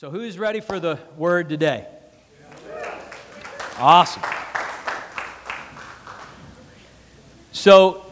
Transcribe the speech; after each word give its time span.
So, 0.00 0.08
who's 0.08 0.38
ready 0.38 0.60
for 0.60 0.80
the 0.80 0.98
word 1.18 1.50
today? 1.50 1.86
Awesome. 3.76 4.22
So, 7.52 8.06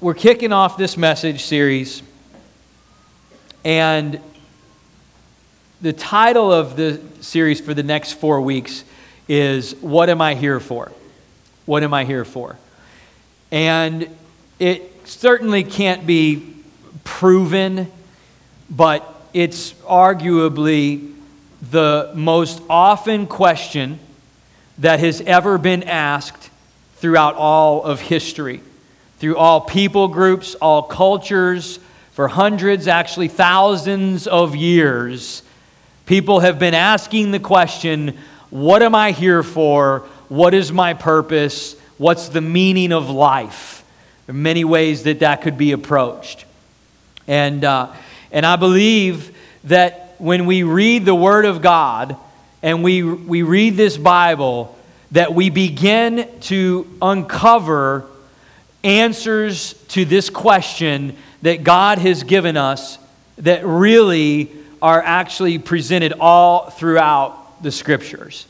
we're 0.00 0.14
kicking 0.14 0.54
off 0.54 0.78
this 0.78 0.96
message 0.96 1.42
series, 1.42 2.02
and 3.62 4.18
the 5.82 5.92
title 5.92 6.50
of 6.50 6.76
the 6.76 6.98
series 7.20 7.60
for 7.60 7.74
the 7.74 7.82
next 7.82 8.12
four 8.12 8.40
weeks 8.40 8.82
is 9.28 9.74
What 9.82 10.08
Am 10.08 10.22
I 10.22 10.36
Here 10.36 10.60
For? 10.60 10.92
What 11.66 11.82
Am 11.82 11.92
I 11.92 12.06
Here 12.06 12.24
For? 12.24 12.56
And 13.50 14.08
it 14.58 15.06
certainly 15.06 15.62
can't 15.62 16.06
be 16.06 16.54
proven, 17.04 17.92
but 18.70 19.06
it's 19.34 19.74
arguably 19.82 21.13
the 21.70 22.10
most 22.14 22.62
often 22.68 23.26
question 23.26 23.98
that 24.78 25.00
has 25.00 25.20
ever 25.22 25.58
been 25.58 25.82
asked 25.84 26.50
throughout 26.96 27.34
all 27.36 27.82
of 27.82 28.00
history, 28.00 28.60
through 29.18 29.36
all 29.36 29.60
people 29.60 30.08
groups, 30.08 30.54
all 30.56 30.82
cultures, 30.82 31.78
for 32.12 32.28
hundreds, 32.28 32.86
actually 32.86 33.28
thousands 33.28 34.26
of 34.26 34.54
years. 34.54 35.42
People 36.06 36.40
have 36.40 36.58
been 36.58 36.74
asking 36.74 37.30
the 37.30 37.40
question 37.40 38.16
what 38.50 38.82
am 38.82 38.94
I 38.94 39.10
here 39.10 39.42
for? 39.42 40.00
What 40.28 40.54
is 40.54 40.70
my 40.70 40.94
purpose? 40.94 41.74
What's 41.98 42.28
the 42.28 42.40
meaning 42.40 42.92
of 42.92 43.10
life? 43.10 43.84
There 44.26 44.34
are 44.34 44.38
many 44.38 44.64
ways 44.64 45.02
that 45.04 45.20
that 45.20 45.42
could 45.42 45.58
be 45.58 45.72
approached. 45.72 46.44
And, 47.26 47.64
uh, 47.64 47.92
and 48.30 48.46
I 48.46 48.54
believe 48.54 49.36
that 49.64 50.03
when 50.24 50.46
we 50.46 50.62
read 50.62 51.04
the 51.04 51.14
Word 51.14 51.44
of 51.44 51.60
God 51.60 52.16
and 52.62 52.82
we, 52.82 53.02
we 53.02 53.42
read 53.42 53.76
this 53.76 53.98
Bible, 53.98 54.74
that 55.12 55.34
we 55.34 55.50
begin 55.50 56.26
to 56.40 56.88
uncover 57.02 58.06
answers 58.82 59.74
to 59.88 60.06
this 60.06 60.30
question 60.30 61.14
that 61.42 61.62
God 61.62 61.98
has 61.98 62.22
given 62.22 62.56
us 62.56 62.96
that 63.36 63.66
really 63.66 64.50
are 64.80 65.02
actually 65.02 65.58
presented 65.58 66.14
all 66.14 66.70
throughout 66.70 67.62
the 67.62 67.70
Scriptures. 67.70 68.46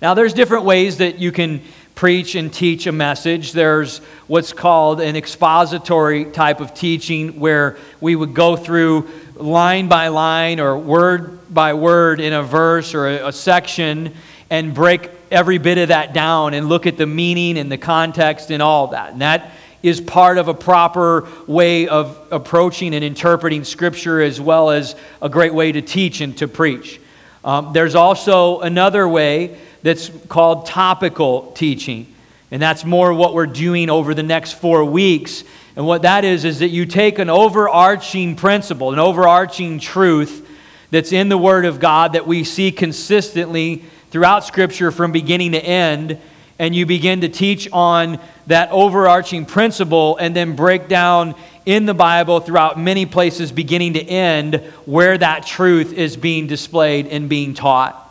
Now, 0.00 0.14
there's 0.14 0.32
different 0.32 0.62
ways 0.62 0.98
that 0.98 1.18
you 1.18 1.32
can 1.32 1.60
preach 1.96 2.34
and 2.34 2.52
teach 2.52 2.86
a 2.86 2.92
message. 2.92 3.52
There's 3.52 3.98
what's 4.26 4.52
called 4.52 5.00
an 5.00 5.16
expository 5.16 6.26
type 6.26 6.60
of 6.60 6.74
teaching 6.74 7.40
where 7.40 7.78
we 8.02 8.14
would 8.14 8.34
go 8.34 8.54
through 8.54 9.08
line 9.34 9.88
by 9.88 10.08
line 10.08 10.60
or 10.60 10.76
word 10.76 11.52
by 11.52 11.72
word 11.72 12.20
in 12.20 12.34
a 12.34 12.42
verse 12.42 12.94
or 12.94 13.06
a, 13.08 13.28
a 13.28 13.32
section 13.32 14.12
and 14.50 14.74
break 14.74 15.10
every 15.30 15.56
bit 15.56 15.78
of 15.78 15.88
that 15.88 16.12
down 16.12 16.52
and 16.52 16.68
look 16.68 16.86
at 16.86 16.98
the 16.98 17.06
meaning 17.06 17.56
and 17.56 17.72
the 17.72 17.78
context 17.78 18.50
and 18.50 18.62
all 18.62 18.88
that. 18.88 19.12
And 19.12 19.22
that 19.22 19.52
is 19.82 19.98
part 19.98 20.36
of 20.36 20.48
a 20.48 20.54
proper 20.54 21.26
way 21.46 21.88
of 21.88 22.28
approaching 22.30 22.94
and 22.94 23.02
interpreting 23.02 23.64
Scripture 23.64 24.20
as 24.20 24.38
well 24.38 24.68
as 24.68 24.96
a 25.22 25.30
great 25.30 25.54
way 25.54 25.72
to 25.72 25.80
teach 25.80 26.20
and 26.20 26.36
to 26.36 26.46
preach. 26.46 27.00
Um, 27.42 27.72
there's 27.72 27.94
also 27.94 28.60
another 28.60 29.08
way 29.08 29.56
that's 29.86 30.10
called 30.28 30.66
topical 30.66 31.52
teaching. 31.52 32.12
And 32.50 32.60
that's 32.60 32.84
more 32.84 33.14
what 33.14 33.34
we're 33.34 33.46
doing 33.46 33.88
over 33.88 34.14
the 34.14 34.22
next 34.24 34.54
four 34.54 34.84
weeks. 34.84 35.44
And 35.76 35.86
what 35.86 36.02
that 36.02 36.24
is, 36.24 36.44
is 36.44 36.58
that 36.58 36.70
you 36.70 36.86
take 36.86 37.20
an 37.20 37.30
overarching 37.30 38.34
principle, 38.34 38.92
an 38.92 38.98
overarching 38.98 39.78
truth 39.78 40.48
that's 40.90 41.12
in 41.12 41.28
the 41.28 41.38
Word 41.38 41.64
of 41.64 41.78
God 41.78 42.14
that 42.14 42.26
we 42.26 42.42
see 42.42 42.72
consistently 42.72 43.84
throughout 44.10 44.44
Scripture 44.44 44.90
from 44.90 45.12
beginning 45.12 45.52
to 45.52 45.64
end, 45.64 46.18
and 46.58 46.74
you 46.74 46.84
begin 46.84 47.20
to 47.20 47.28
teach 47.28 47.68
on 47.70 48.18
that 48.48 48.68
overarching 48.72 49.46
principle 49.46 50.16
and 50.16 50.34
then 50.34 50.56
break 50.56 50.88
down 50.88 51.36
in 51.64 51.86
the 51.86 51.94
Bible 51.94 52.40
throughout 52.40 52.76
many 52.76 53.06
places, 53.06 53.52
beginning 53.52 53.92
to 53.92 54.02
end, 54.02 54.56
where 54.84 55.16
that 55.16 55.46
truth 55.46 55.92
is 55.92 56.16
being 56.16 56.48
displayed 56.48 57.06
and 57.06 57.28
being 57.28 57.54
taught. 57.54 58.02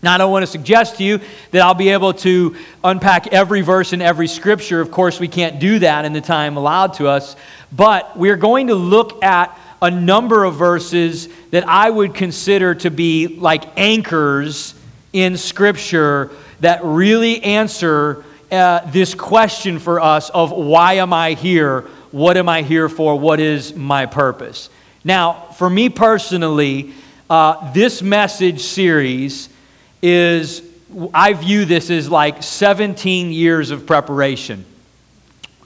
Now, 0.00 0.14
I 0.14 0.18
don't 0.18 0.30
want 0.30 0.44
to 0.44 0.46
suggest 0.46 0.98
to 0.98 1.04
you 1.04 1.20
that 1.50 1.60
I'll 1.60 1.74
be 1.74 1.88
able 1.88 2.12
to 2.14 2.54
unpack 2.84 3.28
every 3.28 3.62
verse 3.62 3.92
in 3.92 4.00
every 4.00 4.28
scripture. 4.28 4.80
Of 4.80 4.92
course, 4.92 5.18
we 5.18 5.26
can't 5.26 5.58
do 5.58 5.80
that 5.80 6.04
in 6.04 6.12
the 6.12 6.20
time 6.20 6.56
allowed 6.56 6.94
to 6.94 7.08
us. 7.08 7.34
But 7.72 8.16
we're 8.16 8.36
going 8.36 8.68
to 8.68 8.76
look 8.76 9.24
at 9.24 9.58
a 9.82 9.90
number 9.90 10.44
of 10.44 10.54
verses 10.54 11.28
that 11.50 11.66
I 11.68 11.90
would 11.90 12.14
consider 12.14 12.74
to 12.76 12.90
be 12.90 13.26
like 13.26 13.64
anchors 13.76 14.74
in 15.12 15.36
Scripture 15.36 16.30
that 16.60 16.84
really 16.84 17.42
answer 17.42 18.24
uh, 18.50 18.88
this 18.90 19.14
question 19.14 19.78
for 19.78 20.00
us 20.00 20.30
of 20.30 20.50
why 20.52 20.94
am 20.94 21.12
I 21.12 21.34
here? 21.34 21.82
What 22.10 22.36
am 22.36 22.48
I 22.48 22.62
here 22.62 22.88
for? 22.88 23.18
What 23.18 23.40
is 23.40 23.74
my 23.74 24.06
purpose? 24.06 24.70
Now, 25.04 25.32
for 25.56 25.68
me 25.68 25.88
personally, 25.88 26.92
uh, 27.28 27.72
this 27.72 28.02
message 28.02 28.62
series 28.62 29.48
is 30.02 30.62
I 31.12 31.34
view 31.34 31.64
this 31.64 31.90
as 31.90 32.10
like 32.10 32.42
17 32.42 33.30
years 33.30 33.70
of 33.70 33.86
preparation. 33.86 34.64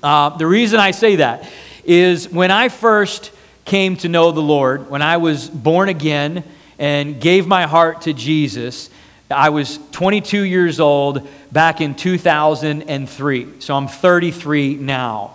Uh, 0.03 0.31
the 0.31 0.47
reason 0.47 0.81
I 0.81 0.91
say 0.91 1.17
that 1.17 1.49
is 1.85 2.29
when 2.29 2.51
I 2.51 2.69
first 2.69 3.31
came 3.65 3.97
to 3.99 4.09
know 4.09 4.33
the 4.33 4.43
Lord, 4.43 4.91
when 4.91 5.03
I 5.03 5.19
was 5.19 5.49
born 5.49 5.89
again 5.89 6.43
and 6.79 7.21
gave 7.21 7.47
my 7.47 7.67
heart 7.67 8.03
to 8.03 8.13
Jesus, 8.13 8.91
I 9.31 9.51
was 9.51 9.79
22 9.93 10.43
years 10.43 10.81
old 10.81 11.29
back 11.53 11.81
in 11.81 11.95
2003. 11.95 13.61
So 13.61 13.75
I'm 13.75 13.89
33 13.89 14.75
now. 14.75 15.35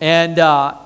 and, 0.00 0.38
uh, 0.38 0.76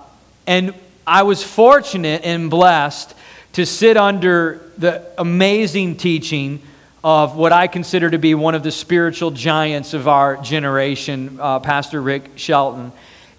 and 0.47 0.75
I 1.06 1.25
was 1.25 1.43
fortunate 1.43 2.22
and 2.25 2.50
blessed 2.50 3.13
to 3.54 3.65
sit 3.65 3.97
under 3.97 4.60
the 4.78 5.04
amazing 5.16 5.97
teaching 5.97 6.60
of 7.04 7.37
what 7.37 7.53
I 7.53 7.69
consider 7.69 8.10
to 8.10 8.19
be 8.19 8.34
one 8.34 8.54
of 8.56 8.65
the 8.65 8.72
spiritual 8.72 9.31
giants 9.31 9.94
of 9.94 10.09
our 10.09 10.37
generation, 10.38 11.38
uh, 11.41 11.60
Pastor 11.60 12.03
Rick 12.03 12.31
Shelton. 12.34 12.92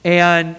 And 0.06 0.56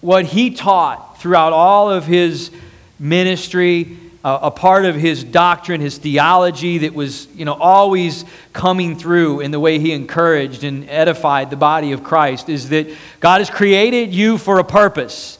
what 0.00 0.26
he 0.26 0.50
taught 0.50 1.20
throughout 1.20 1.52
all 1.52 1.90
of 1.90 2.06
his 2.06 2.52
ministry, 3.00 3.96
uh, 4.22 4.38
a 4.42 4.50
part 4.50 4.84
of 4.84 4.94
his 4.94 5.24
doctrine, 5.24 5.80
his 5.80 5.98
theology 5.98 6.78
that 6.78 6.94
was, 6.94 7.26
you 7.34 7.44
know, 7.44 7.54
always 7.54 8.24
coming 8.52 8.96
through 8.96 9.40
in 9.40 9.50
the 9.50 9.58
way 9.58 9.80
he 9.80 9.90
encouraged 9.90 10.62
and 10.62 10.88
edified 10.88 11.50
the 11.50 11.56
body 11.56 11.90
of 11.90 12.04
Christ 12.04 12.48
is 12.48 12.68
that 12.68 12.94
God 13.18 13.40
has 13.40 13.50
created 13.50 14.14
you 14.14 14.38
for 14.38 14.60
a 14.60 14.64
purpose, 14.64 15.38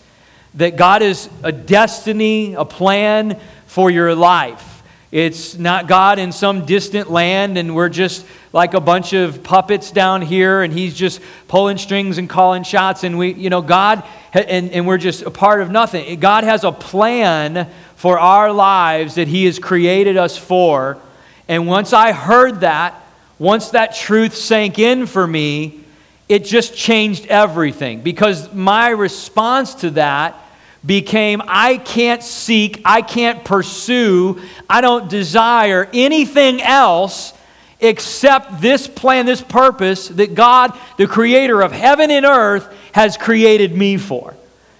that 0.54 0.76
God 0.76 1.02
is 1.02 1.28
a 1.44 1.52
destiny, 1.52 2.54
a 2.54 2.64
plan 2.64 3.38
for 3.70 3.88
your 3.88 4.16
life. 4.16 4.82
It's 5.12 5.56
not 5.56 5.86
God 5.86 6.18
in 6.18 6.32
some 6.32 6.66
distant 6.66 7.08
land 7.08 7.56
and 7.56 7.72
we're 7.72 7.88
just 7.88 8.26
like 8.52 8.74
a 8.74 8.80
bunch 8.80 9.12
of 9.12 9.44
puppets 9.44 9.92
down 9.92 10.22
here 10.22 10.62
and 10.62 10.72
he's 10.72 10.92
just 10.92 11.20
pulling 11.46 11.78
strings 11.78 12.18
and 12.18 12.28
calling 12.28 12.64
shots 12.64 13.04
and 13.04 13.16
we, 13.16 13.32
you 13.32 13.48
know, 13.48 13.62
God, 13.62 14.02
and, 14.32 14.72
and 14.72 14.88
we're 14.88 14.98
just 14.98 15.22
a 15.22 15.30
part 15.30 15.60
of 15.60 15.70
nothing. 15.70 16.18
God 16.18 16.42
has 16.42 16.64
a 16.64 16.72
plan 16.72 17.70
for 17.94 18.18
our 18.18 18.52
lives 18.52 19.14
that 19.14 19.28
he 19.28 19.44
has 19.44 19.60
created 19.60 20.16
us 20.16 20.36
for. 20.36 20.98
And 21.46 21.68
once 21.68 21.92
I 21.92 22.10
heard 22.10 22.62
that, 22.62 23.00
once 23.38 23.70
that 23.70 23.94
truth 23.94 24.34
sank 24.34 24.80
in 24.80 25.06
for 25.06 25.24
me, 25.24 25.84
it 26.28 26.44
just 26.44 26.76
changed 26.76 27.26
everything 27.26 28.00
because 28.00 28.52
my 28.52 28.88
response 28.88 29.74
to 29.76 29.90
that 29.90 30.36
became 30.84 31.42
I 31.46 31.76
can't 31.76 32.22
seek, 32.22 32.80
I 32.84 33.02
can't 33.02 33.44
pursue, 33.44 34.40
I 34.68 34.80
don't 34.80 35.08
desire 35.08 35.88
anything 35.92 36.62
else 36.62 37.34
except 37.80 38.60
this 38.60 38.86
plan, 38.86 39.26
this 39.26 39.42
purpose 39.42 40.08
that 40.08 40.34
God, 40.34 40.76
the 40.96 41.06
creator 41.06 41.60
of 41.62 41.72
heaven 41.72 42.10
and 42.10 42.26
earth, 42.26 42.72
has 42.92 43.16
created 43.16 43.74
me 43.76 43.96
for. 43.96 44.34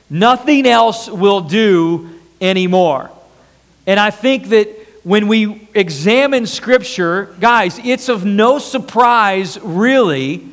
Nothing 0.08 0.66
else 0.66 1.08
will 1.08 1.40
do 1.40 2.10
anymore. 2.40 3.10
And 3.86 3.98
I 3.98 4.10
think 4.10 4.48
that 4.48 4.69
when 5.02 5.28
we 5.28 5.69
examine 5.75 6.46
Scripture, 6.46 7.34
guys, 7.40 7.78
it's 7.82 8.08
of 8.08 8.25
no 8.25 8.58
surprise, 8.58 9.58
really, 9.60 10.46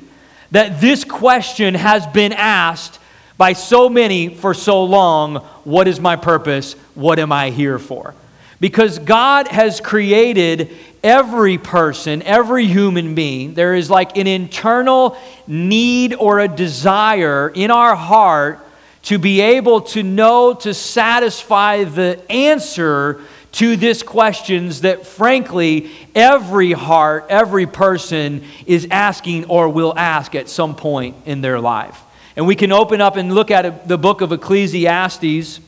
that 0.51 0.80
this 0.80 1.04
question 1.04 1.74
has 1.74 2.07
been 2.07 2.31
asked 2.31 3.00
by 3.38 3.54
so 3.54 3.89
many 3.89 4.34
for 4.34 4.54
so 4.54 4.84
long 4.84 5.38
what 5.63 5.88
is 5.88 6.00
my 6.00 6.16
purpose? 6.16 6.74
What 6.95 7.19
am 7.19 7.31
I 7.31 7.51
here 7.51 7.80
for? 7.80 8.16
Because 8.60 8.98
God 8.98 9.48
has 9.48 9.80
created 9.80 10.75
every 11.04 11.57
person, 11.57 12.24
every 12.24 12.66
human 12.66 13.13
being. 13.13 13.54
There 13.54 13.75
is 13.75 13.89
like 13.89 14.18
an 14.18 14.25
internal 14.25 15.18
need 15.45 16.16
or 16.16 16.39
a 16.39 16.48
desire 16.48 17.50
in 17.50 17.69
our 17.69 17.95
heart 17.95 18.60
to 19.04 19.19
be 19.19 19.42
able 19.42 19.81
to 19.81 20.04
know 20.04 20.54
to 20.54 20.74
satisfy 20.74 21.84
the 21.84 22.19
answer 22.31 23.22
to 23.54 23.75
this 23.75 24.04
questions 24.04 24.81
that 24.81 25.06
frankly 25.06 25.89
every 26.13 26.74
heart 26.74 27.25
every 27.30 27.66
person 27.66 28.44
is 28.66 28.88
asking 28.92 29.45
or 29.45 29.69
will 29.69 29.94
ask 29.98 30.36
at 30.36 30.50
some 30.50 30.75
point 30.75 31.16
in 31.25 31.39
their 31.39 31.60
life 31.60 32.01
and 32.38 32.48
we 32.48 32.56
can 32.56 32.72
open 32.72 33.01
up 33.01 33.18
and 33.18 33.34
look 33.34 33.51
at 33.51 33.89
the 33.89 33.98
book 33.98 34.22
of 34.22 34.31
ecclesiastes 34.31 35.60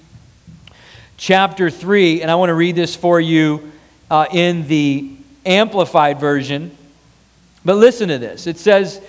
chapter 1.18 1.70
3 1.70 2.22
and 2.22 2.32
i 2.32 2.36
want 2.36 2.50
to 2.50 2.54
read 2.54 2.76
this 2.76 2.96
for 2.96 3.20
you 3.20 3.72
uh, 4.10 4.26
in 4.32 4.66
the 4.70 5.12
amplified 5.46 6.18
version 6.18 6.76
but 7.66 7.76
listen 7.76 8.08
to 8.08 8.18
this 8.18 8.48
it 8.48 8.58
says 8.58 9.02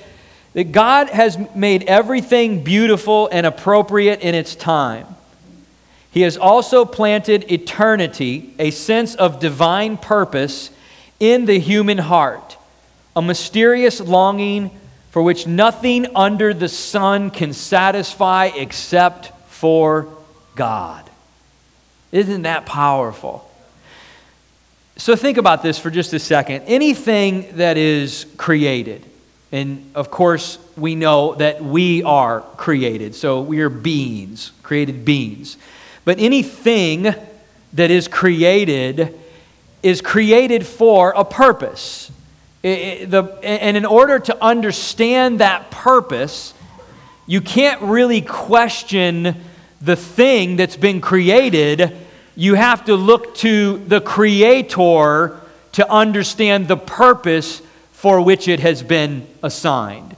that 0.53 0.73
God 0.73 1.09
has 1.11 1.39
made 1.55 1.85
everything 1.85 2.65
beautiful 2.65 3.29
and 3.31 3.47
appropriate 3.47 4.21
in 4.21 4.35
its 4.35 4.57
time. 4.57 5.07
He 6.11 6.23
has 6.23 6.37
also 6.37 6.85
planted 6.85 7.51
eternity, 7.53 8.53
a 8.59 8.73
sense 8.73 9.15
of 9.15 9.39
divine 9.39 9.97
purpose, 9.97 10.71
in 11.21 11.45
the 11.45 11.59
human 11.59 11.99
heart, 11.99 12.57
a 13.15 13.23
mysterious 13.23 14.01
longing 14.01 14.71
for 15.11 15.23
which 15.23 15.47
nothing 15.47 16.07
under 16.15 16.55
the 16.55 16.69
sun 16.69 17.31
can 17.31 17.53
satisfy 17.53 18.47
except 18.47 19.33
for 19.49 20.09
God. 20.55 21.09
Isn't 22.12 22.43
that 22.43 22.67
powerful? 22.67 23.49
So 24.97 25.17
think 25.17 25.39
about 25.39 25.62
this 25.62 25.79
for 25.79 25.91
just 25.91 26.12
a 26.12 26.19
second. 26.19 26.62
Anything 26.67 27.57
that 27.57 27.77
is 27.77 28.27
created, 28.37 29.05
and 29.51 29.91
of 29.95 30.11
course, 30.11 30.59
we 30.77 30.95
know 30.95 31.35
that 31.37 31.62
we 31.62 32.03
are 32.03 32.43
created. 32.57 33.15
So 33.15 33.41
we 33.41 33.61
are 33.61 33.69
beings, 33.69 34.53
created 34.62 35.05
beings. 35.05 35.57
But 36.05 36.19
anything 36.19 37.15
that 37.73 37.91
is 37.91 38.09
created 38.09 39.19
is 39.83 40.01
created 40.01 40.67
for 40.67 41.12
a 41.17 41.25
purpose. 41.25 42.11
It, 42.62 43.11
the, 43.11 43.23
and 43.43 43.77
in 43.77 43.87
order 43.87 44.19
to 44.19 44.45
understand 44.45 45.41
that 45.41 45.71
purpose, 45.71 46.53
you 47.27 47.41
can't 47.41 47.81
really 47.83 48.21
question 48.21 49.37
the 49.81 49.97
thing 49.97 50.57
that's 50.57 50.77
been 50.77 51.01
created. 51.01 51.97
You 52.37 52.55
have 52.55 52.85
to 52.87 52.97
look 52.97 53.35
to 53.37 53.79
the 53.79 54.01
Creator 54.01 55.41
to 55.73 55.91
understand 55.91 56.69
the 56.69 56.77
purpose 56.77 57.62
for 57.93 58.21
which 58.21 58.49
it 58.49 58.61
has 58.61 58.83
been 58.83 59.27
assigned. 59.43 60.17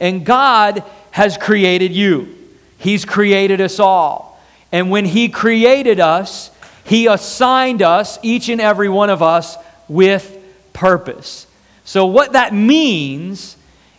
And 0.00 0.24
God 0.24 0.82
has 1.10 1.38
created 1.38 1.92
you, 1.92 2.34
He's 2.78 3.04
created 3.04 3.60
us 3.60 3.78
all. 3.78 4.40
And 4.72 4.90
when 4.90 5.04
He 5.04 5.28
created 5.28 6.00
us, 6.00 6.50
He 6.84 7.06
assigned 7.06 7.82
us, 7.82 8.18
each 8.22 8.48
and 8.48 8.60
every 8.60 8.88
one 8.88 9.10
of 9.10 9.22
us, 9.22 9.56
with 9.88 10.36
purpose. 10.72 11.46
So, 11.86 12.06
what 12.06 12.32
that 12.32 12.52
means 12.52 13.56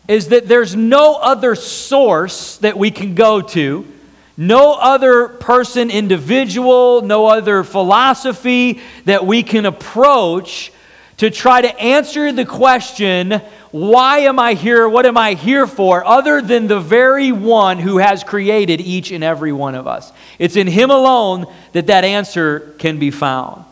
is 0.10 0.28
that 0.28 0.48
there's 0.50 0.76
no 0.76 1.16
other 1.16 1.56
source 1.56 2.58
that 2.58 2.78
we 2.78 2.92
can 2.92 3.16
go 3.16 3.40
to, 3.42 3.88
no 4.36 4.74
other 4.74 5.30
person, 5.30 5.90
individual, 5.90 7.02
no 7.02 7.28
other 7.28 7.64
philosophy 7.64 8.82
that 9.06 9.26
we 9.26 9.42
can 9.42 9.66
approach 9.66 10.74
to 11.16 11.32
try 11.32 11.62
to 11.62 11.80
answer 11.80 12.32
the 12.34 12.46
question, 12.46 13.42
why 13.72 14.20
am 14.20 14.38
I 14.38 14.54
here? 14.54 14.88
What 14.88 15.06
am 15.06 15.18
I 15.18 15.34
here 15.36 15.66
for? 15.66 16.06
Other 16.06 16.42
than 16.42 16.68
the 16.68 16.82
very 16.82 17.32
one 17.32 17.80
who 17.80 18.00
has 18.00 18.22
created 18.24 18.82
each 18.82 19.12
and 19.12 19.24
every 19.24 19.54
one 19.54 19.76
of 19.76 19.88
us. 19.88 20.12
It's 20.40 20.58
in 20.58 20.68
Him 20.68 20.92
alone 20.92 21.46
that 21.72 21.88
that 21.88 22.04
answer 22.04 22.76
can 22.80 23.00
be 23.00 23.12
found. 23.12 23.64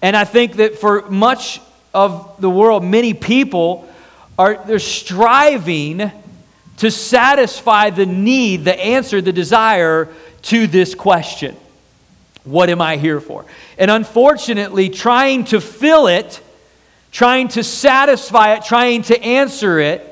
And 0.00 0.16
I 0.16 0.24
think 0.24 0.56
that 0.56 0.78
for 0.78 1.08
much 1.10 1.60
of 1.92 2.40
the 2.40 2.50
world, 2.50 2.84
many 2.84 3.14
people 3.14 3.88
are 4.38 4.62
they're 4.66 4.78
striving 4.78 6.10
to 6.78 6.90
satisfy 6.90 7.90
the 7.90 8.06
need, 8.06 8.64
the 8.64 8.78
answer, 8.78 9.20
the 9.20 9.32
desire 9.32 10.08
to 10.42 10.66
this 10.66 10.94
question. 10.94 11.56
What 12.44 12.70
am 12.70 12.80
I 12.80 12.96
here 12.96 13.20
for? 13.20 13.44
And 13.76 13.90
unfortunately, 13.90 14.88
trying 14.88 15.44
to 15.46 15.60
fill 15.60 16.06
it 16.06 16.40
trying 17.10 17.48
to 17.48 17.64
satisfy 17.64 18.54
it, 18.54 18.64
trying 18.64 19.02
to 19.02 19.20
answer 19.22 19.78
it 19.78 20.06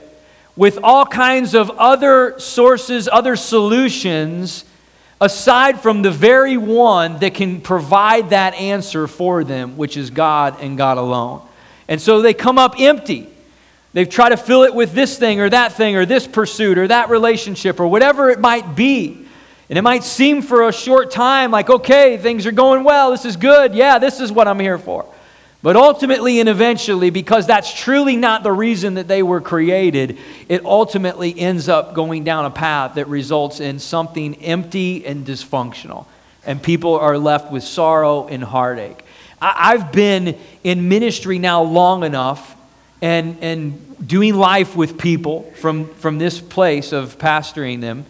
with 0.57 0.79
all 0.83 1.07
kinds 1.07 1.55
of 1.55 1.71
other 1.71 2.39
sources, 2.39 3.09
other 3.11 3.37
solutions, 3.37 4.65
aside 5.21 5.81
from 5.81 6.03
the 6.03 6.11
very 6.11 6.57
one 6.57 7.19
that 7.21 7.35
can 7.35 7.61
provide 7.61 8.31
that 8.31 8.55
answer 8.55 9.07
for 9.07 9.45
them, 9.45 9.77
which 9.77 9.97
is 9.97 10.11
God 10.11 10.57
and 10.61 10.77
God 10.77 10.99
alone. 10.99 11.47
And 11.88 12.00
so 12.00 12.20
they 12.20 12.35
come 12.35 12.58
up 12.58 12.79
empty. 12.79 13.29
They've 13.94 14.08
tried 14.08 14.31
to 14.31 14.37
fill 14.37 14.64
it 14.64 14.75
with 14.75 14.93
this 14.93 15.19
thing 15.19 15.40
or 15.40 15.49
that 15.49 15.73
thing 15.73 15.96
or 15.96 16.05
this 16.05 16.26
pursuit 16.26 16.79
or 16.79 16.88
that 16.88 17.08
relationship 17.08 17.81
or 17.81 17.88
whatever 17.88 18.31
it 18.31 18.38
might 18.38 18.76
be. 18.76 19.25
And 19.70 19.79
it 19.79 19.82
might 19.82 20.05
seem 20.05 20.43
for 20.43 20.69
a 20.69 20.73
short 20.73 21.11
time 21.11 21.50
like, 21.50 21.69
okay, 21.69 22.17
things 22.17 22.46
are 22.46 22.52
going 22.52 22.85
well. 22.85 23.11
This 23.11 23.25
is 23.25 23.37
good. 23.37 23.75
Yeah, 23.75 23.99
this 23.99 24.20
is 24.20 24.31
what 24.31 24.46
I'm 24.46 24.61
here 24.61 24.79
for. 24.79 25.06
But 25.61 25.76
ultimately 25.76 26.38
and 26.38 26.49
eventually, 26.49 27.11
because 27.11 27.46
that's 27.46 27.75
truly 27.75 28.17
not 28.17 28.44
the 28.44 28.52
reason 28.52 28.94
that 28.94 29.08
they 29.08 29.23
were 29.23 29.40
created, 29.40 30.19
it 30.49 30.64
ultimately 30.64 31.38
ends 31.38 31.69
up 31.69 31.94
going 31.94 32.23
down 32.23 32.44
a 32.44 32.50
path 32.50 32.94
that 32.94 33.08
results 33.08 33.58
in 33.58 33.79
something 33.81 34.37
empty 34.37 35.05
and 35.05 35.26
dysfunctional. 35.26 36.06
And 36.46 36.62
people 36.62 36.94
are 36.94 37.19
left 37.19 37.50
with 37.50 37.64
sorrow 37.64 38.29
and 38.29 38.44
heartache. 38.44 39.05
I've 39.40 39.93
been 39.93 40.38
in 40.64 40.88
ministry 40.88 41.38
now 41.38 41.62
long 41.62 42.05
enough 42.05 42.56
and, 43.00 43.38
and 43.40 44.06
doing 44.06 44.35
life 44.35 44.76
with 44.76 44.99
people 44.99 45.50
from, 45.56 45.93
from 45.94 46.19
this 46.19 46.40
place 46.40 46.93
of 46.93 47.19
pastoring 47.19 47.81
them 47.81 48.06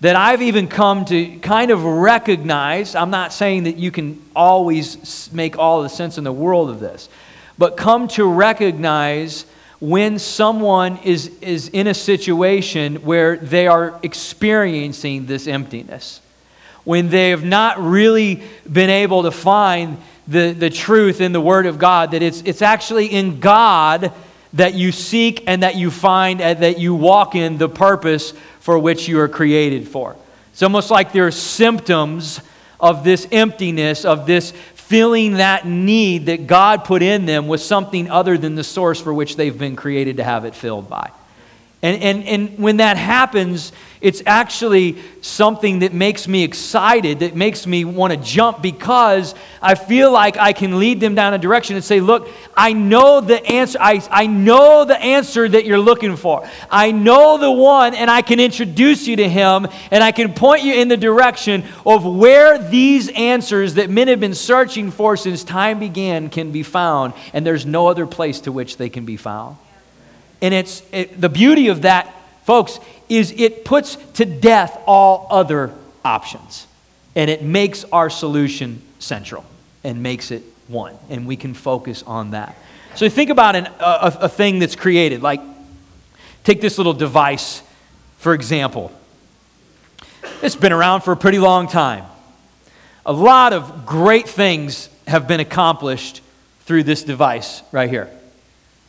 that 0.00 0.14
I've 0.14 0.42
even 0.42 0.68
come 0.68 1.04
to 1.06 1.38
kind 1.38 1.70
of 1.70 1.82
recognize. 1.82 2.94
I'm 2.94 3.10
not 3.10 3.32
saying 3.32 3.64
that 3.64 3.76
you 3.76 3.90
can 3.90 4.22
always 4.34 5.32
make 5.32 5.58
all 5.58 5.82
the 5.82 5.88
sense 5.88 6.18
in 6.18 6.24
the 6.24 6.32
world 6.32 6.68
of 6.68 6.80
this, 6.80 7.08
but 7.56 7.76
come 7.76 8.08
to 8.08 8.26
recognize 8.26 9.46
when 9.80 10.18
someone 10.18 10.98
is, 10.98 11.30
is 11.40 11.68
in 11.68 11.86
a 11.86 11.94
situation 11.94 12.96
where 12.96 13.36
they 13.36 13.66
are 13.66 13.98
experiencing 14.02 15.26
this 15.26 15.46
emptiness, 15.46 16.20
when 16.84 17.08
they 17.08 17.30
have 17.30 17.44
not 17.44 17.78
really 17.78 18.42
been 18.70 18.90
able 18.90 19.22
to 19.22 19.30
find 19.30 19.98
the, 20.28 20.52
the 20.52 20.70
truth 20.70 21.20
in 21.20 21.32
the 21.32 21.40
Word 21.40 21.66
of 21.66 21.78
God, 21.78 22.10
that 22.10 22.22
it's, 22.22 22.42
it's 22.42 22.62
actually 22.62 23.06
in 23.06 23.40
God 23.40 24.12
that 24.52 24.74
you 24.74 24.92
seek 24.92 25.44
and 25.46 25.62
that 25.62 25.76
you 25.76 25.90
find 25.90 26.40
and 26.40 26.62
that 26.62 26.78
you 26.78 26.94
walk 26.94 27.34
in 27.34 27.58
the 27.58 27.68
purpose 27.68 28.32
for 28.60 28.78
which 28.78 29.08
you 29.08 29.20
are 29.20 29.28
created 29.28 29.86
for. 29.86 30.16
It's 30.52 30.62
almost 30.62 30.90
like 30.90 31.12
there 31.12 31.26
are 31.26 31.32
symptoms 31.32 32.40
of 32.80 33.04
this 33.04 33.26
emptiness, 33.30 34.04
of 34.04 34.26
this 34.26 34.52
filling 34.74 35.34
that 35.34 35.66
need 35.66 36.26
that 36.26 36.46
God 36.46 36.84
put 36.84 37.02
in 37.02 37.26
them 37.26 37.48
with 37.48 37.60
something 37.60 38.08
other 38.08 38.38
than 38.38 38.54
the 38.54 38.64
source 38.64 39.00
for 39.00 39.12
which 39.12 39.36
they've 39.36 39.56
been 39.56 39.76
created 39.76 40.18
to 40.18 40.24
have 40.24 40.44
it 40.44 40.54
filled 40.54 40.88
by. 40.88 41.10
And, 41.82 42.02
and, 42.02 42.24
and 42.24 42.58
when 42.58 42.78
that 42.78 42.96
happens, 42.96 43.70
it's 44.00 44.22
actually 44.24 44.96
something 45.20 45.80
that 45.80 45.92
makes 45.92 46.26
me 46.26 46.42
excited, 46.42 47.20
that 47.20 47.36
makes 47.36 47.66
me 47.66 47.84
want 47.84 48.12
to 48.12 48.18
jump 48.18 48.62
because 48.62 49.34
I 49.60 49.74
feel 49.74 50.10
like 50.10 50.38
I 50.38 50.54
can 50.54 50.78
lead 50.78 51.00
them 51.00 51.14
down 51.14 51.34
a 51.34 51.38
direction 51.38 51.76
and 51.76 51.84
say, 51.84 52.00
Look, 52.00 52.28
I 52.56 52.72
know 52.72 53.20
the 53.20 53.44
answer. 53.44 53.78
I, 53.80 54.06
I 54.10 54.26
know 54.26 54.84
the 54.84 54.98
answer 54.98 55.46
that 55.48 55.66
you're 55.66 55.78
looking 55.78 56.16
for. 56.16 56.48
I 56.70 56.92
know 56.92 57.36
the 57.36 57.52
one, 57.52 57.94
and 57.94 58.10
I 58.10 58.22
can 58.22 58.40
introduce 58.40 59.06
you 59.06 59.16
to 59.16 59.28
him, 59.28 59.66
and 59.90 60.02
I 60.02 60.12
can 60.12 60.32
point 60.32 60.62
you 60.62 60.74
in 60.74 60.88
the 60.88 60.96
direction 60.96 61.64
of 61.84 62.06
where 62.06 62.58
these 62.58 63.08
answers 63.10 63.74
that 63.74 63.90
men 63.90 64.08
have 64.08 64.20
been 64.20 64.34
searching 64.34 64.90
for 64.90 65.16
since 65.16 65.44
time 65.44 65.78
began 65.78 66.30
can 66.30 66.52
be 66.52 66.62
found, 66.62 67.12
and 67.34 67.46
there's 67.46 67.66
no 67.66 67.88
other 67.88 68.06
place 68.06 68.40
to 68.40 68.52
which 68.52 68.78
they 68.78 68.88
can 68.88 69.04
be 69.04 69.16
found. 69.16 69.56
And 70.42 70.52
it's 70.52 70.82
it, 70.92 71.20
the 71.20 71.28
beauty 71.28 71.68
of 71.68 71.82
that, 71.82 72.14
folks, 72.44 72.78
is 73.08 73.32
it 73.36 73.64
puts 73.64 73.96
to 74.14 74.24
death 74.24 74.78
all 74.86 75.26
other 75.30 75.72
options. 76.04 76.66
And 77.14 77.30
it 77.30 77.42
makes 77.42 77.84
our 77.84 78.10
solution 78.10 78.82
central 78.98 79.44
and 79.84 80.02
makes 80.02 80.30
it 80.30 80.42
one. 80.68 80.96
And 81.08 81.26
we 81.26 81.36
can 81.36 81.54
focus 81.54 82.02
on 82.02 82.32
that. 82.32 82.56
So 82.94 83.08
think 83.08 83.30
about 83.30 83.56
an, 83.56 83.66
a, 83.78 84.18
a 84.22 84.28
thing 84.28 84.58
that's 84.58 84.76
created. 84.76 85.22
Like, 85.22 85.40
take 86.44 86.60
this 86.60 86.78
little 86.78 86.94
device, 86.94 87.62
for 88.18 88.34
example. 88.34 88.92
It's 90.42 90.56
been 90.56 90.72
around 90.72 91.02
for 91.02 91.12
a 91.12 91.16
pretty 91.16 91.38
long 91.38 91.68
time. 91.68 92.04
A 93.04 93.12
lot 93.12 93.52
of 93.52 93.86
great 93.86 94.28
things 94.28 94.88
have 95.06 95.28
been 95.28 95.40
accomplished 95.40 96.20
through 96.62 96.82
this 96.82 97.04
device 97.04 97.62
right 97.70 97.88
here. 97.88 98.10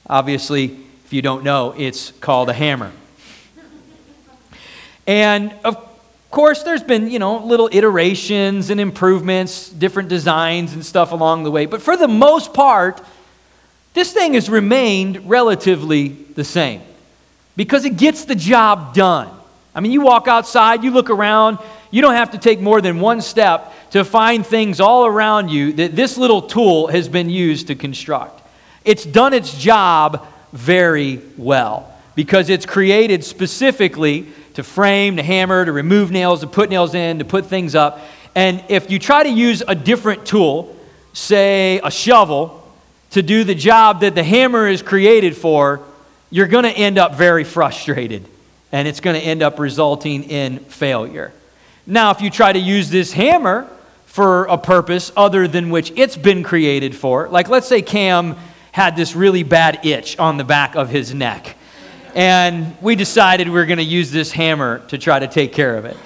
Obviously, 0.09 0.77
if 1.07 1.13
you 1.13 1.21
don't 1.21 1.45
know, 1.45 1.73
it's 1.77 2.11
called 2.11 2.49
a 2.49 2.53
hammer. 2.53 2.91
And 5.07 5.53
Of 5.63 5.77
course, 6.29 6.63
there's 6.63 6.83
been, 6.83 7.09
you 7.09 7.17
know, 7.17 7.45
little 7.45 7.69
iterations 7.71 8.69
and 8.69 8.81
improvements, 8.81 9.69
different 9.69 10.09
designs 10.09 10.73
and 10.73 10.85
stuff 10.85 11.13
along 11.13 11.45
the 11.45 11.49
way. 11.49 11.65
But 11.65 11.81
for 11.81 11.95
the 11.95 12.09
most 12.09 12.53
part, 12.53 13.01
this 13.93 14.11
thing 14.11 14.33
has 14.33 14.49
remained 14.49 15.29
relatively 15.29 16.09
the 16.09 16.43
same 16.43 16.81
because 17.55 17.85
it 17.85 17.95
gets 17.95 18.25
the 18.25 18.35
job 18.35 18.93
done. 18.93 19.29
I 19.73 19.79
mean, 19.79 19.93
you 19.93 20.01
walk 20.01 20.27
outside, 20.27 20.83
you 20.83 20.91
look 20.91 21.09
around, 21.09 21.59
you 21.89 22.01
don't 22.01 22.15
have 22.15 22.31
to 22.31 22.37
take 22.37 22.59
more 22.59 22.81
than 22.81 22.99
one 22.99 23.21
step 23.21 23.73
to 23.91 24.03
find 24.03 24.45
things 24.45 24.81
all 24.81 25.05
around 25.05 25.47
you 25.47 25.71
that 25.71 25.95
this 25.95 26.17
little 26.17 26.41
tool 26.41 26.87
has 26.87 27.07
been 27.07 27.29
used 27.29 27.67
to 27.67 27.75
construct. 27.75 28.41
It's 28.83 29.05
done 29.05 29.31
its 29.31 29.57
job 29.57 30.27
very 30.57 31.21
well 31.37 31.93
because 32.15 32.49
it's 32.49 32.65
created 32.65 33.23
specifically 33.23 34.27
to 34.55 34.63
frame, 34.63 35.17
to 35.17 35.23
hammer, 35.23 35.63
to 35.63 35.71
remove 35.71 36.09
nails, 36.09 36.39
to 36.41 36.47
put 36.47 36.69
nails 36.69 36.95
in, 36.95 37.19
to 37.19 37.25
put 37.25 37.45
things 37.45 37.75
up. 37.75 37.99
And 38.33 38.63
if 38.69 38.89
you 38.89 38.97
try 38.97 39.21
to 39.21 39.29
use 39.29 39.61
a 39.67 39.75
different 39.75 40.25
tool, 40.25 40.75
say 41.13 41.79
a 41.83 41.91
shovel, 41.91 42.63
to 43.11 43.21
do 43.21 43.43
the 43.43 43.53
job 43.53 44.01
that 44.01 44.15
the 44.15 44.23
hammer 44.23 44.67
is 44.67 44.81
created 44.81 45.37
for, 45.37 45.81
you're 46.31 46.47
going 46.47 46.63
to 46.63 46.71
end 46.71 46.97
up 46.97 47.15
very 47.15 47.43
frustrated 47.43 48.27
and 48.71 48.87
it's 48.87 48.99
going 48.99 49.19
to 49.19 49.25
end 49.25 49.43
up 49.43 49.59
resulting 49.59 50.23
in 50.23 50.59
failure. 50.59 51.31
Now, 51.85 52.11
if 52.11 52.19
you 52.19 52.29
try 52.29 52.51
to 52.51 52.59
use 52.59 52.89
this 52.89 53.13
hammer 53.13 53.69
for 54.07 54.45
a 54.45 54.57
purpose 54.57 55.11
other 55.15 55.47
than 55.47 55.69
which 55.69 55.93
it's 55.95 56.17
been 56.17 56.43
created 56.43 56.95
for, 56.95 57.29
like 57.29 57.47
let's 57.47 57.67
say 57.67 57.83
Cam 57.83 58.35
had 58.77 58.95
this 58.95 59.15
really 59.15 59.41
bad 59.41 59.83
itch 59.87 60.19
on 60.19 60.37
the 60.37 60.43
back 60.43 60.75
of 60.75 60.87
his 60.87 61.11
neck, 61.11 61.57
and 62.13 62.79
we 62.79 62.95
decided 62.95 63.47
we 63.47 63.55
were 63.55 63.65
going 63.65 63.79
to 63.79 63.83
use 63.83 64.11
this 64.11 64.31
hammer 64.31 64.85
to 64.87 64.99
try 64.99 65.17
to 65.17 65.27
take 65.27 65.51
care 65.51 65.77
of 65.77 65.85
it. 65.85 65.97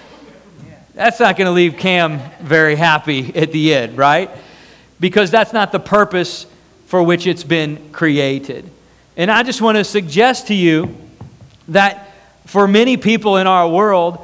That's 0.93 1.19
not 1.19 1.35
going 1.35 1.47
to 1.47 1.51
leave 1.51 1.75
Cam 1.75 2.21
very 2.39 2.77
happy 2.77 3.35
at 3.35 3.51
the 3.51 3.73
end, 3.73 3.97
right? 3.97 4.29
Because 5.01 5.29
that's 5.31 5.51
not 5.51 5.73
the 5.73 5.81
purpose 5.81 6.45
for 6.85 7.03
which 7.03 7.27
it's 7.27 7.43
been 7.43 7.91
created. 7.91 8.71
And 9.17 9.29
I 9.29 9.43
just 9.43 9.61
want 9.61 9.77
to 9.77 9.83
suggest 9.83 10.47
to 10.47 10.53
you 10.53 10.95
that 11.67 12.15
for 12.45 12.69
many 12.69 12.95
people 12.95 13.35
in 13.35 13.47
our 13.47 13.67
world, 13.67 14.17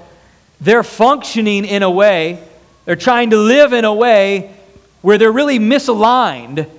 they're 0.62 0.84
functioning 0.84 1.66
in 1.66 1.84
a 1.84 1.92
way, 1.92 2.42
they're 2.86 2.96
trying 2.96 3.32
to 3.32 3.38
live 3.38 3.74
in 3.74 3.84
a 3.84 3.94
way 3.94 4.56
where 5.02 5.18
they're 5.18 5.34
really 5.34 5.60
misaligned 5.60 6.70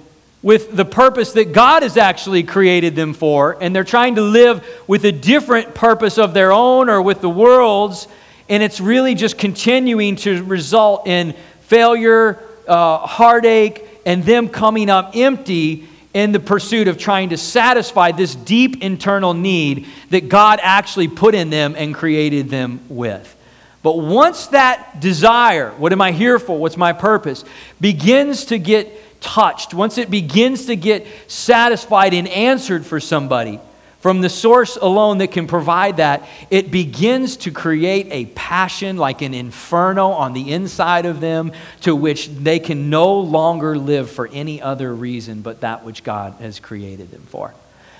with 0.42 0.76
the 0.76 0.84
purpose 0.84 1.32
that 1.32 1.52
God 1.52 1.82
has 1.82 1.96
actually 1.96 2.44
created 2.44 2.94
them 2.94 3.12
for, 3.12 3.56
and 3.60 3.74
they're 3.74 3.84
trying 3.84 4.14
to 4.16 4.22
live 4.22 4.66
with 4.86 5.04
a 5.04 5.12
different 5.12 5.74
purpose 5.74 6.16
of 6.16 6.32
their 6.32 6.52
own 6.52 6.88
or 6.88 7.02
with 7.02 7.20
the 7.20 7.30
world's, 7.30 8.06
and 8.48 8.62
it's 8.62 8.80
really 8.80 9.14
just 9.14 9.36
continuing 9.36 10.16
to 10.16 10.42
result 10.44 11.06
in 11.06 11.34
failure, 11.62 12.38
uh, 12.68 12.98
heartache, 12.98 13.84
and 14.06 14.24
them 14.24 14.48
coming 14.48 14.88
up 14.88 15.16
empty 15.16 15.88
in 16.14 16.32
the 16.32 16.40
pursuit 16.40 16.88
of 16.88 16.98
trying 16.98 17.30
to 17.30 17.36
satisfy 17.36 18.12
this 18.12 18.34
deep 18.34 18.82
internal 18.82 19.34
need 19.34 19.86
that 20.10 20.28
God 20.28 20.60
actually 20.62 21.08
put 21.08 21.34
in 21.34 21.50
them 21.50 21.74
and 21.76 21.94
created 21.94 22.48
them 22.48 22.80
with. 22.88 23.34
But 23.82 23.98
once 23.98 24.48
that 24.48 25.00
desire, 25.00 25.70
what 25.72 25.92
am 25.92 26.00
I 26.00 26.12
here 26.12 26.38
for? 26.38 26.58
What's 26.58 26.76
my 26.76 26.92
purpose? 26.92 27.44
begins 27.80 28.46
to 28.46 28.58
get 28.58 29.07
touched, 29.20 29.74
once 29.74 29.98
it 29.98 30.10
begins 30.10 30.66
to 30.66 30.76
get 30.76 31.06
satisfied 31.26 32.14
and 32.14 32.28
answered 32.28 32.86
for 32.86 33.00
somebody, 33.00 33.60
from 34.00 34.20
the 34.20 34.28
source 34.28 34.76
alone 34.76 35.18
that 35.18 35.32
can 35.32 35.48
provide 35.48 35.96
that, 35.96 36.28
it 36.50 36.70
begins 36.70 37.36
to 37.38 37.50
create 37.50 38.06
a 38.10 38.26
passion 38.26 38.96
like 38.96 39.22
an 39.22 39.34
inferno 39.34 40.10
on 40.10 40.34
the 40.34 40.52
inside 40.52 41.04
of 41.04 41.20
them 41.20 41.52
to 41.80 41.96
which 41.96 42.28
they 42.28 42.60
can 42.60 42.90
no 42.90 43.18
longer 43.18 43.76
live 43.76 44.08
for 44.08 44.28
any 44.28 44.62
other 44.62 44.94
reason 44.94 45.42
but 45.42 45.62
that 45.62 45.84
which 45.84 46.04
God 46.04 46.34
has 46.34 46.60
created 46.60 47.10
them 47.10 47.22
for. 47.22 47.52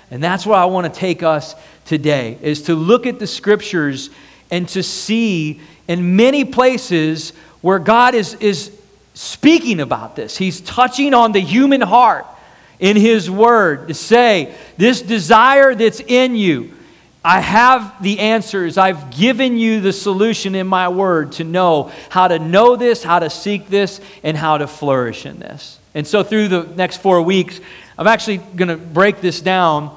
And 0.09 0.23
that's 0.23 0.45
what 0.45 0.57
I 0.57 0.65
want 0.65 0.91
to 0.91 0.99
take 0.99 1.21
us 1.21 1.53
today 1.85 2.37
is 2.41 2.63
to 2.63 2.75
look 2.75 3.05
at 3.05 3.19
the 3.19 3.27
scriptures 3.27 4.09
and 4.49 4.67
to 4.69 4.81
see 4.81 5.59
in 5.87 6.15
many 6.15 6.45
places 6.45 7.33
where 7.61 7.77
God 7.77 8.15
is, 8.15 8.35
is 8.35 8.78
speaking 9.13 9.79
about 9.79 10.15
this. 10.15 10.37
He's 10.37 10.61
touching 10.61 11.13
on 11.13 11.31
the 11.31 11.39
human 11.39 11.81
heart 11.81 12.25
in 12.79 12.95
His 12.95 13.29
Word 13.29 13.89
to 13.89 13.93
say, 13.93 14.55
This 14.77 15.01
desire 15.01 15.75
that's 15.75 15.99
in 15.99 16.35
you, 16.35 16.73
I 17.23 17.41
have 17.41 18.01
the 18.01 18.19
answers. 18.19 18.77
I've 18.77 19.11
given 19.11 19.57
you 19.57 19.81
the 19.81 19.91
solution 19.91 20.55
in 20.55 20.67
my 20.67 20.87
Word 20.87 21.33
to 21.33 21.43
know 21.43 21.91
how 22.09 22.27
to 22.29 22.39
know 22.39 22.75
this, 22.75 23.03
how 23.03 23.19
to 23.19 23.29
seek 23.29 23.67
this, 23.67 23.99
and 24.23 24.37
how 24.37 24.57
to 24.57 24.67
flourish 24.67 25.25
in 25.25 25.39
this. 25.39 25.79
And 25.93 26.07
so, 26.07 26.23
through 26.23 26.47
the 26.47 26.63
next 26.63 26.97
four 26.97 27.21
weeks, 27.21 27.59
I'm 27.97 28.07
actually 28.07 28.37
going 28.37 28.69
to 28.69 28.77
break 28.77 29.19
this 29.19 29.41
down 29.41 29.95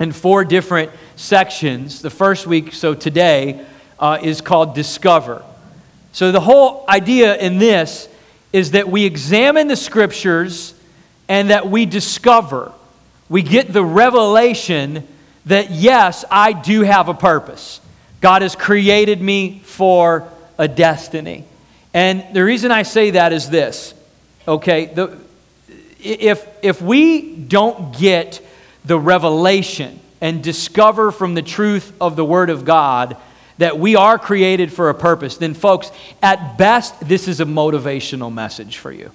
in 0.00 0.10
four 0.10 0.44
different 0.44 0.90
sections. 1.14 2.02
The 2.02 2.10
first 2.10 2.46
week, 2.46 2.72
so 2.72 2.94
today, 2.94 3.64
uh, 4.00 4.18
is 4.20 4.40
called 4.40 4.74
Discover. 4.74 5.44
So, 6.12 6.32
the 6.32 6.40
whole 6.40 6.84
idea 6.88 7.36
in 7.36 7.58
this 7.58 8.07
is 8.52 8.72
that 8.72 8.88
we 8.88 9.04
examine 9.04 9.68
the 9.68 9.76
scriptures 9.76 10.74
and 11.28 11.50
that 11.50 11.68
we 11.68 11.86
discover, 11.86 12.72
we 13.28 13.42
get 13.42 13.72
the 13.72 13.84
revelation 13.84 15.06
that 15.46 15.70
yes, 15.70 16.24
I 16.30 16.52
do 16.52 16.82
have 16.82 17.08
a 17.08 17.14
purpose. 17.14 17.80
God 18.20 18.42
has 18.42 18.56
created 18.56 19.20
me 19.20 19.60
for 19.64 20.28
a 20.58 20.66
destiny. 20.66 21.44
And 21.94 22.24
the 22.34 22.44
reason 22.44 22.70
I 22.70 22.82
say 22.82 23.12
that 23.12 23.32
is 23.32 23.48
this 23.50 23.94
okay, 24.46 24.86
the, 24.86 25.18
if, 26.00 26.46
if 26.62 26.80
we 26.80 27.34
don't 27.36 27.96
get 27.96 28.40
the 28.84 28.98
revelation 28.98 30.00
and 30.20 30.42
discover 30.42 31.12
from 31.12 31.34
the 31.34 31.42
truth 31.42 31.92
of 32.00 32.16
the 32.16 32.24
Word 32.24 32.50
of 32.50 32.64
God 32.64 33.16
that 33.58 33.78
we 33.78 33.96
are 33.96 34.18
created 34.18 34.72
for 34.72 34.88
a 34.88 34.94
purpose, 34.94 35.36
then, 35.36 35.54
folks, 35.54 35.90
at 36.22 36.56
best, 36.56 36.98
this 37.06 37.28
is 37.28 37.40
a 37.40 37.44
motivational 37.44 38.32
message 38.32 38.78
for 38.78 38.90
you. 38.90 39.10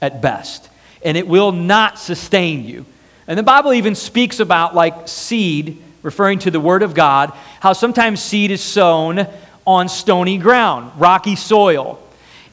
At 0.00 0.22
best 0.22 0.68
and 1.06 1.16
it 1.16 1.28
will 1.28 1.52
not 1.52 1.98
sustain 1.98 2.64
you. 2.64 2.84
And 3.28 3.38
the 3.38 3.44
Bible 3.44 3.72
even 3.72 3.94
speaks 3.94 4.40
about 4.40 4.74
like 4.74 5.06
seed, 5.08 5.82
referring 6.02 6.40
to 6.40 6.50
the 6.50 6.60
Word 6.60 6.82
of 6.82 6.94
God, 6.94 7.32
how 7.60 7.72
sometimes 7.72 8.20
seed 8.20 8.50
is 8.50 8.60
sown 8.60 9.26
on 9.64 9.88
stony 9.88 10.36
ground, 10.36 10.92
rocky 10.96 11.36
soil. 11.36 12.02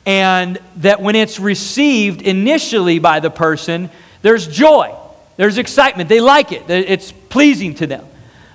And 0.05 0.59
that 0.77 1.01
when 1.01 1.15
it's 1.15 1.39
received 1.39 2.21
initially 2.21 3.00
by 3.00 3.19
the 3.19 3.31
person, 3.31 3.89
there's 4.21 4.47
joy, 4.47 4.95
there's 5.38 5.57
excitement, 5.57 6.07
they 6.07 6.21
like 6.21 6.51
it, 6.51 6.69
it's 6.69 7.12
pleasing 7.12 7.73
to 7.75 7.88
them. 7.88 8.05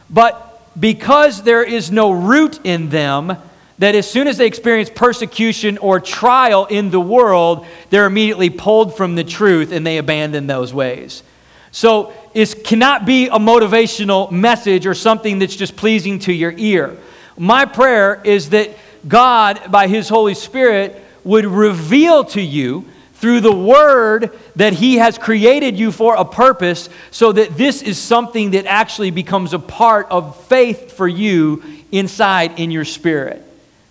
But 0.08 0.47
because 0.78 1.42
there 1.42 1.62
is 1.62 1.90
no 1.90 2.10
root 2.10 2.60
in 2.64 2.88
them, 2.90 3.36
that 3.78 3.94
as 3.94 4.10
soon 4.10 4.26
as 4.26 4.38
they 4.38 4.46
experience 4.46 4.90
persecution 4.92 5.78
or 5.78 6.00
trial 6.00 6.66
in 6.66 6.90
the 6.90 7.00
world, 7.00 7.66
they're 7.90 8.06
immediately 8.06 8.50
pulled 8.50 8.96
from 8.96 9.14
the 9.14 9.24
truth 9.24 9.72
and 9.72 9.86
they 9.86 9.98
abandon 9.98 10.46
those 10.46 10.74
ways. 10.74 11.22
So 11.70 12.12
it 12.34 12.64
cannot 12.64 13.06
be 13.06 13.26
a 13.26 13.38
motivational 13.38 14.30
message 14.30 14.86
or 14.86 14.94
something 14.94 15.38
that's 15.38 15.54
just 15.54 15.76
pleasing 15.76 16.18
to 16.20 16.32
your 16.32 16.52
ear. 16.56 16.96
My 17.36 17.66
prayer 17.66 18.20
is 18.24 18.50
that 18.50 18.76
God, 19.06 19.70
by 19.70 19.86
His 19.86 20.08
Holy 20.08 20.34
Spirit, 20.34 21.04
would 21.22 21.46
reveal 21.46 22.24
to 22.24 22.40
you 22.40 22.84
through 23.18 23.40
the 23.40 23.54
word 23.54 24.30
that 24.54 24.72
He 24.72 24.96
has 24.96 25.18
created 25.18 25.78
you 25.78 25.90
for 25.90 26.14
a 26.14 26.24
purpose, 26.24 26.88
so 27.10 27.32
that 27.32 27.56
this 27.56 27.82
is 27.82 27.98
something 27.98 28.52
that 28.52 28.66
actually 28.66 29.10
becomes 29.10 29.52
a 29.52 29.58
part 29.58 30.06
of 30.10 30.40
faith 30.46 30.92
for 30.92 31.08
you 31.08 31.62
inside 31.90 32.60
in 32.60 32.70
your 32.70 32.84
spirit. 32.84 33.42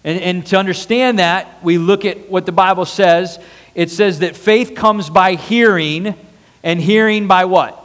And, 0.05 0.21
and 0.21 0.45
to 0.47 0.57
understand 0.57 1.19
that, 1.19 1.61
we 1.61 1.77
look 1.77 2.05
at 2.05 2.29
what 2.29 2.45
the 2.45 2.53
Bible 2.53 2.85
says. 2.85 3.37
It 3.75 3.91
says 3.91 4.19
that 4.19 4.37
faith 4.37 4.75
comes 4.75 5.09
by 5.09 5.35
hearing, 5.35 6.15
and 6.63 6.79
hearing 6.79 7.27
by 7.27 7.45
what? 7.45 7.83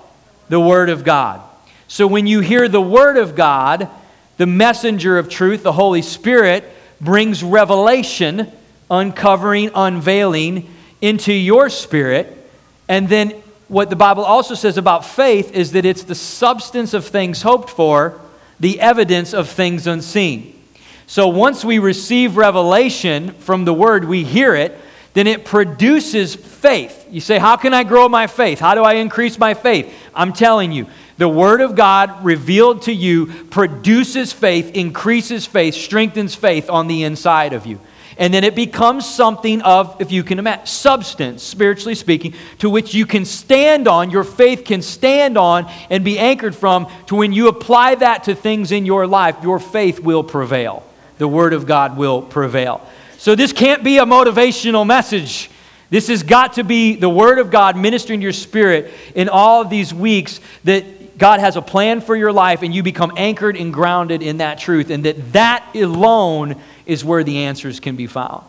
The 0.49 0.61
Word 0.61 0.91
of 0.91 1.03
God. 1.03 1.41
So 1.89 2.07
when 2.07 2.29
you 2.29 2.39
hear 2.39 2.69
the 2.69 2.81
Word 2.81 3.17
of 3.17 3.35
God, 3.35 3.89
the 4.37 4.47
messenger 4.47 5.19
of 5.19 5.29
truth, 5.29 5.65
the 5.65 5.73
Holy 5.73 6.03
Spirit, 6.03 6.65
brings 7.01 7.43
revelation, 7.43 8.51
uncovering, 8.89 9.71
unveiling 9.75 10.69
into 11.03 11.35
your 11.35 11.69
spirit. 11.69 12.49
And 12.89 13.09
then 13.09 13.33
what 13.69 13.91
the 13.91 13.97
Bible 13.97 14.25
also 14.25 14.55
says 14.55 14.79
about 14.79 15.05
faith 15.05 15.53
is 15.53 15.73
that 15.73 15.85
it's 15.85 16.05
the 16.05 16.15
substance 16.15 16.95
of 16.95 17.07
things 17.07 17.43
hoped 17.43 17.69
for, 17.69 18.19
the 18.59 18.81
evidence 18.81 19.35
of 19.35 19.51
things 19.51 19.87
unseen. 19.87 20.59
So 21.07 21.29
once 21.29 21.63
we 21.63 21.79
receive 21.79 22.39
revelation 22.39 23.33
from 23.33 23.67
the 23.67 23.75
word, 23.75 24.07
we 24.07 24.25
hear 24.25 24.55
it, 24.55 24.79
then 25.15 25.27
it 25.27 25.45
produces 25.45 26.35
faith. 26.35 27.07
You 27.11 27.21
say, 27.21 27.39
How 27.39 27.57
can 27.57 27.75
I 27.75 27.85
grow 27.85 28.09
my 28.09 28.27
faith? 28.27 28.61
How 28.61 28.75
do 28.75 28.83
I 28.83 28.95
increase 28.95 29.39
my 29.39 29.53
faith? 29.53 29.93
I'm 30.15 30.33
telling 30.33 30.73
you, 30.73 30.87
the 31.19 31.29
Word 31.29 31.61
of 31.61 31.77
God 31.77 32.25
revealed 32.25 32.83
to 32.83 32.93
you 32.93 33.27
produces 33.27 34.33
faith, 34.33 34.75
increases 34.75 35.47
faith, 35.47 35.75
strengthens 35.75 36.35
faith 36.35 36.71
on 36.71 36.89
the 36.89 37.05
inside 37.05 37.53
of 37.53 37.67
you. 37.67 37.79
And 38.19 38.33
then 38.33 38.45
it 38.45 38.55
becomes 38.55 39.07
something 39.07 39.63
of, 39.63 39.97
if 40.01 40.13
you 40.13 40.23
can 40.23 40.39
imagine, 40.39 40.67
substance, 40.67 41.43
spiritually 41.43 41.95
speaking, 41.95 42.35
to 42.59 42.69
which 42.69 42.95
you 42.95 43.07
can 43.07 43.25
stand 43.25 43.89
on, 43.89 44.11
your 44.11 44.25
faith 44.25 44.65
can 44.65 44.83
stand 44.83 45.39
on 45.39 45.71
and 45.91 46.05
be 46.05 46.19
anchored 46.19 46.55
from, 46.55 46.87
to 47.07 47.17
when 47.17 47.33
you 47.33 47.49
apply 47.49 47.95
that 47.97 48.25
to 48.25 48.35
things 48.35 48.73
in 48.73 48.87
your 48.87 49.07
life, 49.07 49.37
your 49.43 49.59
faith 49.59 50.01
will 50.01 50.25
prevail. 50.25 50.85
The 51.19 51.29
Word 51.29 51.53
of 51.53 51.67
God 51.67 51.97
will 51.97 52.23
prevail. 52.23 52.87
So 53.19 53.35
this 53.35 53.53
can't 53.53 53.85
be 53.85 53.99
a 53.99 54.05
motivational 54.05 54.87
message. 54.87 55.51
This 55.91 56.09
has 56.09 56.23
got 56.23 56.55
to 56.55 56.65
be 56.65 56.97
the 56.97 57.09
Word 57.09 57.39
of 57.39 57.51
God 57.51 57.77
ministering 57.77 58.21
to 58.21 58.25
your 58.25 58.33
spirit 58.33 58.93
in 59.15 59.29
all 59.29 59.61
of 59.61 59.71
these 59.71 59.93
weeks 59.93 60.41
that 60.65 60.85
God 61.19 61.41
has 61.41 61.57
a 61.57 61.63
plan 61.63 62.01
for 62.01 62.17
your 62.17 62.33
life 62.33 62.63
and 62.63 62.75
you 62.75 62.83
become 62.83 63.13
anchored 63.17 63.57
and 63.57 63.73
grounded 63.73 64.23
in 64.23 64.39
that 64.39 64.59
truth, 64.59 64.91
and 64.91 65.05
that 65.05 65.33
that 65.33 65.75
alone 65.75 66.61
is 66.87 67.05
where 67.05 67.25
the 67.25 67.45
answers 67.45 67.81
can 67.81 67.97
be 67.97 68.07
found. 68.07 68.45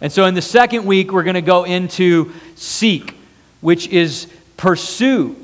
And 0.00 0.12
so 0.12 0.26
in 0.26 0.34
the 0.34 0.42
second 0.42 0.84
week, 0.84 1.12
we're 1.12 1.24
going 1.24 1.34
to 1.34 1.42
go 1.42 1.64
into 1.64 2.32
seek, 2.54 3.16
which 3.60 3.88
is 3.88 4.28
pursue. 4.56 5.36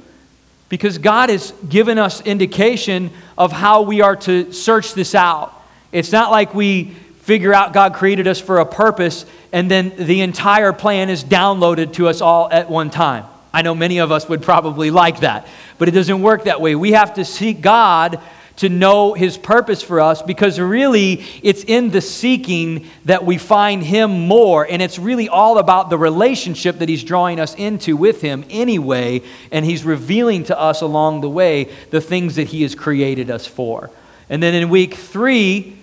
Because 0.68 0.98
God 0.98 1.28
has 1.30 1.52
given 1.68 1.98
us 1.98 2.20
indication 2.20 3.10
of 3.36 3.52
how 3.52 3.82
we 3.82 4.00
are 4.00 4.16
to 4.16 4.52
search 4.52 4.94
this 4.94 5.14
out. 5.14 5.52
It's 5.92 6.12
not 6.12 6.30
like 6.30 6.54
we 6.54 6.84
figure 7.20 7.54
out 7.54 7.72
God 7.72 7.94
created 7.94 8.26
us 8.26 8.40
for 8.40 8.58
a 8.58 8.66
purpose 8.66 9.24
and 9.54 9.70
then 9.70 9.92
the 9.96 10.20
entire 10.20 10.72
plan 10.72 11.08
is 11.08 11.22
downloaded 11.22 11.92
to 11.94 12.08
us 12.08 12.20
all 12.20 12.48
at 12.50 12.68
one 12.68 12.90
time. 12.90 13.24
I 13.54 13.62
know 13.62 13.72
many 13.72 13.98
of 13.98 14.10
us 14.10 14.28
would 14.28 14.42
probably 14.42 14.90
like 14.90 15.20
that, 15.20 15.46
but 15.78 15.86
it 15.86 15.92
doesn't 15.92 16.20
work 16.20 16.44
that 16.44 16.60
way. 16.60 16.74
We 16.74 16.90
have 16.90 17.14
to 17.14 17.24
seek 17.24 17.60
God 17.60 18.20
to 18.56 18.68
know 18.68 19.14
His 19.14 19.38
purpose 19.38 19.80
for 19.80 20.00
us 20.00 20.22
because 20.22 20.58
really 20.58 21.24
it's 21.40 21.62
in 21.62 21.90
the 21.90 22.00
seeking 22.00 22.88
that 23.04 23.24
we 23.24 23.38
find 23.38 23.80
Him 23.84 24.26
more. 24.26 24.66
And 24.68 24.82
it's 24.82 24.98
really 24.98 25.28
all 25.28 25.58
about 25.58 25.88
the 25.88 25.96
relationship 25.96 26.80
that 26.80 26.88
He's 26.88 27.04
drawing 27.04 27.38
us 27.38 27.54
into 27.54 27.96
with 27.96 28.20
Him 28.20 28.44
anyway. 28.50 29.22
And 29.52 29.64
He's 29.64 29.84
revealing 29.84 30.42
to 30.44 30.58
us 30.58 30.80
along 30.80 31.20
the 31.20 31.30
way 31.30 31.70
the 31.90 32.00
things 32.00 32.34
that 32.34 32.48
He 32.48 32.62
has 32.62 32.74
created 32.74 33.30
us 33.30 33.46
for. 33.46 33.88
And 34.28 34.42
then 34.42 34.54
in 34.54 34.68
week 34.68 34.94
three, 34.94 35.78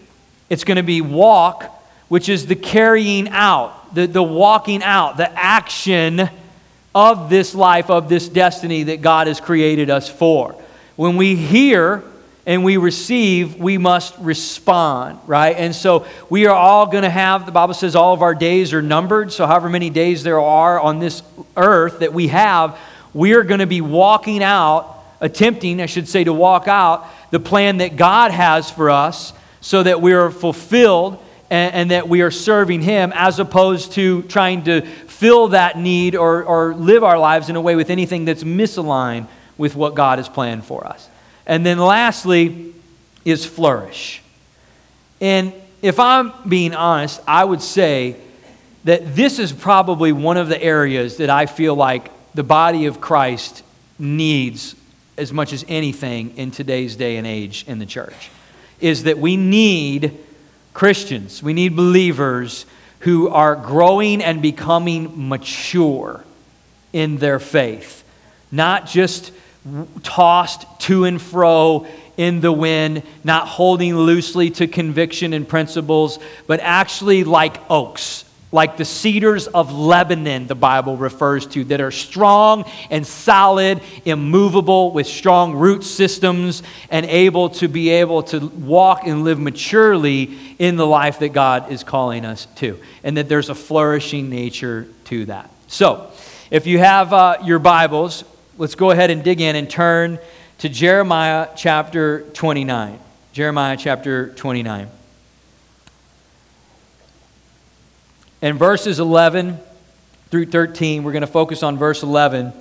it's 0.49 0.65
going 0.65 0.75
to 0.75 0.83
be 0.83 0.99
walk, 0.99 1.63
which 2.09 2.27
is 2.27 2.47
the 2.47 2.55
carrying 2.55 3.29
out, 3.29 3.95
the, 3.95 4.07
the 4.07 4.23
walking 4.23 4.83
out, 4.83 5.15
the 5.15 5.31
action 5.31 6.29
of 6.93 7.29
this 7.29 7.55
life, 7.55 7.89
of 7.89 8.09
this 8.09 8.27
destiny 8.27 8.83
that 8.83 9.01
God 9.01 9.27
has 9.27 9.39
created 9.39 9.89
us 9.89 10.09
for. 10.09 10.55
When 10.95 11.17
we 11.17 11.35
hear 11.35 12.03
and 12.45 12.63
we 12.63 12.77
receive, 12.77 13.55
we 13.57 13.77
must 13.77 14.17
respond, 14.17 15.19
right? 15.27 15.55
And 15.55 15.75
so 15.75 16.05
we 16.29 16.47
are 16.47 16.55
all 16.55 16.87
going 16.87 17.03
to 17.03 17.09
have, 17.09 17.45
the 17.45 17.51
Bible 17.51 17.73
says 17.73 17.95
all 17.95 18.13
of 18.13 18.21
our 18.21 18.33
days 18.33 18.73
are 18.73 18.81
numbered. 18.81 19.31
So, 19.31 19.45
however 19.45 19.69
many 19.69 19.89
days 19.89 20.23
there 20.23 20.39
are 20.39 20.79
on 20.79 20.99
this 20.99 21.21
earth 21.55 21.99
that 21.99 22.13
we 22.13 22.29
have, 22.29 22.77
we 23.13 23.33
are 23.33 23.43
going 23.43 23.59
to 23.59 23.67
be 23.67 23.81
walking 23.81 24.41
out, 24.41 25.03
attempting, 25.19 25.81
I 25.81 25.85
should 25.85 26.07
say, 26.07 26.23
to 26.23 26.33
walk 26.33 26.67
out 26.67 27.07
the 27.29 27.39
plan 27.39 27.77
that 27.77 27.95
God 27.95 28.31
has 28.31 28.71
for 28.71 28.89
us 28.89 29.33
so 29.61 29.83
that 29.83 30.01
we 30.01 30.13
are 30.13 30.31
fulfilled 30.31 31.23
and, 31.51 31.75
and 31.75 31.91
that 31.91 32.07
we 32.07 32.21
are 32.21 32.31
serving 32.31 32.81
Him 32.81 33.11
as 33.13 33.37
opposed 33.37 33.91
to 33.93 34.23
trying 34.23 34.63
to 34.63 34.81
fill 34.81 35.49
that 35.49 35.77
need 35.77 36.15
or, 36.15 36.43
or 36.43 36.73
live 36.73 37.03
our 37.03 37.19
lives 37.19 37.49
in 37.49 37.55
a 37.57 37.61
way 37.61 37.75
with 37.75 37.89
anything 37.89 38.25
that's 38.25 38.43
misaligned 38.43 39.27
with 39.57 39.75
what 39.75 39.93
God 39.93 40.17
has 40.17 40.29
planned 40.29 40.63
for 40.63 40.87
us. 40.87 41.07
And 41.45 41.65
then 41.65 41.77
lastly 41.77 42.73
is 43.25 43.45
flourish. 43.45 44.23
And 45.19 45.53
if 45.81 45.99
I'm 45.99 46.31
being 46.47 46.73
honest, 46.73 47.21
I 47.27 47.43
would 47.43 47.61
say 47.61 48.15
that 48.85 49.15
this 49.15 49.37
is 49.37 49.51
probably 49.51 50.11
one 50.13 50.37
of 50.37 50.47
the 50.47 50.61
areas 50.61 51.17
that 51.17 51.29
I 51.29 51.45
feel 51.45 51.75
like 51.75 52.09
the 52.33 52.43
body 52.43 52.85
of 52.85 53.01
Christ 53.01 53.61
needs 53.99 54.75
as 55.17 55.33
much 55.33 55.51
as 55.51 55.65
anything 55.67 56.37
in 56.37 56.49
today's 56.49 56.95
day 56.95 57.17
and 57.17 57.27
age 57.27 57.65
in 57.67 57.77
the 57.77 57.85
church 57.85 58.29
is 58.79 59.03
that 59.03 59.19
we 59.19 59.37
need 59.37 60.17
Christians, 60.73 61.43
we 61.43 61.53
need 61.53 61.75
believers 61.75 62.65
who 62.99 63.29
are 63.29 63.55
growing 63.55 64.21
and 64.21 64.41
becoming 64.41 65.29
mature 65.29 66.23
in 66.93 67.17
their 67.17 67.39
faith, 67.39 68.03
not 68.51 68.85
just 68.85 69.31
tossed 70.03 70.65
to 70.81 71.05
and 71.05 71.21
fro 71.21 71.87
in 72.17 72.41
the 72.41 72.51
wind, 72.51 73.03
not 73.23 73.47
holding 73.47 73.95
loosely 73.95 74.49
to 74.51 74.67
conviction 74.67 75.33
and 75.33 75.47
principles, 75.47 76.19
but 76.47 76.59
actually 76.59 77.23
like 77.23 77.57
oaks, 77.69 78.25
like 78.51 78.77
the 78.77 78.85
cedars 78.85 79.47
of 79.47 79.71
Lebanon, 79.73 80.47
the 80.47 80.55
Bible 80.55 80.97
refers 80.97 81.47
to, 81.47 81.63
that 81.65 81.79
are 81.79 81.91
strong 81.91 82.69
and 82.89 83.07
solid, 83.07 83.81
immovable, 84.03 84.91
with 84.91 85.07
strong 85.07 85.53
root 85.53 85.83
systems, 85.83 86.61
and 86.89 87.05
able 87.05 87.49
to 87.49 87.67
be 87.67 87.89
able 87.89 88.23
to 88.23 88.39
walk 88.47 89.07
and 89.07 89.23
live 89.23 89.39
maturely 89.39 90.37
in 90.59 90.75
the 90.75 90.85
life 90.85 91.19
that 91.19 91.29
God 91.29 91.71
is 91.71 91.83
calling 91.83 92.25
us 92.25 92.45
to. 92.55 92.77
And 93.03 93.17
that 93.17 93.29
there's 93.29 93.49
a 93.49 93.55
flourishing 93.55 94.29
nature 94.29 94.87
to 95.05 95.25
that. 95.25 95.49
So, 95.67 96.11
if 96.49 96.67
you 96.67 96.79
have 96.79 97.13
uh, 97.13 97.37
your 97.43 97.59
Bibles, 97.59 98.25
let's 98.57 98.75
go 98.75 98.91
ahead 98.91 99.09
and 99.09 99.23
dig 99.23 99.39
in 99.39 99.55
and 99.55 99.69
turn 99.69 100.19
to 100.57 100.67
Jeremiah 100.67 101.47
chapter 101.55 102.21
29. 102.33 102.99
Jeremiah 103.31 103.77
chapter 103.77 104.29
29. 104.33 104.89
In 108.41 108.57
verses 108.57 108.99
11 108.99 109.59
through 110.31 110.47
13, 110.47 111.03
we're 111.03 111.11
going 111.11 111.21
to 111.21 111.27
focus 111.27 111.61
on 111.61 111.77
verse 111.77 112.01
11, 112.01 112.51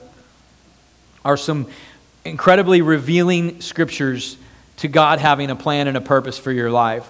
are 1.24 1.38
some 1.38 1.68
incredibly 2.22 2.82
revealing 2.82 3.62
scriptures 3.62 4.36
to 4.76 4.88
God 4.88 5.20
having 5.20 5.48
a 5.48 5.56
plan 5.56 5.88
and 5.88 5.96
a 5.96 6.02
purpose 6.02 6.38
for 6.38 6.52
your 6.52 6.70
life. 6.70 7.08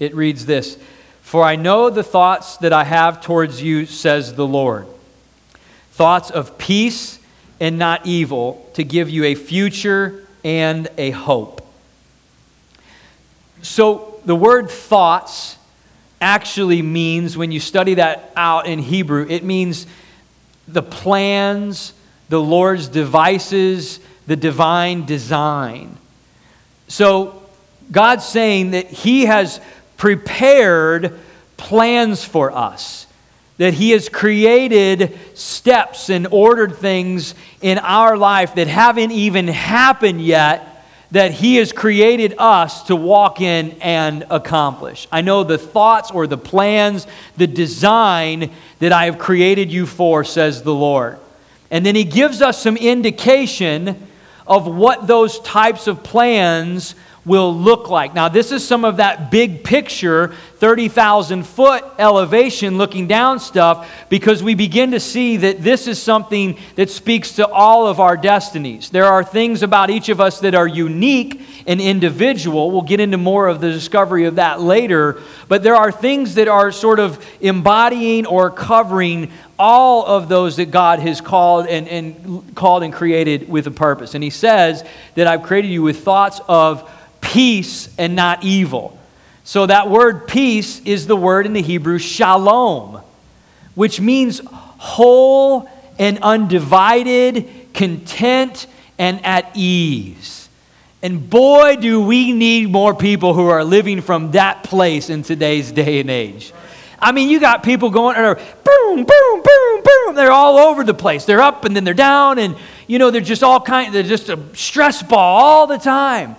It 0.00 0.14
reads 0.14 0.46
this 0.46 0.78
For 1.20 1.44
I 1.44 1.56
know 1.56 1.90
the 1.90 2.02
thoughts 2.02 2.56
that 2.58 2.72
I 2.72 2.84
have 2.84 3.20
towards 3.20 3.60
you, 3.60 3.84
says 3.84 4.34
the 4.34 4.46
Lord 4.46 4.86
thoughts 5.90 6.30
of 6.30 6.56
peace 6.56 7.18
and 7.58 7.76
not 7.76 8.06
evil, 8.06 8.70
to 8.74 8.84
give 8.84 9.10
you 9.10 9.24
a 9.24 9.34
future 9.34 10.24
and 10.44 10.88
a 10.96 11.10
hope. 11.10 11.66
So 13.60 14.20
the 14.24 14.36
word 14.36 14.70
thoughts 14.70 15.57
actually 16.20 16.82
means, 16.82 17.36
when 17.36 17.52
you 17.52 17.60
study 17.60 17.94
that 17.94 18.32
out 18.36 18.66
in 18.66 18.78
Hebrew, 18.78 19.26
it 19.28 19.44
means 19.44 19.86
the 20.66 20.82
plans, 20.82 21.92
the 22.28 22.40
Lord's 22.40 22.88
devices, 22.88 24.00
the 24.26 24.36
divine 24.36 25.06
design. 25.06 25.96
So 26.88 27.42
God's 27.90 28.26
saying 28.26 28.72
that 28.72 28.86
He 28.86 29.26
has 29.26 29.60
prepared 29.96 31.18
plans 31.56 32.24
for 32.24 32.50
us, 32.50 33.06
that 33.56 33.74
He 33.74 33.90
has 33.90 34.08
created 34.08 35.18
steps 35.34 36.10
and 36.10 36.26
ordered 36.30 36.76
things 36.76 37.34
in 37.60 37.78
our 37.78 38.16
life 38.16 38.54
that 38.56 38.66
haven't 38.66 39.12
even 39.12 39.48
happened 39.48 40.20
yet 40.20 40.67
that 41.10 41.32
He 41.32 41.56
has 41.56 41.72
created 41.72 42.34
us 42.38 42.84
to 42.84 42.96
walk 42.96 43.40
in 43.40 43.72
and 43.80 44.26
accomplish. 44.30 45.08
I 45.10 45.22
know 45.22 45.44
the 45.44 45.58
thoughts 45.58 46.10
or 46.10 46.26
the 46.26 46.38
plans, 46.38 47.06
the 47.36 47.46
design 47.46 48.50
that 48.78 48.92
I 48.92 49.06
have 49.06 49.18
created 49.18 49.72
you 49.72 49.86
for, 49.86 50.24
says 50.24 50.62
the 50.62 50.74
Lord. 50.74 51.18
And 51.70 51.84
then 51.84 51.94
He 51.94 52.04
gives 52.04 52.42
us 52.42 52.60
some 52.60 52.76
indication 52.76 54.06
of 54.46 54.66
what 54.66 55.06
those 55.06 55.40
types 55.40 55.86
of 55.86 56.02
plans 56.02 56.94
will 57.28 57.54
look 57.54 57.88
like. 57.88 58.14
Now, 58.14 58.28
this 58.28 58.50
is 58.50 58.66
some 58.66 58.84
of 58.84 58.96
that 58.96 59.30
big 59.30 59.62
picture, 59.62 60.34
30,000 60.56 61.44
foot 61.44 61.84
elevation 61.98 62.78
looking 62.78 63.06
down 63.06 63.38
stuff, 63.38 63.88
because 64.08 64.42
we 64.42 64.54
begin 64.54 64.90
to 64.92 64.98
see 64.98 65.36
that 65.36 65.62
this 65.62 65.86
is 65.86 66.02
something 66.02 66.58
that 66.74 66.90
speaks 66.90 67.32
to 67.32 67.46
all 67.46 67.86
of 67.86 68.00
our 68.00 68.16
destinies. 68.16 68.90
There 68.90 69.04
are 69.04 69.22
things 69.22 69.62
about 69.62 69.90
each 69.90 70.08
of 70.08 70.20
us 70.20 70.40
that 70.40 70.54
are 70.54 70.66
unique 70.66 71.42
and 71.66 71.80
individual. 71.80 72.70
We'll 72.70 72.82
get 72.82 72.98
into 72.98 73.18
more 73.18 73.46
of 73.46 73.60
the 73.60 73.70
discovery 73.70 74.24
of 74.24 74.36
that 74.36 74.60
later, 74.60 75.20
but 75.46 75.62
there 75.62 75.76
are 75.76 75.92
things 75.92 76.34
that 76.36 76.48
are 76.48 76.72
sort 76.72 76.98
of 76.98 77.24
embodying 77.40 78.26
or 78.26 78.50
covering 78.50 79.30
all 79.58 80.06
of 80.06 80.28
those 80.28 80.56
that 80.56 80.70
God 80.70 81.00
has 81.00 81.20
called 81.20 81.66
and, 81.66 81.88
and 81.88 82.54
called 82.54 82.82
and 82.84 82.92
created 82.92 83.48
with 83.48 83.66
a 83.66 83.70
purpose. 83.70 84.14
And 84.14 84.22
he 84.22 84.30
says 84.30 84.84
that 85.14 85.26
I've 85.26 85.42
created 85.42 85.68
you 85.68 85.82
with 85.82 86.04
thoughts 86.04 86.40
of 86.48 86.88
peace 87.28 87.90
and 87.98 88.16
not 88.16 88.42
evil. 88.42 88.98
So 89.44 89.66
that 89.66 89.90
word 89.90 90.26
peace 90.26 90.80
is 90.80 91.06
the 91.06 91.16
word 91.16 91.44
in 91.44 91.52
the 91.52 91.62
Hebrew 91.62 91.98
shalom, 91.98 93.02
which 93.74 94.00
means 94.00 94.40
whole 94.46 95.68
and 95.98 96.18
undivided, 96.22 97.48
content 97.74 98.66
and 98.98 99.24
at 99.24 99.50
ease. 99.54 100.48
And 101.02 101.28
boy, 101.28 101.76
do 101.76 102.00
we 102.02 102.32
need 102.32 102.70
more 102.70 102.94
people 102.94 103.34
who 103.34 103.48
are 103.48 103.62
living 103.62 104.00
from 104.00 104.32
that 104.32 104.64
place 104.64 105.10
in 105.10 105.22
today's 105.22 105.70
day 105.70 106.00
and 106.00 106.10
age. 106.10 106.52
I 106.98 107.12
mean, 107.12 107.28
you 107.28 107.38
got 107.38 107.62
people 107.62 107.90
going, 107.90 108.16
boom, 108.16 109.04
boom, 109.04 109.42
boom, 109.42 109.82
boom. 109.84 110.14
They're 110.14 110.32
all 110.32 110.56
over 110.56 110.82
the 110.82 110.94
place. 110.94 111.24
They're 111.24 111.40
up 111.40 111.64
and 111.64 111.76
then 111.76 111.84
they're 111.84 111.94
down, 111.94 112.38
and 112.38 112.56
you 112.86 112.98
know, 112.98 113.10
they're 113.10 113.20
just 113.20 113.44
all 113.44 113.60
kind. 113.60 113.94
They're 113.94 114.02
just 114.02 114.28
a 114.28 114.40
stress 114.54 115.02
ball 115.02 115.40
all 115.40 115.66
the 115.68 115.78
time, 115.78 116.34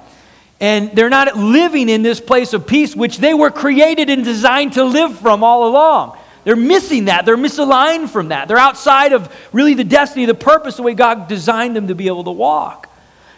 and 0.60 0.92
they're 0.92 1.10
not 1.10 1.38
living 1.38 1.88
in 1.90 2.02
this 2.02 2.20
place 2.20 2.54
of 2.54 2.68
peace, 2.68 2.96
which 2.96 3.18
they 3.18 3.34
were 3.34 3.50
created 3.50 4.10
and 4.10 4.24
designed 4.24 4.74
to 4.74 4.84
live 4.84 5.18
from 5.20 5.44
all 5.44 5.68
along. 5.68 6.18
They're 6.44 6.56
missing 6.56 7.06
that. 7.06 7.26
They're 7.26 7.38
misaligned 7.38 8.10
from 8.10 8.30
that. 8.30 8.48
They're 8.48 8.58
outside 8.58 9.14
of 9.14 9.34
really 9.54 9.74
the 9.74 9.84
destiny, 9.84 10.26
the 10.26 10.34
purpose, 10.34 10.78
the 10.78 10.84
way 10.84 10.94
God 10.94 11.28
designed 11.28 11.76
them 11.76 11.88
to 11.88 11.96
be 11.96 12.08
able 12.08 12.24
to 12.26 12.32
walk. 12.32 12.90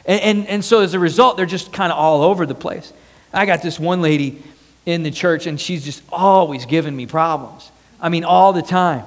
And, 0.05 0.21
and, 0.21 0.47
and 0.47 0.65
so 0.65 0.81
as 0.81 0.93
a 0.93 0.99
result, 0.99 1.37
they're 1.37 1.45
just 1.45 1.71
kind 1.73 1.91
of 1.91 1.97
all 1.97 2.23
over 2.23 2.45
the 2.45 2.55
place. 2.55 2.93
I 3.33 3.45
got 3.45 3.61
this 3.61 3.79
one 3.79 4.01
lady 4.01 4.43
in 4.85 5.03
the 5.03 5.11
church, 5.11 5.45
and 5.45 5.59
she's 5.59 5.85
just 5.85 6.03
always 6.11 6.65
giving 6.65 6.95
me 6.95 7.05
problems. 7.05 7.71
I 7.99 8.09
mean, 8.09 8.23
all 8.23 8.53
the 8.53 8.63
time. 8.63 9.05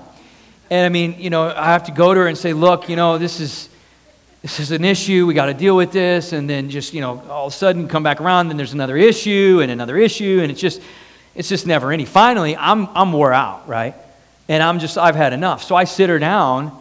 And 0.71 0.87
I 0.87 0.89
mean, 0.89 1.17
you 1.19 1.31
know, 1.31 1.49
I 1.49 1.67
have 1.67 1.85
to 1.85 1.93
go 1.93 2.15
to 2.15 2.21
her 2.21 2.27
and 2.27 2.39
say, 2.39 2.53
look, 2.53 2.89
you 2.89 2.97
know, 2.97 3.19
this 3.19 3.41
is 3.41 3.69
this 4.45 4.61
is 4.61 4.73
an 4.73 4.85
issue. 4.85 5.27
We 5.27 5.33
got 5.33 5.47
to 5.47 5.55
deal 5.55 5.75
with 5.75 5.91
this. 5.91 6.35
And 6.35 6.51
then 6.51 6.69
just, 6.69 6.93
you 6.93 7.01
know, 7.01 7.23
all 7.31 7.47
of 7.47 7.55
a 7.55 7.57
sudden 7.57 7.89
come 7.89 8.03
back 8.03 8.21
around, 8.21 8.49
then 8.49 8.59
there's 8.59 8.75
another 8.75 8.95
issue 8.95 9.61
and 9.63 9.73
another 9.73 9.97
issue. 9.97 10.41
And 10.43 10.53
it's 10.53 10.61
just, 10.61 10.83
it's 11.35 11.49
just 11.49 11.67
never 11.67 11.91
ending. 11.91 12.07
Finally, 12.07 12.55
I'm, 12.55 12.87
I'm 12.95 13.11
wore 13.11 13.33
out, 13.33 13.67
right? 13.67 13.95
And 14.47 14.63
I'm 14.63 14.81
just, 14.81 14.99
I've 14.99 15.15
had 15.15 15.33
enough. 15.33 15.63
So 15.65 15.75
I 15.75 15.85
sit 15.85 16.11
her 16.11 16.19
down 16.19 16.79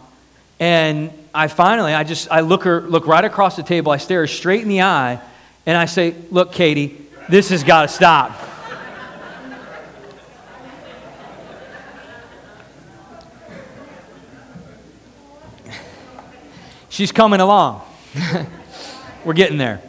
and 0.60 1.10
I 1.34 1.48
finally, 1.48 1.94
I 1.94 2.04
just, 2.04 2.30
I 2.30 2.40
look 2.40 2.64
her, 2.64 2.82
look 2.82 3.06
right 3.06 3.24
across 3.24 3.56
the 3.56 3.62
table. 3.62 3.92
I 3.92 3.96
stare 3.96 4.20
her 4.20 4.26
straight 4.26 4.60
in 4.60 4.68
the 4.68 4.82
eye 4.82 5.18
and 5.64 5.74
I 5.74 5.86
say, 5.86 6.14
look, 6.30 6.52
Katie, 6.52 7.00
this 7.30 7.48
has 7.48 7.64
got 7.64 7.80
to 7.80 7.88
stop. 7.88 8.32
She's 16.94 17.10
coming 17.10 17.40
along. 17.40 17.82
We're 19.24 19.32
getting 19.32 19.58
there. 19.58 19.82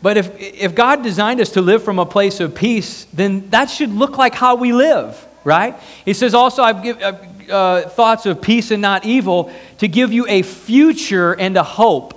But 0.00 0.16
if, 0.16 0.30
if 0.38 0.76
God 0.76 1.02
designed 1.02 1.40
us 1.40 1.50
to 1.54 1.60
live 1.60 1.82
from 1.82 1.98
a 1.98 2.06
place 2.06 2.38
of 2.38 2.54
peace, 2.54 3.08
then 3.12 3.50
that 3.50 3.68
should 3.68 3.90
look 3.90 4.16
like 4.16 4.36
how 4.36 4.54
we 4.54 4.72
live, 4.72 5.26
right? 5.42 5.74
He 6.04 6.12
says 6.12 6.34
also, 6.34 6.62
I've 6.62 6.84
given 6.84 7.02
uh, 7.02 7.52
uh, 7.52 7.88
thoughts 7.88 8.26
of 8.26 8.42
peace 8.42 8.70
and 8.70 8.80
not 8.80 9.04
evil 9.04 9.52
to 9.78 9.88
give 9.88 10.12
you 10.12 10.24
a 10.28 10.42
future 10.42 11.32
and 11.32 11.56
a 11.56 11.64
hope. 11.64 12.14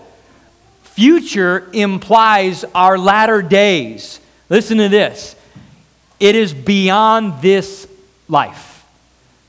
Future 0.83 1.71
implies 1.73 2.65
our 2.75 2.99
latter 2.99 3.41
days. 3.41 4.19
Listen 4.47 4.77
to 4.77 4.89
this 4.89 5.35
it 6.19 6.35
is 6.35 6.53
beyond 6.53 7.41
this 7.41 7.87
life. 8.29 8.76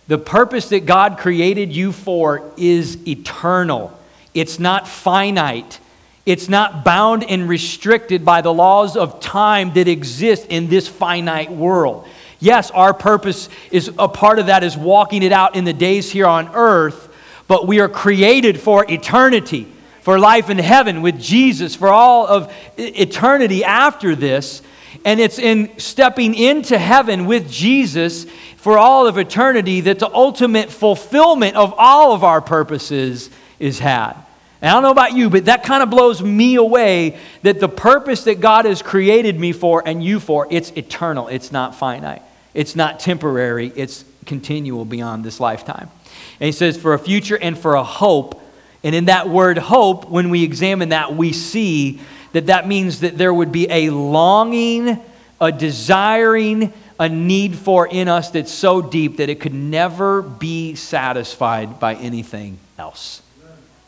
The 0.08 0.18
purpose 0.18 0.70
that 0.70 0.86
God 0.86 1.18
created 1.18 1.70
you 1.74 1.92
for 1.92 2.50
is 2.56 3.06
eternal, 3.06 3.96
it's 4.34 4.58
not 4.58 4.88
finite. 4.88 5.80
It's 6.26 6.46
not 6.46 6.84
bound 6.84 7.24
and 7.24 7.48
restricted 7.48 8.22
by 8.22 8.42
the 8.42 8.52
laws 8.52 8.98
of 8.98 9.18
time 9.18 9.72
that 9.72 9.88
exist 9.88 10.48
in 10.50 10.68
this 10.68 10.86
finite 10.86 11.50
world. 11.50 12.06
Yes, 12.38 12.70
our 12.70 12.92
purpose 12.92 13.48
is 13.70 13.90
a 13.98 14.08
part 14.08 14.38
of 14.38 14.46
that 14.46 14.62
is 14.62 14.76
walking 14.76 15.22
it 15.22 15.32
out 15.32 15.56
in 15.56 15.64
the 15.64 15.72
days 15.72 16.10
here 16.10 16.26
on 16.26 16.50
earth, 16.52 17.08
but 17.46 17.66
we 17.66 17.80
are 17.80 17.88
created 17.88 18.60
for 18.60 18.84
eternity, 18.90 19.72
for 20.02 20.18
life 20.18 20.50
in 20.50 20.58
heaven 20.58 21.00
with 21.00 21.18
Jesus, 21.18 21.74
for 21.74 21.88
all 21.88 22.26
of 22.26 22.52
eternity 22.76 23.64
after 23.64 24.14
this. 24.14 24.60
And 25.08 25.20
it's 25.20 25.38
in 25.38 25.78
stepping 25.78 26.34
into 26.34 26.76
heaven 26.76 27.24
with 27.24 27.50
Jesus 27.50 28.26
for 28.58 28.76
all 28.76 29.06
of 29.06 29.16
eternity 29.16 29.80
that 29.80 30.00
the 30.00 30.12
ultimate 30.12 30.68
fulfillment 30.68 31.56
of 31.56 31.72
all 31.78 32.12
of 32.12 32.24
our 32.24 32.42
purposes 32.42 33.30
is 33.58 33.78
had. 33.78 34.12
And 34.60 34.68
I 34.68 34.74
don't 34.74 34.82
know 34.82 34.90
about 34.90 35.14
you, 35.14 35.30
but 35.30 35.46
that 35.46 35.64
kind 35.64 35.82
of 35.82 35.88
blows 35.88 36.20
me 36.22 36.56
away 36.56 37.18
that 37.40 37.58
the 37.58 37.70
purpose 37.70 38.24
that 38.24 38.40
God 38.40 38.66
has 38.66 38.82
created 38.82 39.40
me 39.40 39.52
for 39.52 39.82
and 39.86 40.04
you 40.04 40.20
for, 40.20 40.46
it's 40.50 40.72
eternal. 40.72 41.28
It's 41.28 41.50
not 41.50 41.74
finite. 41.74 42.20
It's 42.52 42.76
not 42.76 43.00
temporary. 43.00 43.72
It's 43.74 44.04
continual 44.26 44.84
beyond 44.84 45.24
this 45.24 45.40
lifetime. 45.40 45.90
And 46.38 46.44
he 46.44 46.52
says, 46.52 46.76
for 46.76 46.92
a 46.92 46.98
future 46.98 47.38
and 47.38 47.58
for 47.58 47.76
a 47.76 47.82
hope. 47.82 48.42
And 48.84 48.94
in 48.94 49.06
that 49.06 49.30
word 49.30 49.56
hope, 49.56 50.10
when 50.10 50.28
we 50.28 50.44
examine 50.44 50.90
that, 50.90 51.16
we 51.16 51.32
see 51.32 51.98
that 52.32 52.46
that 52.46 52.66
means 52.66 53.00
that 53.00 53.16
there 53.16 53.32
would 53.32 53.52
be 53.52 53.66
a 53.70 53.90
longing, 53.90 55.00
a 55.40 55.52
desiring, 55.52 56.72
a 56.98 57.08
need 57.08 57.56
for 57.56 57.86
in 57.86 58.08
us 58.08 58.30
that's 58.30 58.52
so 58.52 58.82
deep 58.82 59.18
that 59.18 59.28
it 59.28 59.40
could 59.40 59.54
never 59.54 60.22
be 60.22 60.74
satisfied 60.74 61.78
by 61.78 61.94
anything 61.94 62.58
else. 62.78 63.22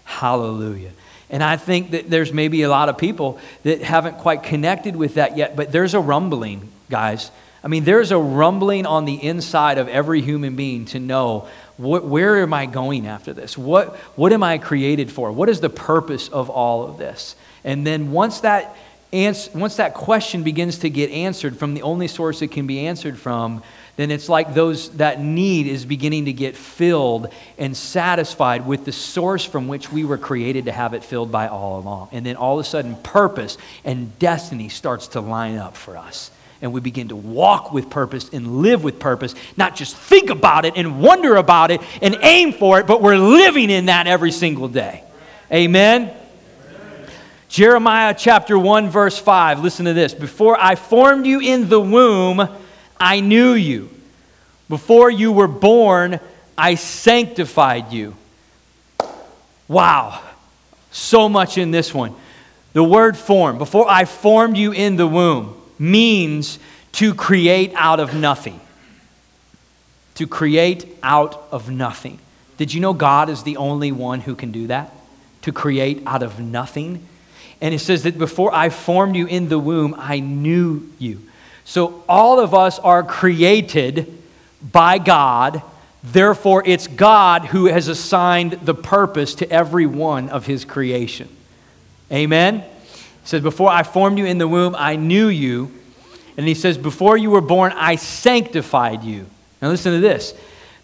Hallelujah. 0.04 0.90
And 1.28 1.42
I 1.42 1.56
think 1.56 1.92
that 1.92 2.10
there's 2.10 2.32
maybe 2.32 2.62
a 2.62 2.68
lot 2.68 2.88
of 2.88 2.98
people 2.98 3.38
that 3.62 3.82
haven't 3.82 4.18
quite 4.18 4.42
connected 4.42 4.96
with 4.96 5.14
that 5.14 5.36
yet, 5.36 5.54
but 5.54 5.70
there's 5.70 5.94
a 5.94 6.00
rumbling, 6.00 6.68
guys. 6.88 7.30
I 7.62 7.68
mean, 7.68 7.84
there's 7.84 8.10
a 8.10 8.18
rumbling 8.18 8.86
on 8.86 9.04
the 9.04 9.22
inside 9.22 9.78
of 9.78 9.86
every 9.88 10.22
human 10.22 10.56
being 10.56 10.86
to 10.86 10.98
know 10.98 11.48
what, 11.76 12.04
where 12.04 12.42
am 12.42 12.52
I 12.52 12.66
going 12.66 13.06
after 13.06 13.32
this? 13.32 13.56
What, 13.56 13.96
what 14.16 14.32
am 14.32 14.42
I 14.42 14.58
created 14.58 15.10
for? 15.10 15.32
What 15.32 15.48
is 15.48 15.60
the 15.60 15.70
purpose 15.70 16.28
of 16.28 16.50
all 16.50 16.86
of 16.86 16.98
this? 16.98 17.36
And 17.64 17.86
then 17.86 18.12
once 18.12 18.40
that, 18.40 18.76
ans- 19.12 19.50
once 19.54 19.76
that 19.76 19.94
question 19.94 20.42
begins 20.42 20.78
to 20.78 20.90
get 20.90 21.10
answered 21.10 21.58
from 21.58 21.74
the 21.74 21.82
only 21.82 22.08
source 22.08 22.42
it 22.42 22.48
can 22.48 22.66
be 22.66 22.86
answered 22.86 23.18
from, 23.18 23.62
then 23.96 24.10
it's 24.10 24.30
like 24.30 24.54
those 24.54 24.88
that 24.96 25.20
need 25.20 25.66
is 25.66 25.84
beginning 25.84 26.24
to 26.24 26.32
get 26.32 26.56
filled 26.56 27.32
and 27.58 27.76
satisfied 27.76 28.66
with 28.66 28.86
the 28.86 28.92
source 28.92 29.44
from 29.44 29.68
which 29.68 29.92
we 29.92 30.04
were 30.04 30.16
created 30.16 30.64
to 30.64 30.72
have 30.72 30.94
it 30.94 31.04
filled 31.04 31.30
by 31.30 31.48
all 31.48 31.80
along. 31.80 32.08
And 32.12 32.24
then 32.24 32.36
all 32.36 32.58
of 32.58 32.64
a 32.64 32.68
sudden 32.68 32.96
purpose 32.96 33.58
and 33.84 34.18
destiny 34.18 34.70
starts 34.70 35.08
to 35.08 35.20
line 35.20 35.56
up 35.56 35.76
for 35.76 35.98
us. 35.98 36.30
And 36.62 36.72
we 36.72 36.80
begin 36.80 37.08
to 37.08 37.16
walk 37.16 37.72
with 37.72 37.90
purpose 37.90 38.30
and 38.32 38.62
live 38.62 38.84
with 38.84 38.98
purpose, 38.98 39.34
not 39.56 39.76
just 39.76 39.96
think 39.96 40.30
about 40.30 40.64
it 40.64 40.74
and 40.76 41.00
wonder 41.00 41.36
about 41.36 41.70
it 41.70 41.80
and 42.00 42.16
aim 42.22 42.52
for 42.52 42.80
it, 42.80 42.86
but 42.86 43.02
we're 43.02 43.16
living 43.16 43.70
in 43.70 43.86
that 43.86 44.06
every 44.06 44.32
single 44.32 44.68
day. 44.68 45.02
Amen. 45.52 46.14
Jeremiah 47.50 48.14
chapter 48.16 48.56
1, 48.56 48.90
verse 48.90 49.18
5. 49.18 49.58
Listen 49.60 49.86
to 49.86 49.92
this. 49.92 50.14
Before 50.14 50.56
I 50.58 50.76
formed 50.76 51.26
you 51.26 51.40
in 51.40 51.68
the 51.68 51.80
womb, 51.80 52.48
I 52.96 53.18
knew 53.18 53.54
you. 53.54 53.90
Before 54.68 55.10
you 55.10 55.32
were 55.32 55.48
born, 55.48 56.20
I 56.56 56.76
sanctified 56.76 57.92
you. 57.92 58.14
Wow. 59.66 60.22
So 60.92 61.28
much 61.28 61.58
in 61.58 61.72
this 61.72 61.92
one. 61.92 62.14
The 62.72 62.84
word 62.84 63.18
form, 63.18 63.58
before 63.58 63.88
I 63.88 64.04
formed 64.04 64.56
you 64.56 64.70
in 64.70 64.94
the 64.94 65.08
womb, 65.08 65.60
means 65.76 66.60
to 66.92 67.12
create 67.14 67.72
out 67.74 67.98
of 67.98 68.14
nothing. 68.14 68.60
To 70.14 70.28
create 70.28 70.86
out 71.02 71.48
of 71.50 71.68
nothing. 71.68 72.20
Did 72.58 72.72
you 72.72 72.80
know 72.80 72.92
God 72.92 73.28
is 73.28 73.42
the 73.42 73.56
only 73.56 73.90
one 73.90 74.20
who 74.20 74.36
can 74.36 74.52
do 74.52 74.68
that? 74.68 74.94
To 75.42 75.50
create 75.50 76.04
out 76.06 76.22
of 76.22 76.38
nothing? 76.38 77.08
And 77.60 77.74
it 77.74 77.80
says 77.80 78.04
that 78.04 78.18
before 78.18 78.54
I 78.54 78.70
formed 78.70 79.16
you 79.16 79.26
in 79.26 79.48
the 79.48 79.58
womb, 79.58 79.94
I 79.98 80.20
knew 80.20 80.88
you. 80.98 81.20
So 81.64 82.02
all 82.08 82.40
of 82.40 82.54
us 82.54 82.78
are 82.78 83.02
created 83.02 84.18
by 84.62 84.98
God. 84.98 85.62
Therefore, 86.02 86.62
it's 86.64 86.86
God 86.86 87.46
who 87.46 87.66
has 87.66 87.88
assigned 87.88 88.52
the 88.52 88.74
purpose 88.74 89.34
to 89.36 89.50
every 89.50 89.86
one 89.86 90.30
of 90.30 90.46
his 90.46 90.64
creation. 90.64 91.28
Amen? 92.10 92.60
He 92.60 92.68
says, 93.24 93.42
Before 93.42 93.70
I 93.70 93.82
formed 93.82 94.18
you 94.18 94.24
in 94.24 94.38
the 94.38 94.48
womb, 94.48 94.74
I 94.76 94.96
knew 94.96 95.28
you. 95.28 95.70
And 96.36 96.48
he 96.48 96.54
says, 96.54 96.78
Before 96.78 97.16
you 97.16 97.30
were 97.30 97.42
born, 97.42 97.72
I 97.72 97.96
sanctified 97.96 99.04
you. 99.04 99.26
Now, 99.60 99.68
listen 99.68 99.92
to 99.92 100.00
this. 100.00 100.34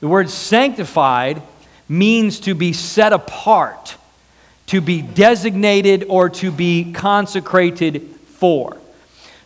The 0.00 0.08
word 0.08 0.28
sanctified 0.28 1.40
means 1.88 2.40
to 2.40 2.54
be 2.54 2.72
set 2.72 3.12
apart, 3.12 3.96
to 4.66 4.81
be 4.81 5.00
designated, 5.00 6.05
or 6.09 6.29
to 6.29 6.50
be 6.50 6.92
consecrated 6.92 8.02
for. 8.26 8.76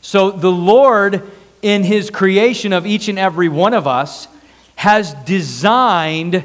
So 0.00 0.30
the 0.30 0.50
Lord, 0.50 1.30
in 1.62 1.83
his 1.83 2.11
creation 2.11 2.72
of 2.72 2.87
each 2.87 3.09
and 3.09 3.18
every 3.18 3.48
one 3.48 3.74
of 3.74 3.87
us, 3.87 4.28
has 4.76 5.12
designed 5.24 6.42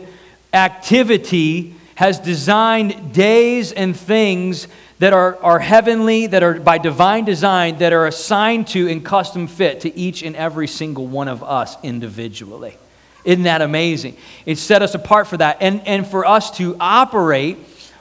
activity, 0.52 1.76
has 1.96 2.20
designed 2.20 3.14
days 3.14 3.72
and 3.72 3.96
things 3.96 4.68
that 5.00 5.14
are, 5.14 5.38
are 5.42 5.60
heavenly, 5.60 6.28
that 6.28 6.44
are 6.44 6.60
by 6.60 6.78
divine 6.78 7.26
design, 7.26 7.78
that 7.78 7.94
are 7.94 8.08
assigned 8.08 8.68
to 8.68 8.90
and 8.90 9.06
custom 9.06 9.48
fit 9.48 9.82
to 9.82 9.98
each 9.98 10.22
and 10.24 10.36
every 10.36 10.68
single 10.68 11.08
one 11.08 11.28
of 11.28 11.44
us 11.44 11.78
individually. 11.84 12.78
Isn't 13.24 13.44
that 13.44 13.62
amazing? 13.62 14.18
It 14.46 14.58
set 14.58 14.82
us 14.82 14.96
apart 14.96 15.28
for 15.28 15.38
that. 15.38 15.58
And, 15.62 15.86
and 15.88 16.06
for 16.06 16.26
us 16.26 16.52
to 16.58 16.76
operate 16.80 17.58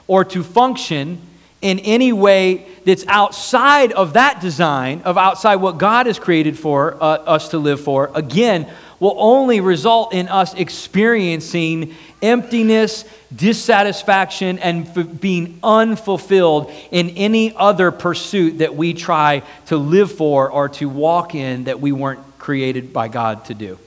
or 0.07 0.25
to 0.25 0.43
function 0.43 1.21
in 1.63 1.79
any 1.79 2.13
way 2.13 2.67
that's 2.85 3.07
outside 3.07 3.91
of 3.93 4.13
that 4.13 4.41
design, 4.41 5.01
of 5.03 5.17
outside 5.17 5.57
what 5.57 5.79
God 5.79 6.07
has 6.07 6.19
created 6.19 6.59
for 6.59 6.95
uh, 7.03 7.07
us 7.07 7.49
to 7.49 7.59
live 7.59 7.81
for, 7.81 8.11
again, 8.15 8.71
will 9.01 9.17
only 9.19 9.61
result 9.61 10.13
in 10.13 10.29
us 10.29 10.55
experiencing 10.55 11.95
emptiness, 12.23 13.05
dissatisfaction, 13.35 14.59
and 14.59 14.87
f- 14.89 15.21
being 15.21 15.59
unfulfilled 15.63 16.71
in 16.91 17.11
any 17.11 17.55
other 17.57 17.91
pursuit 17.91 18.59
that 18.59 18.75
we 18.75 18.95
try 18.95 19.43
to 19.67 19.77
live 19.77 20.13
for 20.13 20.51
or 20.51 20.69
to 20.69 20.89
walk 20.89 21.35
in 21.35 21.65
that 21.65 21.81
we 21.81 21.93
weren't 21.93 22.21
created 22.39 22.93
by 22.93 23.09
God 23.09 23.45
to 23.47 23.55
do. 23.55 23.79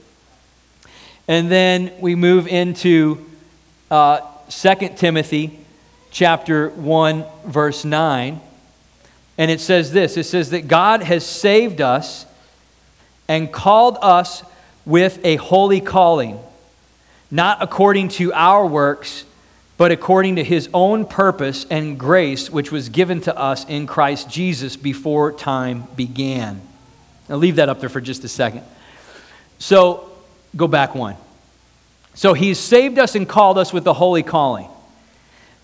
And 1.28 1.50
then 1.50 1.92
we 2.00 2.14
move 2.14 2.48
into 2.48 3.24
uh, 3.90 4.20
2 4.50 4.74
Timothy 4.96 5.58
chapter 6.10 6.70
1, 6.70 7.24
verse 7.46 7.84
9. 7.84 8.40
And 9.38 9.50
it 9.50 9.60
says 9.60 9.92
this 9.92 10.16
it 10.16 10.24
says 10.24 10.50
that 10.50 10.68
God 10.68 11.02
has 11.02 11.24
saved 11.24 11.80
us 11.80 12.26
and 13.28 13.52
called 13.52 13.98
us 14.02 14.42
with 14.84 15.20
a 15.24 15.36
holy 15.36 15.80
calling, 15.80 16.40
not 17.30 17.62
according 17.62 18.08
to 18.08 18.32
our 18.32 18.66
works, 18.66 19.24
but 19.76 19.92
according 19.92 20.36
to 20.36 20.44
his 20.44 20.68
own 20.74 21.06
purpose 21.06 21.64
and 21.70 21.98
grace, 21.98 22.50
which 22.50 22.72
was 22.72 22.88
given 22.88 23.20
to 23.20 23.38
us 23.38 23.64
in 23.66 23.86
Christ 23.86 24.28
Jesus 24.28 24.76
before 24.76 25.32
time 25.32 25.84
began. 25.94 26.60
Now, 27.28 27.36
leave 27.36 27.56
that 27.56 27.68
up 27.68 27.78
there 27.78 27.88
for 27.88 28.00
just 28.00 28.24
a 28.24 28.28
second. 28.28 28.64
So, 29.58 30.10
go 30.56 30.66
back 30.66 30.94
one. 30.94 31.16
So, 32.14 32.32
he's 32.32 32.58
saved 32.58 32.98
us 32.98 33.14
and 33.14 33.28
called 33.28 33.58
us 33.58 33.72
with 33.72 33.84
the 33.84 33.94
holy 33.94 34.22
calling. 34.22 34.68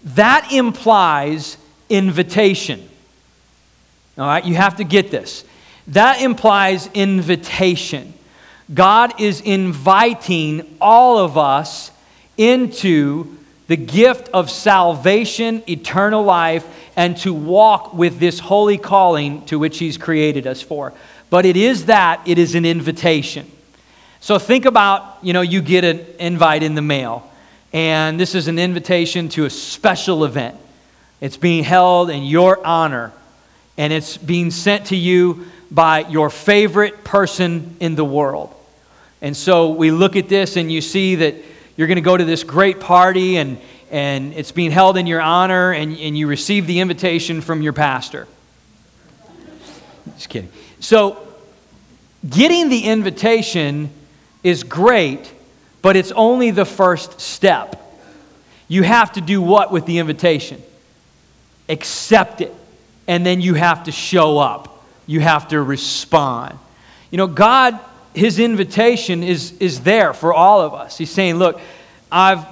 That 0.04 0.52
implies 0.52 1.56
invitation. 1.88 2.88
All 4.16 4.26
right, 4.26 4.44
you 4.44 4.54
have 4.54 4.76
to 4.76 4.84
get 4.84 5.10
this. 5.10 5.44
That 5.88 6.20
implies 6.20 6.88
invitation. 6.94 8.14
God 8.72 9.20
is 9.20 9.40
inviting 9.40 10.76
all 10.80 11.18
of 11.18 11.36
us 11.36 11.90
into 12.36 13.36
the 13.66 13.76
gift 13.76 14.28
of 14.28 14.50
salvation, 14.50 15.62
eternal 15.68 16.22
life, 16.22 16.66
and 16.96 17.16
to 17.18 17.32
walk 17.32 17.94
with 17.94 18.18
this 18.18 18.38
holy 18.38 18.78
calling 18.78 19.44
to 19.46 19.58
which 19.58 19.78
He's 19.78 19.96
created 19.96 20.46
us 20.46 20.62
for. 20.62 20.92
But 21.30 21.46
it 21.46 21.56
is 21.56 21.86
that, 21.86 22.20
it 22.26 22.38
is 22.38 22.54
an 22.54 22.64
invitation. 22.64 23.50
So 24.20 24.38
think 24.38 24.64
about, 24.64 25.18
you 25.22 25.32
know, 25.32 25.40
you 25.40 25.60
get 25.60 25.84
an 25.84 26.04
invite 26.18 26.62
in 26.62 26.74
the 26.74 26.82
mail, 26.82 27.28
and 27.74 28.20
this 28.20 28.36
is 28.36 28.46
an 28.46 28.60
invitation 28.60 29.28
to 29.30 29.46
a 29.46 29.50
special 29.50 30.24
event. 30.24 30.56
It's 31.20 31.36
being 31.36 31.64
held 31.64 32.08
in 32.08 32.22
your 32.22 32.64
honor, 32.64 33.12
and 33.76 33.92
it's 33.92 34.16
being 34.16 34.52
sent 34.52 34.86
to 34.86 34.96
you 34.96 35.46
by 35.72 36.06
your 36.06 36.30
favorite 36.30 37.02
person 37.02 37.76
in 37.80 37.96
the 37.96 38.04
world. 38.04 38.54
And 39.20 39.36
so 39.36 39.70
we 39.70 39.90
look 39.90 40.14
at 40.14 40.28
this, 40.28 40.56
and 40.56 40.70
you 40.70 40.80
see 40.80 41.16
that 41.16 41.34
you're 41.76 41.88
going 41.88 41.96
to 41.96 42.02
go 42.02 42.16
to 42.16 42.24
this 42.24 42.44
great 42.44 42.78
party, 42.78 43.38
and, 43.38 43.58
and 43.90 44.32
it's 44.34 44.52
being 44.52 44.70
held 44.70 44.96
in 44.96 45.08
your 45.08 45.20
honor, 45.20 45.72
and, 45.72 45.98
and 45.98 46.16
you 46.16 46.28
receive 46.28 46.68
the 46.68 46.78
invitation 46.78 47.40
from 47.40 47.60
your 47.60 47.72
pastor. 47.72 48.28
Just 50.14 50.28
kidding. 50.28 50.50
So, 50.78 51.26
getting 52.28 52.68
the 52.68 52.84
invitation 52.84 53.90
is 54.44 54.62
great, 54.62 55.32
but 55.84 55.94
it's 55.94 56.10
only 56.12 56.50
the 56.50 56.64
first 56.64 57.20
step. 57.20 57.80
You 58.66 58.82
have 58.82 59.12
to 59.12 59.20
do 59.20 59.40
what 59.40 59.70
with 59.70 59.86
the 59.86 59.98
invitation? 59.98 60.60
Accept 61.68 62.40
it, 62.40 62.52
and 63.06 63.24
then 63.24 63.40
you 63.40 63.54
have 63.54 63.84
to 63.84 63.92
show 63.92 64.38
up 64.38 64.74
you 65.06 65.20
have 65.20 65.48
to 65.48 65.62
respond. 65.62 66.58
You 67.10 67.18
know, 67.18 67.26
God, 67.26 67.78
His 68.14 68.38
invitation 68.38 69.22
is, 69.22 69.52
is 69.58 69.82
there 69.82 70.12
for 70.12 70.32
all 70.32 70.60
of 70.60 70.74
us. 70.74 70.98
He's 70.98 71.10
saying, 71.10 71.36
Look, 71.36 71.60
I've 72.10 72.44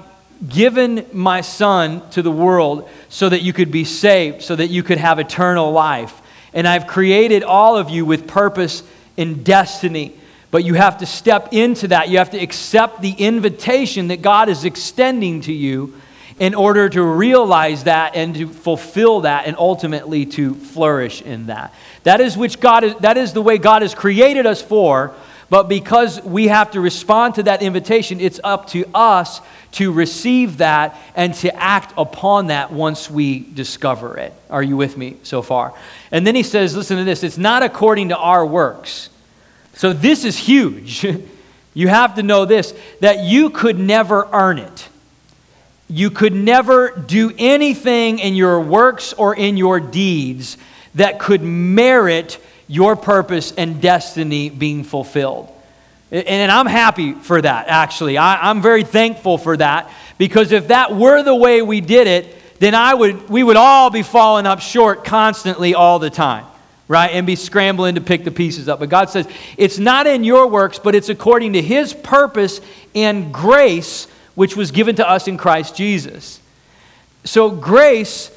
given 0.46 1.06
my 1.12 1.40
Son 1.40 2.08
to 2.10 2.22
the 2.22 2.30
world 2.30 2.88
so 3.08 3.28
that 3.28 3.42
you 3.42 3.52
could 3.52 3.70
be 3.70 3.84
saved, 3.84 4.42
so 4.42 4.56
that 4.56 4.68
you 4.68 4.82
could 4.82 4.98
have 4.98 5.18
eternal 5.18 5.72
life. 5.72 6.20
And 6.52 6.68
I've 6.68 6.86
created 6.86 7.42
all 7.42 7.76
of 7.76 7.88
you 7.88 8.04
with 8.04 8.26
purpose 8.26 8.82
and 9.16 9.44
destiny. 9.44 10.14
But 10.52 10.64
you 10.64 10.74
have 10.74 10.98
to 10.98 11.06
step 11.06 11.48
into 11.52 11.88
that. 11.88 12.10
You 12.10 12.18
have 12.18 12.30
to 12.30 12.38
accept 12.38 13.00
the 13.00 13.12
invitation 13.12 14.08
that 14.08 14.20
God 14.22 14.48
is 14.48 14.64
extending 14.64 15.40
to 15.40 15.52
you 15.52 15.94
in 16.38 16.54
order 16.54 16.88
to 16.90 17.02
realize 17.02 17.84
that 17.84 18.14
and 18.14 18.34
to 18.34 18.46
fulfill 18.48 19.22
that 19.22 19.46
and 19.46 19.56
ultimately 19.56 20.26
to 20.26 20.54
flourish 20.54 21.22
in 21.22 21.46
that. 21.46 21.72
That 22.02 22.20
is 22.20 22.36
which 22.36 22.60
God 22.60 22.84
is, 22.84 22.94
that 22.96 23.16
is 23.16 23.32
the 23.32 23.40
way 23.40 23.58
God 23.58 23.80
has 23.82 23.94
created 23.94 24.44
us 24.44 24.60
for, 24.60 25.14
but 25.48 25.68
because 25.68 26.22
we 26.22 26.48
have 26.48 26.70
to 26.72 26.80
respond 26.80 27.36
to 27.36 27.44
that 27.44 27.62
invitation, 27.62 28.20
it's 28.20 28.40
up 28.44 28.68
to 28.68 28.84
us 28.94 29.40
to 29.72 29.90
receive 29.90 30.58
that 30.58 30.98
and 31.14 31.32
to 31.36 31.54
act 31.54 31.94
upon 31.96 32.48
that 32.48 32.72
once 32.72 33.10
we 33.10 33.40
discover 33.40 34.18
it. 34.18 34.34
Are 34.50 34.62
you 34.62 34.76
with 34.76 34.98
me 34.98 35.16
so 35.22 35.40
far? 35.40 35.74
And 36.10 36.26
then 36.26 36.34
he 36.34 36.42
says, 36.42 36.76
listen 36.76 36.98
to 36.98 37.04
this, 37.04 37.22
it's 37.22 37.38
not 37.38 37.62
according 37.62 38.10
to 38.10 38.18
our 38.18 38.44
works. 38.44 39.08
So 39.74 39.92
this 39.92 40.24
is 40.24 40.36
huge. 40.36 41.06
you 41.74 41.88
have 41.88 42.14
to 42.16 42.22
know 42.22 42.44
this 42.44 42.74
that 43.00 43.20
you 43.20 43.50
could 43.50 43.78
never 43.78 44.28
earn 44.32 44.58
it 44.58 44.88
you 45.92 46.10
could 46.10 46.34
never 46.34 46.88
do 46.88 47.32
anything 47.36 48.18
in 48.18 48.34
your 48.34 48.58
works 48.60 49.12
or 49.12 49.36
in 49.36 49.58
your 49.58 49.78
deeds 49.78 50.56
that 50.94 51.18
could 51.18 51.42
merit 51.42 52.38
your 52.66 52.96
purpose 52.96 53.52
and 53.52 53.82
destiny 53.82 54.48
being 54.48 54.84
fulfilled. 54.84 55.50
And 56.10 56.50
I'm 56.50 56.64
happy 56.64 57.12
for 57.12 57.42
that, 57.42 57.68
actually. 57.68 58.16
I, 58.16 58.50
am 58.50 58.62
very 58.62 58.84
thankful 58.84 59.36
for 59.36 59.54
that 59.58 59.90
because 60.16 60.52
if 60.52 60.68
that 60.68 60.96
were 60.96 61.22
the 61.22 61.34
way 61.34 61.60
we 61.60 61.82
did 61.82 62.06
it, 62.06 62.58
then 62.58 62.74
I 62.74 62.94
would, 62.94 63.28
we 63.28 63.42
would 63.42 63.56
all 63.56 63.90
be 63.90 64.02
falling 64.02 64.46
up 64.46 64.60
short 64.60 65.04
constantly 65.04 65.74
all 65.74 65.98
the 65.98 66.10
time, 66.10 66.46
right? 66.92 67.10
And 67.12 67.26
be 67.26 67.36
scrambling 67.36 67.94
to 67.94 68.02
pick 68.02 68.22
the 68.22 68.30
pieces 68.30 68.68
up. 68.68 68.78
But 68.78 68.90
God 68.90 69.08
says, 69.08 69.26
it's 69.56 69.78
not 69.78 70.06
in 70.06 70.24
your 70.24 70.46
works, 70.46 70.78
but 70.78 70.94
it's 70.94 71.08
according 71.08 71.54
to 71.54 71.62
His 71.62 71.94
purpose 71.94 72.60
and 72.94 73.32
grace 73.32 74.06
which 74.34 74.56
was 74.56 74.72
given 74.72 74.96
to 74.96 75.08
us 75.08 75.26
in 75.26 75.38
Christ 75.38 75.74
Jesus. 75.74 76.38
So, 77.24 77.50
grace 77.50 78.30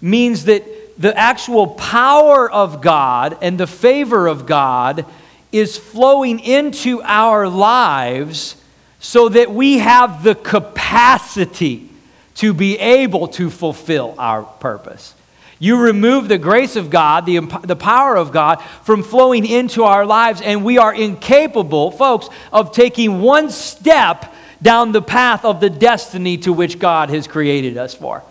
means 0.00 0.46
that 0.46 0.64
the 1.00 1.16
actual 1.16 1.68
power 1.68 2.50
of 2.50 2.82
God 2.82 3.38
and 3.42 3.58
the 3.58 3.68
favor 3.68 4.26
of 4.26 4.44
God 4.44 5.06
is 5.52 5.78
flowing 5.78 6.40
into 6.40 7.00
our 7.04 7.48
lives 7.48 8.56
so 8.98 9.28
that 9.28 9.52
we 9.52 9.78
have 9.78 10.24
the 10.24 10.34
capacity 10.34 11.88
to 12.34 12.52
be 12.52 12.76
able 12.76 13.28
to 13.28 13.50
fulfill 13.50 14.16
our 14.18 14.42
purpose. 14.42 15.14
You 15.62 15.76
remove 15.76 16.28
the 16.28 16.38
grace 16.38 16.74
of 16.74 16.88
God, 16.88 17.26
the, 17.26 17.38
the 17.62 17.76
power 17.76 18.16
of 18.16 18.32
God, 18.32 18.62
from 18.82 19.02
flowing 19.02 19.44
into 19.44 19.84
our 19.84 20.06
lives, 20.06 20.40
and 20.40 20.64
we 20.64 20.78
are 20.78 20.92
incapable, 20.92 21.90
folks, 21.90 22.30
of 22.50 22.72
taking 22.72 23.20
one 23.20 23.50
step 23.50 24.34
down 24.62 24.92
the 24.92 25.02
path 25.02 25.44
of 25.44 25.60
the 25.60 25.68
destiny 25.68 26.38
to 26.38 26.54
which 26.54 26.78
God 26.78 27.10
has 27.10 27.26
created 27.26 27.76
us 27.76 27.94
for. 27.94 28.22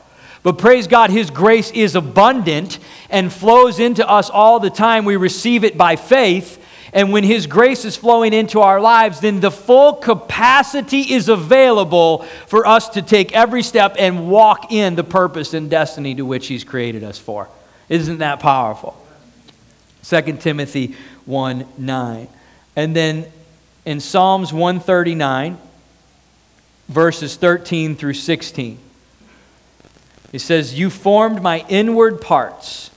But 0.41 0.57
praise 0.57 0.87
God, 0.87 1.11
His 1.11 1.29
grace 1.29 1.69
is 1.69 1.95
abundant 1.95 2.79
and 3.11 3.31
flows 3.31 3.79
into 3.79 4.07
us 4.07 4.31
all 4.31 4.59
the 4.59 4.71
time. 4.71 5.05
We 5.05 5.15
receive 5.15 5.63
it 5.63 5.77
by 5.77 5.97
faith. 5.97 6.58
And 6.93 7.11
when 7.11 7.23
His 7.23 7.47
grace 7.47 7.85
is 7.85 7.95
flowing 7.95 8.33
into 8.33 8.61
our 8.61 8.81
lives, 8.81 9.19
then 9.19 9.39
the 9.39 9.51
full 9.51 9.93
capacity 9.93 11.13
is 11.13 11.29
available 11.29 12.19
for 12.47 12.65
us 12.65 12.89
to 12.89 13.01
take 13.01 13.33
every 13.33 13.63
step 13.63 13.95
and 13.99 14.29
walk 14.29 14.71
in 14.71 14.95
the 14.95 15.03
purpose 15.03 15.53
and 15.53 15.69
destiny 15.69 16.15
to 16.15 16.25
which 16.25 16.47
He's 16.47 16.63
created 16.63 17.03
us 17.03 17.19
for. 17.19 17.47
Isn't 17.89 18.19
that 18.19 18.39
powerful? 18.39 18.95
2 20.03 20.21
Timothy 20.37 20.95
1 21.25 21.65
9. 21.77 22.27
And 22.75 22.95
then 22.95 23.25
in 23.85 23.99
Psalms 23.99 24.53
139, 24.53 25.57
verses 26.87 27.35
13 27.35 27.95
through 27.95 28.13
16. 28.13 28.79
It 30.31 30.39
says, 30.39 30.77
You 30.77 30.89
formed 30.89 31.41
my 31.41 31.65
inward 31.69 32.21
parts, 32.21 32.91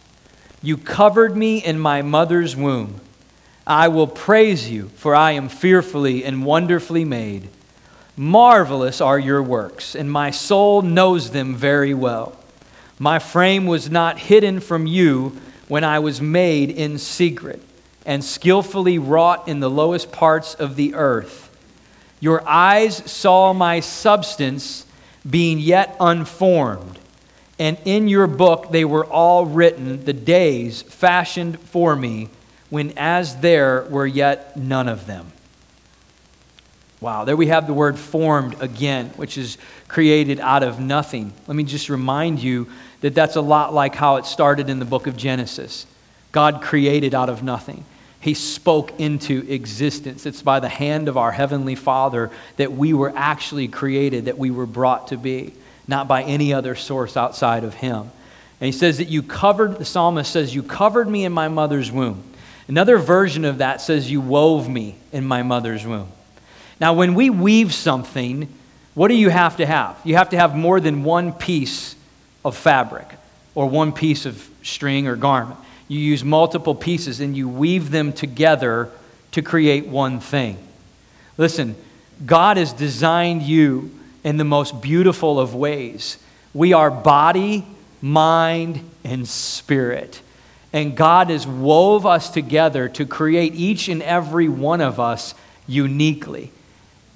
you 0.62 0.76
covered 0.76 1.37
me 1.37 1.59
in 1.59 1.78
my 1.78 2.02
mother's 2.02 2.57
womb. 2.57 3.00
I 3.66 3.88
will 3.88 4.09
praise 4.09 4.70
you, 4.70 4.88
for 4.96 5.14
I 5.14 5.33
am 5.33 5.48
fearfully 5.48 6.25
and 6.25 6.44
wonderfully 6.44 7.05
made. 7.05 7.48
Marvelous 8.16 9.01
are 9.01 9.18
your 9.18 9.42
works, 9.42 9.94
and 9.94 10.11
my 10.11 10.31
soul 10.31 10.83
knows 10.83 11.31
them 11.31 11.55
very 11.55 11.94
well. 11.94 12.37
My 12.98 13.18
frame 13.18 13.66
was 13.66 13.90
not 13.90 14.18
hidden 14.18 14.61
from 14.61 14.87
you 14.87 15.40
when 15.68 15.85
I 15.85 15.98
was 15.98 16.20
made 16.20 16.70
in 16.70 16.98
secret 16.98 17.62
and 18.05 18.25
skillfully 18.25 18.98
wrought 18.98 19.48
in 19.48 19.61
the 19.61 19.70
lowest 19.70 20.12
parts 20.12 20.55
of 20.55 20.77
the 20.77 20.94
earth. 20.94 21.48
Your 22.20 22.46
eyes 22.46 22.96
saw 23.11 23.53
my 23.53 23.81
substance 23.81 24.87
being 25.29 25.59
yet 25.59 25.96
unformed, 26.01 26.98
and 27.59 27.79
in 27.85 28.09
your 28.09 28.27
book 28.27 28.70
they 28.70 28.85
were 28.85 29.05
all 29.05 29.46
written, 29.46 30.05
the 30.05 30.12
days 30.12 30.83
fashioned 30.83 31.61
for 31.61 31.96
me, 31.96 32.29
when 32.72 32.90
as 32.96 33.37
there 33.42 33.82
were 33.90 34.06
yet 34.06 34.56
none 34.56 34.88
of 34.88 35.06
them. 35.06 35.30
Wow, 37.02 37.26
there 37.26 37.37
we 37.37 37.48
have 37.48 37.66
the 37.66 37.74
word 37.74 37.98
formed 37.98 38.62
again, 38.62 39.11
which 39.16 39.37
is 39.37 39.58
created 39.88 40.40
out 40.40 40.62
of 40.62 40.80
nothing. 40.80 41.35
Let 41.46 41.54
me 41.54 41.64
just 41.64 41.90
remind 41.90 42.42
you 42.42 42.70
that 43.02 43.14
that's 43.14 43.37
a 43.37 43.42
lot 43.42 43.74
like 43.74 43.94
how 43.94 44.16
it 44.16 44.24
started 44.24 44.70
in 44.70 44.78
the 44.78 44.87
book 44.87 45.06
of 45.06 45.18
Genesis. 45.18 45.85
God 46.32 46.62
created 46.62 47.14
out 47.14 47.28
of 47.28 47.42
nothing. 47.42 47.85
He 48.20 48.32
spoke 48.32 48.98
into 48.98 49.44
existence. 49.52 50.24
It's 50.24 50.40
by 50.40 50.58
the 50.58 50.70
hand 50.70 51.08
of 51.08 51.18
our 51.18 51.32
Heavenly 51.32 51.74
Father 51.74 52.30
that 52.56 52.72
we 52.72 52.94
were 52.94 53.12
actually 53.14 53.68
created, 53.68 54.24
that 54.24 54.38
we 54.38 54.50
were 54.50 54.64
brought 54.64 55.08
to 55.08 55.18
be, 55.18 55.52
not 55.87 56.08
by 56.08 56.22
any 56.22 56.54
other 56.54 56.74
source 56.74 57.18
outside 57.18 57.64
of 57.64 57.74
Him. 57.74 58.11
And 58.62 58.66
he 58.66 58.72
says 58.72 58.96
that 58.96 59.08
you 59.08 59.22
covered, 59.22 59.76
the 59.76 59.85
psalmist 59.85 60.32
says, 60.32 60.54
You 60.54 60.62
covered 60.62 61.06
me 61.06 61.26
in 61.26 61.32
my 61.32 61.48
mother's 61.48 61.92
womb. 61.92 62.32
Another 62.68 62.98
version 62.98 63.44
of 63.44 63.59
that 63.59 63.81
says, 63.81 64.11
You 64.11 64.20
wove 64.20 64.68
me 64.68 64.96
in 65.12 65.25
my 65.25 65.42
mother's 65.42 65.87
womb. 65.87 66.09
Now, 66.81 66.94
when 66.94 67.14
we 67.14 67.31
weave 67.31 67.72
something, 67.72 68.48
what 68.94 69.09
do 69.09 69.14
you 69.14 69.29
have 69.29 69.57
to 69.59 69.66
have? 69.66 69.98
You 70.05 70.16
have 70.16 70.31
to 70.31 70.37
have 70.37 70.57
more 70.57 70.81
than 70.81 71.05
one 71.05 71.33
piece 71.33 71.96
of 72.44 72.57
fabric 72.57 73.09
or 73.55 73.68
one 73.68 73.92
piece 73.92 74.27
of 74.27 74.48
string 74.62 75.07
or 75.07 75.16
garment. 75.16 75.59
You 75.88 75.98
use 75.98 76.25
multiple 76.25 76.75
pieces 76.75 77.20
and 77.20 77.37
you 77.37 77.48
weave 77.48 77.90
them 77.90 78.12
together 78.12 78.90
to 79.33 79.42
create 79.42 79.87
one 79.87 80.20
thing. 80.20 80.57
Listen, 81.37 81.77
God 82.25 82.57
has 82.57 82.72
designed 82.72 83.42
you 83.42 83.90
in 84.25 84.37
the 84.37 84.44
most 84.44 84.81
beautiful 84.81 85.38
of 85.38 85.55
ways. 85.55 86.18
We 86.55 86.72
are 86.72 86.90
body, 86.90 87.66
mind, 88.01 88.88
and 89.05 89.29
spirit. 89.29 90.21
And 90.72 90.96
God 90.96 91.28
has 91.30 91.46
wove 91.46 92.06
us 92.06 92.30
together 92.30 92.88
to 92.90 93.04
create 93.04 93.54
each 93.54 93.88
and 93.88 94.02
every 94.02 94.48
one 94.48 94.80
of 94.80 94.98
us 94.98 95.35
uniquely. 95.66 96.50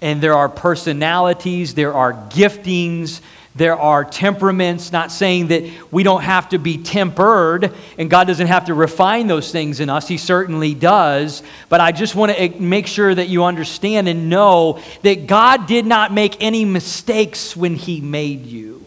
And 0.03 0.21
there 0.21 0.35
are 0.35 0.49
personalities, 0.49 1.75
there 1.75 1.95
are 1.95 2.13
giftings, 2.13 3.23
there 3.57 3.79
are 3.79 4.05
temperaments, 4.05 4.93
not 4.93 5.11
saying 5.11 5.47
that 5.47 5.65
we 5.91 6.03
don't 6.03 6.21
have 6.21 6.51
to 6.51 6.59
be 6.59 6.77
tempered 6.77 7.73
and 7.97 8.11
God 8.11 8.27
doesn't 8.27 8.49
have 8.49 8.67
to 8.67 8.75
refine 8.75 9.29
those 9.29 9.51
things 9.51 9.81
in 9.81 9.89
us. 9.89 10.07
He 10.07 10.19
certainly 10.19 10.75
does. 10.75 11.43
But 11.71 11.81
I 11.81 11.93
just 11.93 12.15
want 12.15 12.37
to 12.37 12.51
make 12.61 12.87
sure 12.87 13.15
that 13.15 13.29
you 13.29 13.45
understand 13.45 14.09
and 14.09 14.29
know 14.29 14.81
that 15.03 15.27
God 15.27 15.67
did 15.67 15.87
not 15.87 16.13
make 16.13 16.43
any 16.43 16.67
mistakes 16.67 17.57
when 17.57 17.77
He 17.77 18.03
made 18.03 18.45
you. 18.45 18.85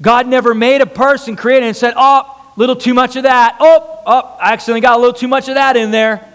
God 0.00 0.26
never 0.26 0.54
made 0.54 0.80
a 0.80 0.86
person, 0.86 1.36
created, 1.36 1.66
and 1.66 1.76
said, 1.76 1.92
Oh, 1.94 2.41
little 2.56 2.76
too 2.76 2.94
much 2.94 3.16
of 3.16 3.24
that. 3.24 3.56
Oh, 3.60 4.02
oh, 4.06 4.36
I 4.40 4.52
accidentally 4.52 4.80
got 4.80 4.96
a 4.96 5.00
little 5.00 5.14
too 5.14 5.28
much 5.28 5.48
of 5.48 5.54
that 5.54 5.76
in 5.76 5.90
there. 5.90 6.28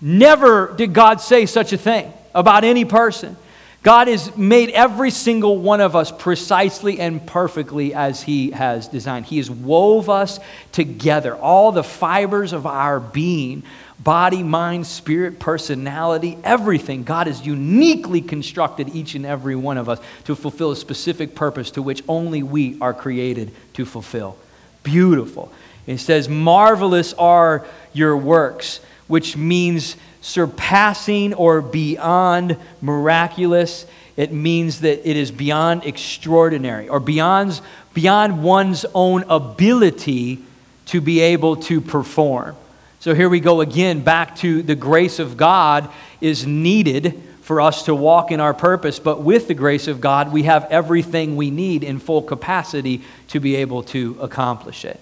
Never 0.00 0.74
did 0.76 0.92
God 0.92 1.20
say 1.20 1.46
such 1.46 1.72
a 1.72 1.78
thing 1.78 2.12
about 2.34 2.64
any 2.64 2.84
person. 2.84 3.36
God 3.82 4.06
has 4.06 4.36
made 4.36 4.70
every 4.70 5.10
single 5.10 5.58
one 5.58 5.80
of 5.80 5.96
us 5.96 6.12
precisely 6.12 7.00
and 7.00 7.24
perfectly 7.26 7.94
as 7.94 8.22
He 8.22 8.52
has 8.52 8.86
designed. 8.86 9.26
He 9.26 9.38
has 9.38 9.50
wove 9.50 10.08
us 10.08 10.38
together, 10.70 11.34
all 11.34 11.72
the 11.72 11.82
fibers 11.82 12.52
of 12.52 12.64
our 12.64 13.00
being 13.00 13.64
body, 13.98 14.42
mind, 14.42 14.86
spirit, 14.86 15.38
personality, 15.38 16.36
everything. 16.42 17.04
God 17.04 17.26
has 17.28 17.44
uniquely 17.46 18.20
constructed 18.20 18.94
each 18.94 19.14
and 19.14 19.24
every 19.24 19.54
one 19.54 19.78
of 19.78 19.88
us 19.88 20.00
to 20.24 20.34
fulfill 20.34 20.72
a 20.72 20.76
specific 20.76 21.34
purpose 21.34 21.70
to 21.72 21.82
which 21.82 22.02
only 22.08 22.42
we 22.42 22.78
are 22.80 22.94
created 22.94 23.52
to 23.74 23.84
fulfill. 23.84 24.36
Beautiful. 24.82 25.52
It 25.86 25.98
says, 25.98 26.28
Marvelous 26.28 27.12
are 27.14 27.66
your 27.92 28.16
works, 28.16 28.80
which 29.08 29.36
means 29.36 29.96
surpassing 30.20 31.34
or 31.34 31.60
beyond 31.60 32.56
miraculous. 32.80 33.86
It 34.16 34.32
means 34.32 34.80
that 34.80 35.08
it 35.08 35.16
is 35.16 35.30
beyond 35.30 35.84
extraordinary 35.84 36.88
or 36.88 37.00
beyond, 37.00 37.60
beyond 37.94 38.42
one's 38.42 38.86
own 38.94 39.24
ability 39.28 40.38
to 40.86 41.00
be 41.00 41.20
able 41.20 41.56
to 41.56 41.80
perform. 41.80 42.56
So 43.00 43.14
here 43.14 43.28
we 43.28 43.40
go 43.40 43.60
again 43.60 44.02
back 44.02 44.36
to 44.36 44.62
the 44.62 44.76
grace 44.76 45.18
of 45.18 45.36
God 45.36 45.90
is 46.20 46.46
needed 46.46 47.20
for 47.42 47.60
us 47.60 47.84
to 47.84 47.94
walk 47.94 48.30
in 48.32 48.40
our 48.40 48.54
purpose, 48.54 48.98
but 48.98 49.22
with 49.22 49.48
the 49.48 49.54
grace 49.54 49.88
of 49.88 50.00
God, 50.00 50.32
we 50.32 50.44
have 50.44 50.64
everything 50.70 51.36
we 51.36 51.50
need 51.50 51.84
in 51.84 51.98
full 51.98 52.22
capacity 52.22 53.02
to 53.28 53.40
be 53.40 53.56
able 53.56 53.82
to 53.84 54.16
accomplish 54.20 54.84
it. 54.84 54.98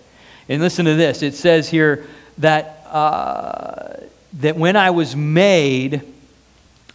And 0.49 0.61
listen 0.61 0.87
to 0.87 0.95
this 0.95 1.23
it 1.23 1.35
says 1.35 1.69
here 1.69 2.07
that. 2.39 2.87
Uh, 2.87 4.01
that 4.35 4.57
when 4.57 4.77
I 4.77 4.91
was 4.91 5.17
made, 5.17 6.03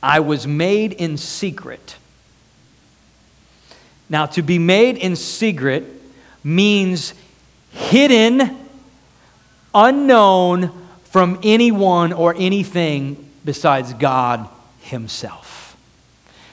I 0.01 0.19
was 0.21 0.47
made 0.47 0.93
in 0.93 1.17
secret. 1.17 1.97
Now, 4.09 4.25
to 4.27 4.41
be 4.41 4.59
made 4.59 4.97
in 4.97 5.15
secret 5.15 5.83
means 6.43 7.13
hidden, 7.71 8.57
unknown 9.73 10.71
from 11.05 11.39
anyone 11.43 12.13
or 12.13 12.35
anything 12.37 13.29
besides 13.43 13.93
God 13.93 14.47
Himself. 14.85 15.77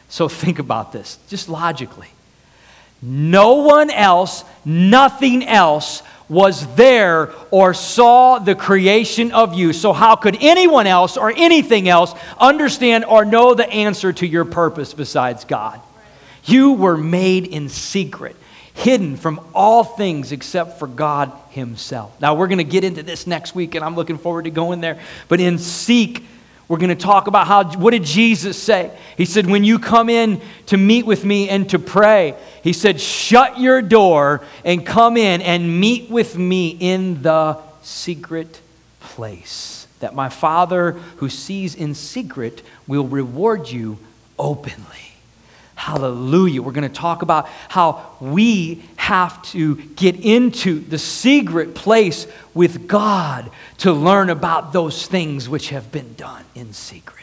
So 0.08 0.28
think 0.28 0.58
about 0.58 0.92
this, 0.92 1.18
just 1.28 1.48
logically. 1.48 2.08
No 3.00 3.54
one 3.54 3.90
else, 3.90 4.44
nothing 4.64 5.44
else 5.44 6.02
was 6.28 6.66
there 6.76 7.30
or 7.50 7.74
saw 7.74 8.38
the 8.38 8.54
creation 8.54 9.32
of 9.32 9.54
you. 9.54 9.72
So, 9.72 9.92
how 9.92 10.16
could 10.16 10.38
anyone 10.40 10.86
else 10.86 11.16
or 11.16 11.30
anything 11.30 11.88
else 11.88 12.14
understand 12.38 13.04
or 13.04 13.24
know 13.24 13.54
the 13.54 13.68
answer 13.68 14.12
to 14.14 14.26
your 14.26 14.44
purpose 14.44 14.94
besides 14.94 15.44
God? 15.44 15.80
You 16.44 16.72
were 16.72 16.96
made 16.96 17.46
in 17.46 17.68
secret, 17.68 18.36
hidden 18.72 19.16
from 19.16 19.40
all 19.54 19.84
things 19.84 20.32
except 20.32 20.78
for 20.78 20.86
God 20.86 21.32
Himself. 21.50 22.18
Now, 22.20 22.34
we're 22.34 22.48
going 22.48 22.58
to 22.58 22.64
get 22.64 22.84
into 22.84 23.02
this 23.02 23.26
next 23.26 23.54
week, 23.54 23.74
and 23.74 23.84
I'm 23.84 23.94
looking 23.94 24.18
forward 24.18 24.44
to 24.44 24.50
going 24.50 24.80
there. 24.80 25.00
But 25.28 25.40
in 25.40 25.58
seek, 25.58 26.24
we're 26.72 26.78
going 26.78 26.88
to 26.88 26.94
talk 26.94 27.26
about 27.26 27.46
how, 27.46 27.70
what 27.76 27.90
did 27.90 28.02
Jesus 28.02 28.56
say? 28.56 28.90
He 29.18 29.26
said, 29.26 29.44
when 29.44 29.62
you 29.62 29.78
come 29.78 30.08
in 30.08 30.40
to 30.68 30.78
meet 30.78 31.04
with 31.04 31.22
me 31.22 31.50
and 31.50 31.68
to 31.68 31.78
pray, 31.78 32.34
he 32.64 32.72
said, 32.72 32.98
shut 32.98 33.60
your 33.60 33.82
door 33.82 34.42
and 34.64 34.86
come 34.86 35.18
in 35.18 35.42
and 35.42 35.78
meet 35.78 36.08
with 36.08 36.38
me 36.38 36.70
in 36.70 37.20
the 37.20 37.58
secret 37.82 38.62
place. 39.00 39.86
That 40.00 40.14
my 40.14 40.30
Father 40.30 40.92
who 41.18 41.28
sees 41.28 41.74
in 41.74 41.94
secret 41.94 42.62
will 42.86 43.06
reward 43.06 43.68
you 43.68 43.98
openly. 44.38 45.11
Hallelujah. 45.74 46.62
We're 46.62 46.72
going 46.72 46.88
to 46.88 46.94
talk 46.94 47.22
about 47.22 47.48
how 47.68 48.16
we 48.20 48.82
have 48.96 49.42
to 49.44 49.76
get 49.76 50.16
into 50.16 50.78
the 50.80 50.98
secret 50.98 51.74
place 51.74 52.26
with 52.54 52.86
God 52.86 53.50
to 53.78 53.92
learn 53.92 54.30
about 54.30 54.72
those 54.72 55.06
things 55.06 55.48
which 55.48 55.70
have 55.70 55.90
been 55.90 56.14
done 56.14 56.44
in 56.54 56.72
secret. 56.72 57.18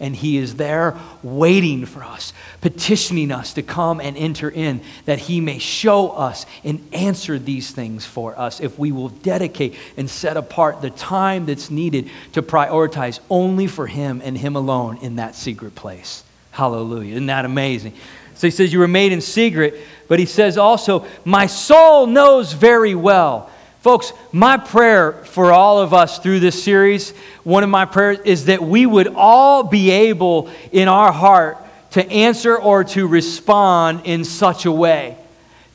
And 0.00 0.16
He 0.16 0.36
is 0.36 0.56
there 0.56 0.98
waiting 1.22 1.86
for 1.86 2.02
us, 2.02 2.32
petitioning 2.60 3.30
us 3.30 3.54
to 3.54 3.62
come 3.62 4.00
and 4.00 4.16
enter 4.16 4.50
in, 4.50 4.80
that 5.04 5.20
He 5.20 5.40
may 5.40 5.60
show 5.60 6.10
us 6.10 6.44
and 6.64 6.84
answer 6.92 7.38
these 7.38 7.70
things 7.70 8.04
for 8.04 8.36
us 8.36 8.60
if 8.60 8.80
we 8.80 8.90
will 8.90 9.10
dedicate 9.10 9.76
and 9.96 10.10
set 10.10 10.36
apart 10.36 10.82
the 10.82 10.90
time 10.90 11.46
that's 11.46 11.70
needed 11.70 12.10
to 12.32 12.42
prioritize 12.42 13.20
only 13.30 13.68
for 13.68 13.86
Him 13.86 14.20
and 14.24 14.36
Him 14.36 14.56
alone 14.56 14.96
in 14.96 15.16
that 15.16 15.36
secret 15.36 15.76
place. 15.76 16.24
Hallelujah. 16.52 17.12
Isn't 17.12 17.26
that 17.26 17.44
amazing? 17.44 17.94
So 18.34 18.46
he 18.46 18.50
says, 18.50 18.72
You 18.72 18.78
were 18.78 18.88
made 18.88 19.10
in 19.10 19.20
secret, 19.20 19.80
but 20.06 20.18
he 20.18 20.26
says 20.26 20.56
also, 20.56 21.06
My 21.24 21.46
soul 21.46 22.06
knows 22.06 22.52
very 22.52 22.94
well. 22.94 23.50
Folks, 23.80 24.12
my 24.30 24.58
prayer 24.58 25.12
for 25.24 25.50
all 25.50 25.80
of 25.80 25.92
us 25.92 26.20
through 26.20 26.38
this 26.38 26.62
series, 26.62 27.10
one 27.42 27.64
of 27.64 27.70
my 27.70 27.84
prayers 27.84 28.20
is 28.24 28.44
that 28.44 28.62
we 28.62 28.86
would 28.86 29.08
all 29.08 29.64
be 29.64 29.90
able 29.90 30.50
in 30.70 30.86
our 30.86 31.10
heart 31.10 31.58
to 31.92 32.08
answer 32.08 32.56
or 32.56 32.84
to 32.84 33.08
respond 33.08 34.02
in 34.04 34.22
such 34.22 34.66
a 34.66 34.72
way. 34.72 35.16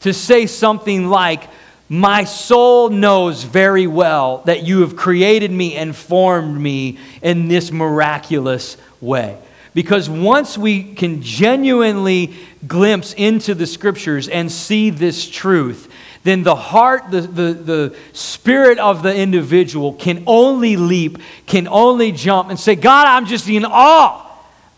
To 0.02 0.14
say 0.14 0.45
something 0.45 1.08
like, 1.08 1.49
My 1.89 2.24
soul 2.24 2.89
knows 2.89 3.43
very 3.43 3.88
well 3.88 4.43
that 4.45 4.64
you 4.64 4.82
have 4.82 4.95
created 4.95 5.52
me 5.52 5.76
and 5.76 5.95
formed 5.95 6.62
me 6.62 6.99
in 7.24 7.47
this 7.47 7.72
miraculous 7.72 8.78
way. 9.02 9.38
Because 9.74 10.09
once 10.09 10.57
we 10.57 10.84
can 10.95 11.22
genuinely 11.22 12.34
glimpse 12.68 13.13
into 13.13 13.53
the 13.53 13.68
scriptures 13.68 14.28
and 14.28 14.51
see 14.51 14.89
this 14.89 15.30
truth, 15.30 15.91
then 16.24 16.43
the 16.43 16.55
heart, 16.55 17.11
the, 17.11 17.22
the, 17.22 17.53
the 17.53 17.95
spirit 18.13 18.80
of 18.80 19.03
the 19.03 19.15
individual 19.15 19.93
can 19.93 20.24
only 20.28 20.76
leap, 20.76 21.20
can 21.45 21.68
only 21.68 22.11
jump 22.11 22.49
and 22.49 22.59
say, 22.59 22.76
God, 22.76 23.07
I'm 23.07 23.26
just 23.26 23.47
in 23.47 23.65
awe 23.65 24.27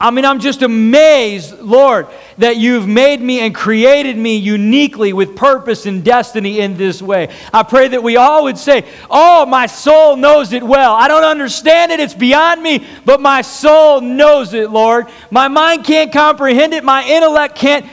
I 0.02 0.12
mean, 0.12 0.24
I'm 0.24 0.40
just 0.40 0.62
amazed, 0.62 1.60
Lord, 1.60 2.08
that 2.38 2.56
you've 2.56 2.88
made 2.88 3.20
me 3.20 3.42
and 3.42 3.54
created 3.54 4.18
me 4.18 4.38
uniquely 4.38 5.12
with 5.12 5.36
purpose 5.36 5.86
and 5.86 6.06
destiny 6.06 6.62
in 6.62 6.78
this 6.78 7.02
way. 7.02 7.36
I 7.54 7.64
pray 7.64 7.90
that 7.90 8.02
we 8.02 8.16
all 8.16 8.44
would 8.44 8.58
say, 8.58 8.86
Oh, 9.10 9.46
my 9.46 9.66
soul 9.66 10.16
knows 10.16 10.54
it 10.54 10.64
well. 10.64 10.94
I 10.94 11.10
don't 11.10 11.26
understand 11.26 11.92
it, 11.92 12.00
it's 12.00 12.14
beyond 12.14 12.64
me, 12.64 12.88
but 13.04 13.20
my 13.20 13.42
soul 13.42 14.00
knows 14.00 14.54
it, 14.54 14.72
Lord. 14.72 15.08
My 15.32 15.50
mind 15.50 15.84
can't 15.84 16.14
comprehend 16.14 16.74
it, 16.74 16.86
my 16.86 17.06
intellect 17.06 17.56
can't 17.56 17.86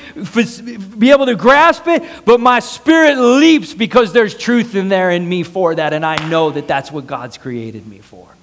be 1.00 1.10
able 1.10 1.26
to 1.26 1.34
grasp 1.34 1.88
it, 1.88 2.04
but 2.24 2.38
my 2.38 2.60
spirit 2.60 3.18
leaps 3.18 3.74
because 3.74 4.12
there's 4.12 4.36
truth 4.36 4.76
in 4.76 4.88
there 4.88 5.10
in 5.10 5.28
me 5.28 5.42
for 5.42 5.74
that, 5.74 5.92
and 5.92 6.06
I 6.06 6.28
know 6.28 6.50
that 6.50 6.68
that's 6.68 6.92
what 6.92 7.08
God's 7.08 7.36
created 7.36 7.84
me 7.88 7.98
for 7.98 8.35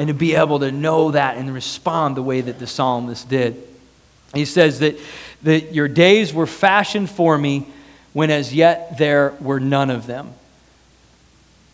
and 0.00 0.08
to 0.08 0.14
be 0.14 0.34
able 0.34 0.60
to 0.60 0.72
know 0.72 1.10
that 1.10 1.36
and 1.36 1.52
respond 1.52 2.16
the 2.16 2.22
way 2.22 2.40
that 2.40 2.58
the 2.58 2.66
psalmist 2.66 3.28
did. 3.28 3.62
He 4.32 4.46
says 4.46 4.78
that, 4.78 4.98
that 5.42 5.74
your 5.74 5.88
days 5.88 6.32
were 6.32 6.46
fashioned 6.46 7.10
for 7.10 7.36
me 7.36 7.66
when 8.14 8.30
as 8.30 8.54
yet 8.54 8.96
there 8.96 9.34
were 9.42 9.60
none 9.60 9.90
of 9.90 10.06
them. 10.06 10.32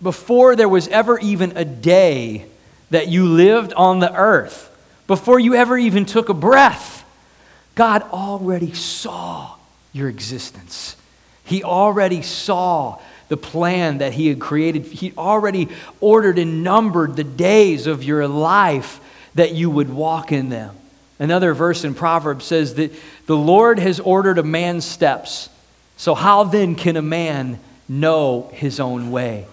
Before 0.02 0.56
there 0.56 0.68
was 0.68 0.88
ever 0.88 1.20
even 1.20 1.56
a 1.56 1.64
day 1.64 2.46
that 2.90 3.06
you 3.06 3.26
lived 3.26 3.72
on 3.74 4.00
the 4.00 4.12
earth, 4.12 4.76
before 5.06 5.38
you 5.38 5.54
ever 5.54 5.78
even 5.78 6.04
took 6.04 6.28
a 6.28 6.34
breath, 6.34 7.04
God 7.76 8.02
already 8.10 8.72
saw 8.72 9.54
your 9.92 10.08
existence. 10.08 10.96
He 11.44 11.62
already 11.62 12.22
saw 12.22 12.98
the 13.28 13.36
plan 13.36 13.98
that 13.98 14.12
He 14.12 14.28
had 14.28 14.38
created. 14.38 14.86
He 14.86 15.12
already 15.16 15.68
ordered 16.00 16.38
and 16.38 16.62
numbered 16.62 17.16
the 17.16 17.24
days 17.24 17.86
of 17.86 18.04
your 18.04 18.28
life 18.28 19.00
that 19.34 19.52
you 19.52 19.70
would 19.70 19.90
walk 19.90 20.32
in 20.32 20.48
them. 20.48 20.76
Another 21.18 21.54
verse 21.54 21.84
in 21.84 21.94
Proverbs 21.94 22.44
says 22.44 22.74
that 22.74 22.92
the 23.26 23.36
Lord 23.36 23.78
has 23.78 24.00
ordered 24.00 24.38
a 24.38 24.42
man's 24.42 24.84
steps. 24.84 25.48
So, 25.96 26.14
how 26.14 26.44
then 26.44 26.74
can 26.74 26.96
a 26.96 27.02
man 27.02 27.58
know 27.88 28.50
his 28.52 28.80
own 28.80 29.10
way? 29.10 29.46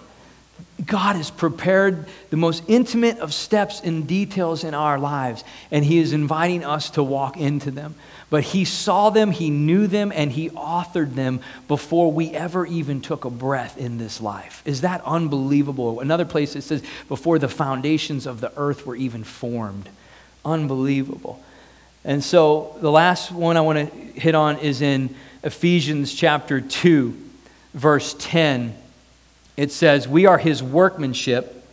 God 0.84 1.14
has 1.14 1.30
prepared 1.30 2.06
the 2.30 2.36
most 2.36 2.64
intimate 2.66 3.18
of 3.18 3.32
steps 3.32 3.80
and 3.80 4.08
details 4.08 4.64
in 4.64 4.74
our 4.74 4.98
lives, 4.98 5.44
and 5.70 5.84
He 5.84 5.98
is 5.98 6.12
inviting 6.12 6.64
us 6.64 6.90
to 6.90 7.02
walk 7.02 7.36
into 7.36 7.70
them. 7.70 7.94
But 8.28 8.42
He 8.42 8.64
saw 8.64 9.10
them, 9.10 9.30
He 9.30 9.50
knew 9.50 9.86
them, 9.86 10.10
and 10.12 10.32
He 10.32 10.50
authored 10.50 11.14
them 11.14 11.40
before 11.68 12.10
we 12.10 12.30
ever 12.30 12.66
even 12.66 13.00
took 13.00 13.24
a 13.24 13.30
breath 13.30 13.78
in 13.78 13.98
this 13.98 14.20
life. 14.20 14.62
Is 14.64 14.80
that 14.80 15.00
unbelievable? 15.04 16.00
Another 16.00 16.24
place 16.24 16.56
it 16.56 16.62
says, 16.62 16.82
before 17.06 17.38
the 17.38 17.48
foundations 17.48 18.26
of 18.26 18.40
the 18.40 18.52
earth 18.56 18.84
were 18.84 18.96
even 18.96 19.22
formed. 19.22 19.88
Unbelievable. 20.44 21.40
And 22.04 22.22
so 22.22 22.76
the 22.80 22.90
last 22.90 23.30
one 23.30 23.56
I 23.56 23.60
want 23.60 23.78
to 23.78 24.20
hit 24.20 24.34
on 24.34 24.58
is 24.58 24.82
in 24.82 25.14
Ephesians 25.44 26.12
chapter 26.12 26.60
2, 26.60 27.16
verse 27.74 28.16
10 28.18 28.74
it 29.56 29.70
says, 29.70 30.08
We 30.08 30.26
are 30.26 30.38
his 30.38 30.62
workmanship, 30.62 31.64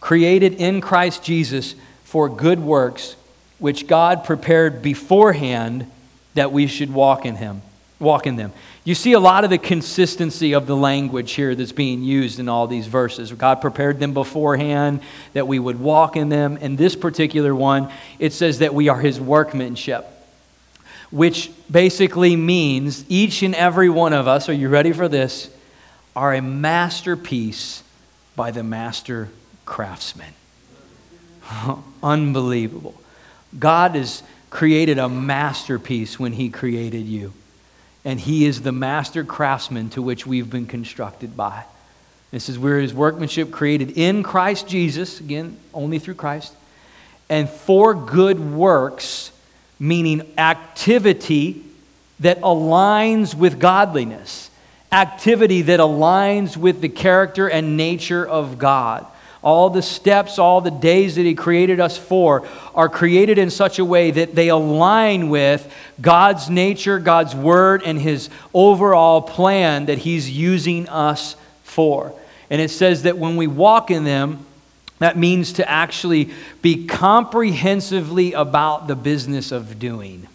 created 0.00 0.54
in 0.54 0.80
Christ 0.80 1.22
Jesus 1.22 1.74
for 2.04 2.28
good 2.28 2.60
works, 2.60 3.16
which 3.58 3.86
God 3.86 4.24
prepared 4.24 4.82
beforehand 4.82 5.90
that 6.34 6.52
we 6.52 6.66
should 6.66 6.92
walk 6.92 7.24
in 7.24 7.36
him. 7.36 7.62
Walk 8.00 8.26
in 8.26 8.36
them. 8.36 8.52
You 8.82 8.94
see 8.94 9.12
a 9.12 9.20
lot 9.20 9.44
of 9.44 9.50
the 9.50 9.58
consistency 9.58 10.52
of 10.52 10.66
the 10.66 10.76
language 10.76 11.32
here 11.32 11.54
that's 11.54 11.72
being 11.72 12.02
used 12.02 12.38
in 12.38 12.48
all 12.48 12.66
these 12.66 12.86
verses. 12.86 13.32
God 13.32 13.60
prepared 13.60 13.98
them 13.98 14.12
beforehand 14.12 15.00
that 15.32 15.48
we 15.48 15.58
would 15.58 15.80
walk 15.80 16.16
in 16.16 16.28
them. 16.28 16.56
In 16.58 16.76
this 16.76 16.96
particular 16.96 17.54
one, 17.54 17.90
it 18.18 18.32
says 18.32 18.58
that 18.58 18.74
we 18.74 18.88
are 18.88 18.98
his 18.98 19.20
workmanship, 19.20 20.06
which 21.10 21.50
basically 21.70 22.36
means 22.36 23.04
each 23.08 23.42
and 23.42 23.54
every 23.54 23.88
one 23.88 24.12
of 24.12 24.28
us, 24.28 24.48
are 24.48 24.52
you 24.52 24.68
ready 24.68 24.92
for 24.92 25.08
this? 25.08 25.48
Are 26.16 26.34
a 26.34 26.42
masterpiece 26.42 27.82
by 28.36 28.50
the 28.50 28.62
master 28.62 29.28
craftsman. 29.64 30.32
Unbelievable. 32.02 32.94
God 33.58 33.94
has 33.94 34.22
created 34.50 34.98
a 34.98 35.08
masterpiece 35.08 36.18
when 36.18 36.32
He 36.32 36.48
created 36.48 37.06
you. 37.06 37.32
And 38.04 38.20
He 38.20 38.44
is 38.44 38.62
the 38.62 38.72
master 38.72 39.24
craftsman 39.24 39.90
to 39.90 40.02
which 40.02 40.26
we've 40.26 40.50
been 40.50 40.66
constructed 40.66 41.36
by. 41.36 41.64
This 42.30 42.48
is 42.48 42.58
where 42.58 42.80
His 42.80 42.94
workmanship 42.94 43.50
created 43.50 43.96
in 43.96 44.22
Christ 44.22 44.68
Jesus, 44.68 45.20
again, 45.20 45.56
only 45.72 45.98
through 45.98 46.14
Christ, 46.14 46.54
and 47.28 47.48
for 47.48 47.94
good 47.94 48.38
works, 48.38 49.30
meaning 49.78 50.22
activity 50.36 51.64
that 52.20 52.40
aligns 52.40 53.34
with 53.34 53.58
godliness 53.58 54.50
activity 54.94 55.62
that 55.62 55.80
aligns 55.80 56.56
with 56.56 56.80
the 56.80 56.88
character 56.88 57.48
and 57.48 57.76
nature 57.76 58.24
of 58.26 58.58
God. 58.58 59.04
All 59.42 59.68
the 59.68 59.82
steps, 59.82 60.38
all 60.38 60.60
the 60.60 60.70
days 60.70 61.16
that 61.16 61.24
He 61.24 61.34
created 61.34 61.80
us 61.80 61.98
for 61.98 62.46
are 62.74 62.88
created 62.88 63.36
in 63.36 63.50
such 63.50 63.78
a 63.78 63.84
way 63.84 64.10
that 64.12 64.34
they 64.34 64.48
align 64.48 65.28
with 65.28 65.70
God's 66.00 66.48
nature, 66.48 66.98
God's 66.98 67.34
word, 67.34 67.82
and 67.84 68.00
His 68.00 68.30
overall 68.54 69.20
plan 69.20 69.86
that 69.86 69.98
He's 69.98 70.30
using 70.30 70.88
us 70.88 71.36
for. 71.62 72.14
And 72.48 72.60
it 72.60 72.70
says 72.70 73.02
that 73.02 73.18
when 73.18 73.36
we 73.36 73.46
walk 73.46 73.90
in 73.90 74.04
them, 74.04 74.46
that 75.00 75.18
means 75.18 75.54
to 75.54 75.68
actually 75.68 76.30
be 76.62 76.86
comprehensively 76.86 78.32
about 78.32 78.86
the 78.86 78.96
business 78.96 79.50
of 79.50 79.78
doing. 79.78 80.28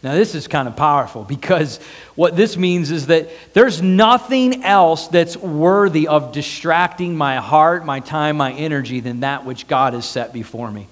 Now, 0.00 0.14
this 0.14 0.36
is 0.36 0.46
kind 0.46 0.68
of 0.68 0.76
powerful 0.76 1.24
because 1.24 1.78
what 2.14 2.36
this 2.36 2.56
means 2.56 2.92
is 2.92 3.08
that 3.08 3.28
there's 3.52 3.82
nothing 3.82 4.62
else 4.62 5.08
that's 5.08 5.36
worthy 5.36 6.06
of 6.06 6.30
distracting 6.30 7.16
my 7.16 7.36
heart, 7.38 7.84
my 7.84 7.98
time, 7.98 8.36
my 8.36 8.52
energy 8.52 9.00
than 9.00 9.20
that 9.20 9.44
which 9.44 9.66
God 9.66 9.94
has 9.94 10.08
set 10.08 10.32
before 10.32 10.70
me, 10.70 10.86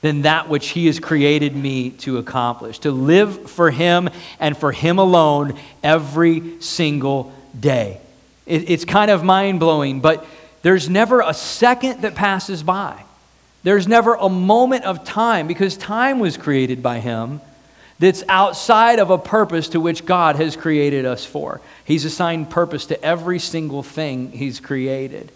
than 0.00 0.22
that 0.22 0.48
which 0.48 0.68
He 0.68 0.86
has 0.86 0.98
created 0.98 1.54
me 1.54 1.90
to 1.90 2.16
accomplish, 2.16 2.78
to 2.80 2.90
live 2.90 3.50
for 3.50 3.70
Him 3.70 4.08
and 4.40 4.56
for 4.56 4.72
Him 4.72 4.98
alone 4.98 5.58
every 5.82 6.58
single 6.62 7.34
day. 7.58 8.00
It, 8.46 8.70
it's 8.70 8.86
kind 8.86 9.10
of 9.10 9.22
mind 9.22 9.60
blowing, 9.60 10.00
but 10.00 10.24
there's 10.62 10.88
never 10.88 11.20
a 11.20 11.34
second 11.34 12.00
that 12.02 12.14
passes 12.14 12.62
by. 12.62 13.02
There's 13.64 13.86
never 13.86 14.14
a 14.14 14.30
moment 14.30 14.84
of 14.84 15.04
time 15.04 15.46
because 15.46 15.76
time 15.76 16.20
was 16.20 16.38
created 16.38 16.82
by 16.82 17.00
Him 17.00 17.42
that's 17.98 18.22
outside 18.28 18.98
of 18.98 19.10
a 19.10 19.18
purpose 19.18 19.68
to 19.70 19.80
which 19.80 20.04
God 20.04 20.36
has 20.36 20.56
created 20.56 21.06
us 21.06 21.24
for. 21.24 21.60
He's 21.84 22.04
assigned 22.04 22.50
purpose 22.50 22.86
to 22.86 23.02
every 23.02 23.38
single 23.38 23.82
thing 23.82 24.32
He's 24.32 24.60
created. 24.60 25.32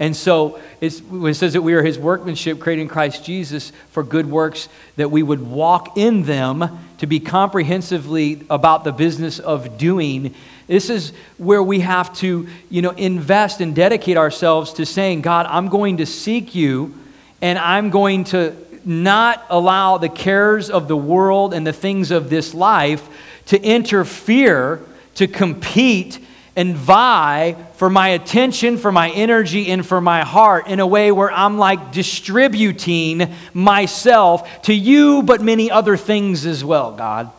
And 0.00 0.16
so 0.16 0.60
it 0.80 0.90
says 1.34 1.52
that 1.52 1.62
we 1.62 1.74
are 1.74 1.82
His 1.82 1.98
workmanship 1.98 2.58
created 2.58 2.82
in 2.82 2.88
Christ 2.88 3.24
Jesus 3.24 3.72
for 3.90 4.02
good 4.02 4.26
works, 4.26 4.68
that 4.96 5.10
we 5.10 5.22
would 5.22 5.40
walk 5.40 5.96
in 5.96 6.24
them 6.24 6.80
to 6.98 7.06
be 7.06 7.20
comprehensively 7.20 8.42
about 8.50 8.84
the 8.84 8.92
business 8.92 9.38
of 9.38 9.78
doing. 9.78 10.34
This 10.66 10.90
is 10.90 11.12
where 11.38 11.62
we 11.62 11.80
have 11.80 12.14
to, 12.18 12.48
you 12.70 12.82
know, 12.82 12.90
invest 12.90 13.60
and 13.60 13.74
dedicate 13.74 14.16
ourselves 14.16 14.72
to 14.74 14.86
saying, 14.86 15.22
God, 15.22 15.46
I'm 15.46 15.68
going 15.68 15.98
to 15.98 16.06
seek 16.06 16.54
you 16.54 16.94
and 17.40 17.58
I'm 17.58 17.90
going 17.90 18.24
to 18.24 18.56
not 18.86 19.44
allow 19.48 19.98
the 19.98 20.08
cares 20.08 20.70
of 20.70 20.88
the 20.88 20.96
world 20.96 21.54
and 21.54 21.66
the 21.66 21.72
things 21.72 22.10
of 22.10 22.30
this 22.30 22.54
life 22.54 23.08
to 23.46 23.62
interfere, 23.62 24.80
to 25.14 25.26
compete, 25.26 26.18
and 26.56 26.76
vie 26.76 27.56
for 27.74 27.90
my 27.90 28.08
attention, 28.08 28.78
for 28.78 28.92
my 28.92 29.10
energy, 29.10 29.70
and 29.70 29.84
for 29.84 30.00
my 30.00 30.22
heart 30.22 30.68
in 30.68 30.80
a 30.80 30.86
way 30.86 31.10
where 31.10 31.32
I'm 31.32 31.58
like 31.58 31.92
distributing 31.92 33.34
myself 33.52 34.62
to 34.62 34.74
you, 34.74 35.22
but 35.22 35.40
many 35.40 35.70
other 35.70 35.96
things 35.96 36.46
as 36.46 36.64
well, 36.64 36.92
God. 36.92 37.30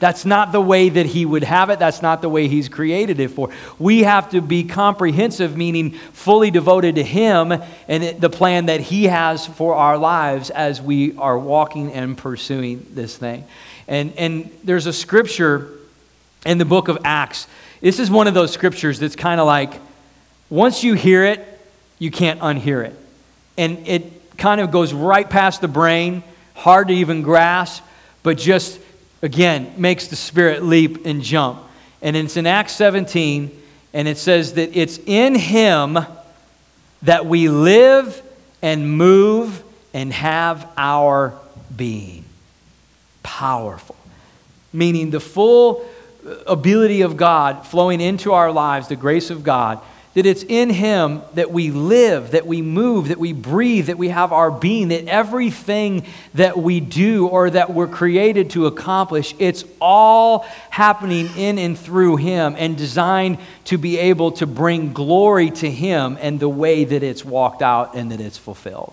That's 0.00 0.24
not 0.24 0.52
the 0.52 0.60
way 0.60 0.88
that 0.88 1.06
He 1.06 1.24
would 1.24 1.44
have 1.44 1.70
it. 1.70 1.78
That's 1.78 2.02
not 2.02 2.20
the 2.20 2.28
way 2.28 2.48
He's 2.48 2.68
created 2.68 3.20
it 3.20 3.28
for. 3.28 3.50
We 3.78 4.02
have 4.02 4.30
to 4.30 4.40
be 4.40 4.64
comprehensive, 4.64 5.56
meaning 5.56 5.92
fully 6.12 6.50
devoted 6.50 6.96
to 6.96 7.02
Him 7.02 7.52
and 7.88 8.20
the 8.20 8.30
plan 8.30 8.66
that 8.66 8.80
He 8.80 9.04
has 9.04 9.46
for 9.46 9.74
our 9.74 9.96
lives 9.96 10.50
as 10.50 10.82
we 10.82 11.16
are 11.16 11.38
walking 11.38 11.92
and 11.92 12.18
pursuing 12.18 12.86
this 12.92 13.16
thing. 13.16 13.44
And, 13.86 14.12
and 14.16 14.50
there's 14.64 14.86
a 14.86 14.92
scripture 14.92 15.70
in 16.44 16.58
the 16.58 16.64
book 16.64 16.88
of 16.88 16.98
Acts. 17.04 17.46
This 17.80 17.98
is 18.00 18.10
one 18.10 18.26
of 18.26 18.34
those 18.34 18.52
scriptures 18.52 18.98
that's 18.98 19.16
kind 19.16 19.40
of 19.40 19.46
like 19.46 19.80
once 20.50 20.84
you 20.84 20.94
hear 20.94 21.24
it, 21.24 21.46
you 21.98 22.10
can't 22.10 22.40
unhear 22.40 22.84
it. 22.84 22.94
And 23.56 23.86
it 23.86 24.36
kind 24.36 24.60
of 24.60 24.70
goes 24.70 24.92
right 24.92 25.28
past 25.28 25.60
the 25.60 25.68
brain, 25.68 26.22
hard 26.54 26.88
to 26.88 26.94
even 26.94 27.22
grasp, 27.22 27.82
but 28.22 28.38
just 28.38 28.80
again, 29.24 29.72
makes 29.78 30.08
the 30.08 30.16
spirit 30.16 30.62
leap 30.62 31.06
and 31.06 31.22
jump. 31.22 31.58
And 32.02 32.14
it's 32.14 32.36
in 32.36 32.46
Acts 32.46 32.74
17, 32.74 33.50
and 33.94 34.06
it 34.06 34.18
says 34.18 34.52
that 34.54 34.76
it's 34.76 34.98
in 35.06 35.34
Him 35.34 35.98
that 37.02 37.24
we 37.24 37.48
live 37.48 38.22
and 38.60 38.96
move 38.96 39.62
and 39.94 40.12
have 40.12 40.70
our 40.76 41.38
being. 41.74 42.24
Powerful. 43.22 43.96
Meaning 44.74 45.10
the 45.10 45.20
full 45.20 45.88
ability 46.46 47.00
of 47.00 47.16
God 47.16 47.66
flowing 47.66 48.02
into 48.02 48.34
our 48.34 48.52
lives, 48.52 48.88
the 48.88 48.96
grace 48.96 49.30
of 49.30 49.42
God, 49.42 49.80
that 50.14 50.26
it's 50.26 50.44
in 50.44 50.70
Him 50.70 51.22
that 51.34 51.50
we 51.50 51.70
live, 51.72 52.30
that 52.30 52.46
we 52.46 52.62
move, 52.62 53.08
that 53.08 53.18
we 53.18 53.32
breathe, 53.32 53.86
that 53.86 53.98
we 53.98 54.08
have 54.08 54.32
our 54.32 54.50
being, 54.50 54.88
that 54.88 55.06
everything 55.08 56.06
that 56.34 56.56
we 56.56 56.78
do 56.78 57.26
or 57.26 57.50
that 57.50 57.74
we're 57.74 57.88
created 57.88 58.50
to 58.50 58.66
accomplish, 58.66 59.34
it's 59.40 59.64
all 59.80 60.46
happening 60.70 61.28
in 61.36 61.58
and 61.58 61.76
through 61.76 62.16
Him 62.16 62.54
and 62.56 62.78
designed 62.78 63.38
to 63.64 63.76
be 63.76 63.98
able 63.98 64.32
to 64.32 64.46
bring 64.46 64.92
glory 64.92 65.50
to 65.50 65.70
Him 65.70 66.16
and 66.20 66.38
the 66.38 66.48
way 66.48 66.84
that 66.84 67.02
it's 67.02 67.24
walked 67.24 67.60
out 67.60 67.96
and 67.96 68.12
that 68.12 68.20
it's 68.20 68.38
fulfilled. 68.38 68.92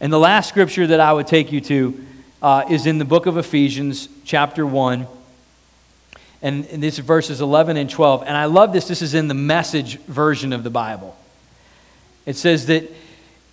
And 0.00 0.10
the 0.10 0.18
last 0.18 0.48
scripture 0.48 0.86
that 0.86 1.00
I 1.00 1.12
would 1.12 1.26
take 1.26 1.52
you 1.52 1.60
to 1.62 2.06
uh, 2.40 2.64
is 2.70 2.86
in 2.86 2.98
the 2.98 3.04
book 3.04 3.26
of 3.26 3.36
Ephesians, 3.36 4.08
chapter 4.24 4.64
1 4.64 5.06
and 6.40 6.64
this 6.64 6.98
is 6.98 7.04
verses 7.04 7.40
11 7.40 7.76
and 7.76 7.90
12. 7.90 8.22
And 8.22 8.36
I 8.36 8.44
love 8.44 8.72
this. 8.72 8.86
This 8.86 9.02
is 9.02 9.14
in 9.14 9.28
the 9.28 9.34
message 9.34 9.98
version 10.02 10.52
of 10.52 10.62
the 10.62 10.70
Bible. 10.70 11.16
It 12.26 12.36
says 12.36 12.66
that 12.66 12.90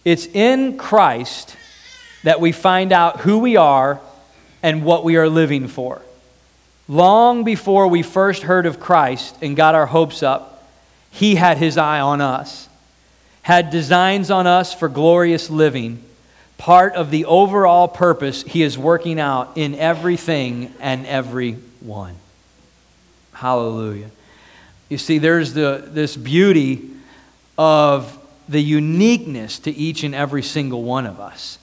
it's 0.03 0.27
in 0.27 0.77
Christ 0.77 1.55
that 2.23 2.39
we 2.39 2.51
find 2.51 2.91
out 2.91 3.21
who 3.21 3.39
we 3.39 3.55
are 3.55 3.99
and 4.61 4.83
what 4.83 5.03
we 5.03 5.15
are 5.17 5.29
living 5.29 5.67
for. 5.67 6.01
Long 6.87 7.43
before 7.43 7.87
we 7.87 8.03
first 8.03 8.43
heard 8.43 8.67
of 8.67 8.79
Christ 8.79 9.35
and 9.41 9.55
got 9.55 9.73
our 9.73 9.87
hopes 9.87 10.21
up, 10.21 10.67
He 11.09 11.35
had 11.35 11.57
His 11.57 11.77
eye 11.77 11.99
on 11.99 12.21
us, 12.21 12.69
had 13.41 13.71
designs 13.71 14.29
on 14.29 14.45
us 14.45 14.73
for 14.73 14.87
glorious 14.87 15.49
living, 15.49 16.03
part 16.59 16.93
of 16.93 17.09
the 17.09 17.25
overall 17.25 17.87
purpose 17.87 18.43
He 18.43 18.61
is 18.61 18.77
working 18.77 19.19
out 19.19 19.53
in 19.55 19.73
everything 19.75 20.73
and 20.79 21.07
everyone. 21.07 22.15
Hallelujah. 23.35 24.09
You 24.87 24.97
see, 24.97 25.17
there's 25.17 25.53
the, 25.53 25.83
this 25.85 26.15
beauty 26.15 26.89
of 27.57 28.17
the 28.47 28.61
uniqueness 28.61 29.59
to 29.59 29.71
each 29.71 30.03
and 30.03 30.15
every 30.15 30.43
single 30.43 30.83
one 30.83 31.05
of 31.05 31.19
us. 31.19 31.59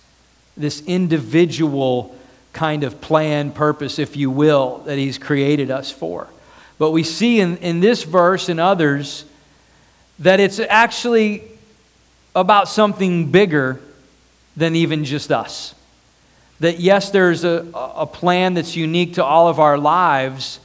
This 0.56 0.82
individual 0.86 2.14
kind 2.52 2.84
of 2.84 3.00
plan, 3.00 3.52
purpose, 3.52 3.98
if 3.98 4.16
you 4.16 4.30
will, 4.30 4.78
that 4.84 4.98
He's 4.98 5.16
created 5.16 5.70
us 5.70 5.90
for. 5.90 6.28
But 6.78 6.90
we 6.90 7.04
see 7.04 7.40
in, 7.40 7.56
in 7.58 7.80
this 7.80 8.02
verse 8.02 8.48
and 8.48 8.60
others 8.60 9.24
that 10.18 10.40
it's 10.40 10.58
actually 10.58 11.42
about 12.34 12.68
something 12.68 13.30
bigger 13.30 13.80
than 14.56 14.76
even 14.76 15.04
just 15.04 15.32
us. 15.32 15.74
That 16.60 16.80
yes, 16.80 17.10
there's 17.10 17.44
a, 17.44 17.66
a 17.74 18.06
plan 18.06 18.54
that's 18.54 18.76
unique 18.76 19.14
to 19.14 19.24
all 19.24 19.48
of 19.48 19.58
our 19.58 19.78
lives, 19.78 20.60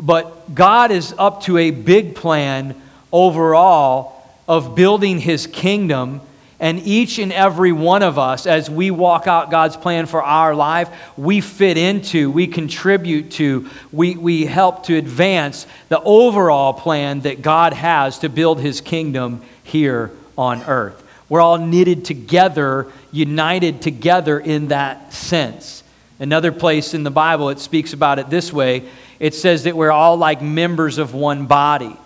but 0.00 0.54
God 0.54 0.90
is 0.90 1.14
up 1.18 1.42
to 1.44 1.58
a 1.58 1.70
big 1.70 2.14
plan 2.14 2.80
overall 3.12 4.14
of 4.46 4.74
building 4.74 5.18
his 5.18 5.46
kingdom. 5.46 6.20
And 6.60 6.80
each 6.80 7.18
and 7.18 7.32
every 7.32 7.70
one 7.70 8.02
of 8.02 8.18
us, 8.18 8.44
as 8.46 8.68
we 8.68 8.90
walk 8.90 9.28
out 9.28 9.50
God's 9.50 9.76
plan 9.76 10.06
for 10.06 10.22
our 10.22 10.56
life, 10.56 10.90
we 11.16 11.40
fit 11.40 11.76
into, 11.76 12.32
we 12.32 12.48
contribute 12.48 13.30
to, 13.32 13.68
we, 13.92 14.16
we 14.16 14.44
help 14.44 14.84
to 14.84 14.96
advance 14.96 15.66
the 15.88 16.00
overall 16.00 16.72
plan 16.72 17.20
that 17.20 17.42
God 17.42 17.74
has 17.74 18.18
to 18.20 18.28
build 18.28 18.60
his 18.60 18.80
kingdom 18.80 19.42
here 19.62 20.10
on 20.36 20.62
earth. 20.64 21.04
We're 21.28 21.42
all 21.42 21.58
knitted 21.58 22.04
together, 22.04 22.90
united 23.12 23.82
together 23.82 24.40
in 24.40 24.68
that 24.68 25.12
sense. 25.12 25.84
Another 26.18 26.50
place 26.50 26.94
in 26.94 27.04
the 27.04 27.10
Bible, 27.10 27.50
it 27.50 27.60
speaks 27.60 27.92
about 27.92 28.18
it 28.18 28.30
this 28.30 28.52
way 28.52 28.88
it 29.20 29.34
says 29.34 29.64
that 29.64 29.76
we're 29.76 29.90
all 29.90 30.16
like 30.16 30.40
members 30.42 30.98
of 30.98 31.14
one 31.14 31.46
body. 31.46 31.96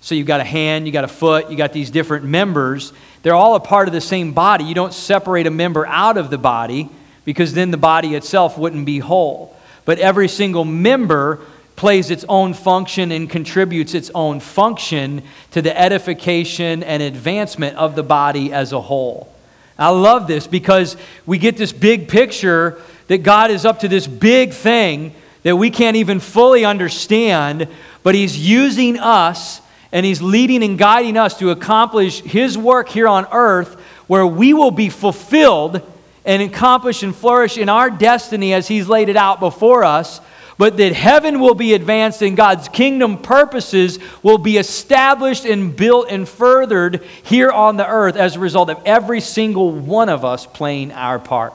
So 0.00 0.14
you've 0.14 0.26
got 0.26 0.40
a 0.40 0.44
hand, 0.44 0.86
you've 0.86 0.92
got 0.92 1.04
a 1.04 1.08
foot, 1.08 1.48
you've 1.48 1.58
got 1.58 1.72
these 1.72 1.90
different 1.90 2.24
members. 2.24 2.92
They're 3.22 3.34
all 3.34 3.54
a 3.54 3.60
part 3.60 3.88
of 3.88 3.94
the 3.94 4.00
same 4.00 4.32
body. 4.32 4.64
You 4.64 4.74
don't 4.74 4.92
separate 4.92 5.46
a 5.46 5.50
member 5.50 5.86
out 5.86 6.18
of 6.18 6.30
the 6.30 6.38
body 6.38 6.90
because 7.24 7.54
then 7.54 7.70
the 7.70 7.78
body 7.78 8.14
itself 8.14 8.58
wouldn't 8.58 8.84
be 8.84 8.98
whole. 8.98 9.56
But 9.84 9.98
every 9.98 10.28
single 10.28 10.64
member 10.64 11.40
plays 11.76 12.10
its 12.10 12.24
own 12.28 12.54
function 12.54 13.10
and 13.12 13.28
contributes 13.28 13.94
its 13.94 14.10
own 14.14 14.40
function 14.40 15.22
to 15.50 15.62
the 15.62 15.78
edification 15.78 16.82
and 16.82 17.02
advancement 17.02 17.76
of 17.76 17.96
the 17.96 18.02
body 18.02 18.52
as 18.52 18.72
a 18.72 18.80
whole. 18.80 19.32
I 19.78 19.88
love 19.88 20.28
this 20.28 20.46
because 20.46 20.96
we 21.26 21.38
get 21.38 21.56
this 21.56 21.72
big 21.72 22.08
picture 22.08 22.80
that 23.08 23.18
God 23.22 23.50
is 23.50 23.64
up 23.64 23.80
to 23.80 23.88
this 23.88 24.06
big 24.06 24.52
thing 24.52 25.14
that 25.44 25.56
we 25.56 25.70
can't 25.70 25.96
even 25.96 26.18
fully 26.18 26.64
understand, 26.64 27.68
but 28.02 28.14
He's 28.16 28.36
using 28.36 28.98
us 28.98 29.60
and 29.92 30.04
He's 30.04 30.20
leading 30.20 30.64
and 30.64 30.76
guiding 30.76 31.16
us 31.16 31.38
to 31.38 31.50
accomplish 31.50 32.20
His 32.22 32.58
work 32.58 32.88
here 32.88 33.06
on 33.06 33.26
earth 33.30 33.80
where 34.08 34.26
we 34.26 34.52
will 34.52 34.72
be 34.72 34.88
fulfilled 34.88 35.80
and 36.24 36.42
accomplish 36.42 37.02
and 37.02 37.14
flourish 37.14 37.56
in 37.58 37.68
our 37.68 37.90
destiny 37.90 38.52
as 38.52 38.66
He's 38.66 38.88
laid 38.88 39.08
it 39.08 39.16
out 39.16 39.38
before 39.38 39.84
us, 39.84 40.20
but 40.56 40.78
that 40.78 40.94
heaven 40.94 41.40
will 41.40 41.54
be 41.54 41.74
advanced 41.74 42.22
and 42.22 42.36
God's 42.36 42.68
kingdom 42.68 43.18
purposes 43.18 43.98
will 44.22 44.38
be 44.38 44.56
established 44.56 45.44
and 45.44 45.76
built 45.76 46.06
and 46.08 46.26
furthered 46.26 47.02
here 47.22 47.50
on 47.50 47.76
the 47.76 47.86
earth 47.86 48.16
as 48.16 48.36
a 48.36 48.40
result 48.40 48.70
of 48.70 48.80
every 48.86 49.20
single 49.20 49.72
one 49.72 50.08
of 50.08 50.24
us 50.24 50.46
playing 50.46 50.92
our 50.92 51.18
part. 51.18 51.52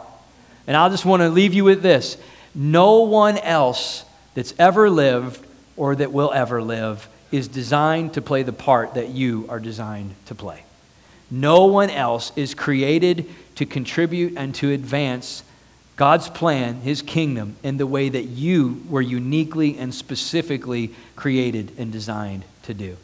And 0.68 0.78
I 0.78 0.90
just 0.90 1.06
want 1.06 1.22
to 1.22 1.30
leave 1.30 1.56
you 1.56 1.64
with 1.64 1.82
this 1.82 2.18
no 2.60 2.99
one 2.99 3.38
else 3.38 4.03
that's 4.36 4.53
ever 4.60 4.89
lived 4.89 5.45
or 5.78 5.95
that 5.95 6.12
will 6.12 6.34
ever 6.34 6.62
live 6.62 7.07
is 7.32 7.47
designed 7.47 8.14
to 8.16 8.22
play 8.22 8.43
the 8.43 8.51
part 8.51 8.95
that 8.95 9.07
you 9.07 9.45
are 9.47 9.62
designed 9.62 10.14
to 10.26 10.36
play. 10.36 10.64
No 11.32 11.68
one 11.68 11.89
else 11.89 12.34
is 12.36 12.53
created 12.53 13.30
to 13.55 13.66
contribute 13.66 14.34
and 14.36 14.53
to 14.55 14.74
advance 14.74 15.41
God's 15.95 16.28
plan, 16.28 16.82
His 16.82 17.01
kingdom, 17.01 17.55
in 17.64 17.78
the 17.78 17.88
way 17.88 18.10
that 18.10 18.26
you 18.26 18.84
were 18.89 19.01
uniquely 19.01 19.78
and 19.78 19.93
specifically 19.93 20.93
created 21.16 21.72
and 21.78 21.93
designed 21.93 22.43
to 22.64 22.74
do. 22.74 22.97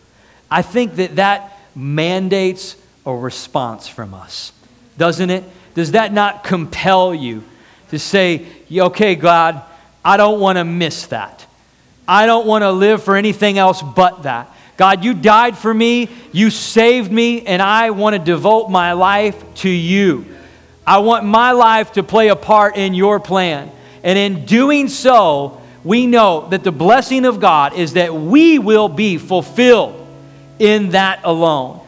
I 0.52 0.64
think 0.64 0.96
that 0.96 1.16
that 1.16 1.58
mandates 1.74 2.76
a 3.06 3.16
response 3.16 3.88
from 3.88 4.14
us, 4.14 4.52
doesn't 4.98 5.30
it? 5.30 5.46
Does 5.76 5.92
that 5.92 6.12
not 6.12 6.44
compel 6.44 7.16
you 7.16 7.44
to 7.90 8.00
say, 8.00 8.46
okay, 8.72 9.16
God, 9.16 9.62
I 10.04 10.18
don't 10.18 10.40
want 10.40 10.58
to 10.58 10.64
miss 10.64 11.08
that. 11.08 11.46
I 12.08 12.26
don't 12.26 12.46
want 12.46 12.64
to 12.64 12.72
live 12.72 13.04
for 13.04 13.16
anything 13.16 13.58
else 13.58 13.82
but 13.82 14.24
that. 14.24 14.52
God, 14.78 15.04
you 15.04 15.14
died 15.14 15.58
for 15.58 15.74
me, 15.74 16.10
you 16.32 16.50
saved 16.50 17.12
me, 17.12 17.46
and 17.46 17.62
I 17.62 17.92
want 17.92 18.16
to 18.16 18.20
devote 18.20 18.70
my 18.70 18.94
life 18.94 19.42
to 19.56 19.70
you. 19.70 20.26
I 20.86 21.00
want 21.00 21.26
my 21.26 21.52
life 21.52 21.94
to 21.94 22.04
play 22.04 22.28
a 22.28 22.36
part 22.36 22.76
in 22.76 22.94
your 22.94 23.20
plan. 23.20 23.72
And 24.04 24.20
in 24.20 24.46
doing 24.46 24.88
so, 24.88 25.62
we 25.84 26.08
know 26.08 26.50
that 26.50 26.64
the 26.64 26.72
blessing 26.72 27.26
of 27.26 27.40
God 27.40 27.74
is 27.74 27.94
that 27.94 28.14
we 28.14 28.60
will 28.60 28.90
be 28.90 29.18
fulfilled 29.18 30.06
in 30.60 30.90
that 30.90 31.22
alone. 31.24 31.85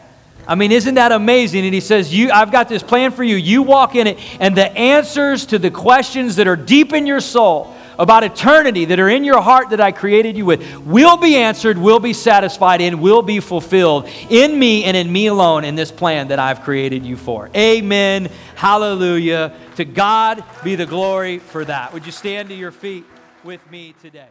I 0.47 0.55
mean, 0.55 0.71
isn't 0.71 0.95
that 0.95 1.11
amazing? 1.11 1.65
And 1.65 1.73
he 1.73 1.81
says, 1.81 2.13
you, 2.13 2.31
I've 2.31 2.51
got 2.51 2.69
this 2.69 2.81
plan 2.81 3.11
for 3.11 3.23
you. 3.23 3.35
You 3.35 3.63
walk 3.63 3.95
in 3.95 4.07
it, 4.07 4.17
and 4.39 4.55
the 4.55 4.71
answers 4.77 5.45
to 5.47 5.59
the 5.59 5.71
questions 5.71 6.37
that 6.37 6.47
are 6.47 6.55
deep 6.55 6.93
in 6.93 7.05
your 7.05 7.19
soul 7.19 7.75
about 7.99 8.23
eternity 8.23 8.85
that 8.85 8.99
are 8.99 9.09
in 9.09 9.23
your 9.23 9.41
heart 9.41 9.69
that 9.71 9.81
I 9.81 9.91
created 9.91 10.37
you 10.37 10.45
with 10.45 10.77
will 10.85 11.17
be 11.17 11.35
answered, 11.35 11.77
will 11.77 11.99
be 11.99 12.13
satisfied, 12.13 12.81
and 12.81 13.01
will 13.01 13.21
be 13.21 13.39
fulfilled 13.39 14.07
in 14.29 14.57
me 14.57 14.83
and 14.83 14.95
in 14.95 15.11
me 15.11 15.27
alone 15.27 15.63
in 15.63 15.75
this 15.75 15.91
plan 15.91 16.27
that 16.27 16.39
I've 16.39 16.61
created 16.61 17.05
you 17.05 17.17
for. 17.17 17.49
Amen. 17.55 18.29
Hallelujah. 18.55 19.53
To 19.77 19.85
God 19.85 20.43
be 20.63 20.75
the 20.75 20.85
glory 20.85 21.39
for 21.39 21.65
that. 21.65 21.93
Would 21.93 22.05
you 22.05 22.11
stand 22.11 22.49
to 22.49 22.55
your 22.55 22.71
feet 22.71 23.05
with 23.43 23.69
me 23.71 23.95
today? 24.01 24.27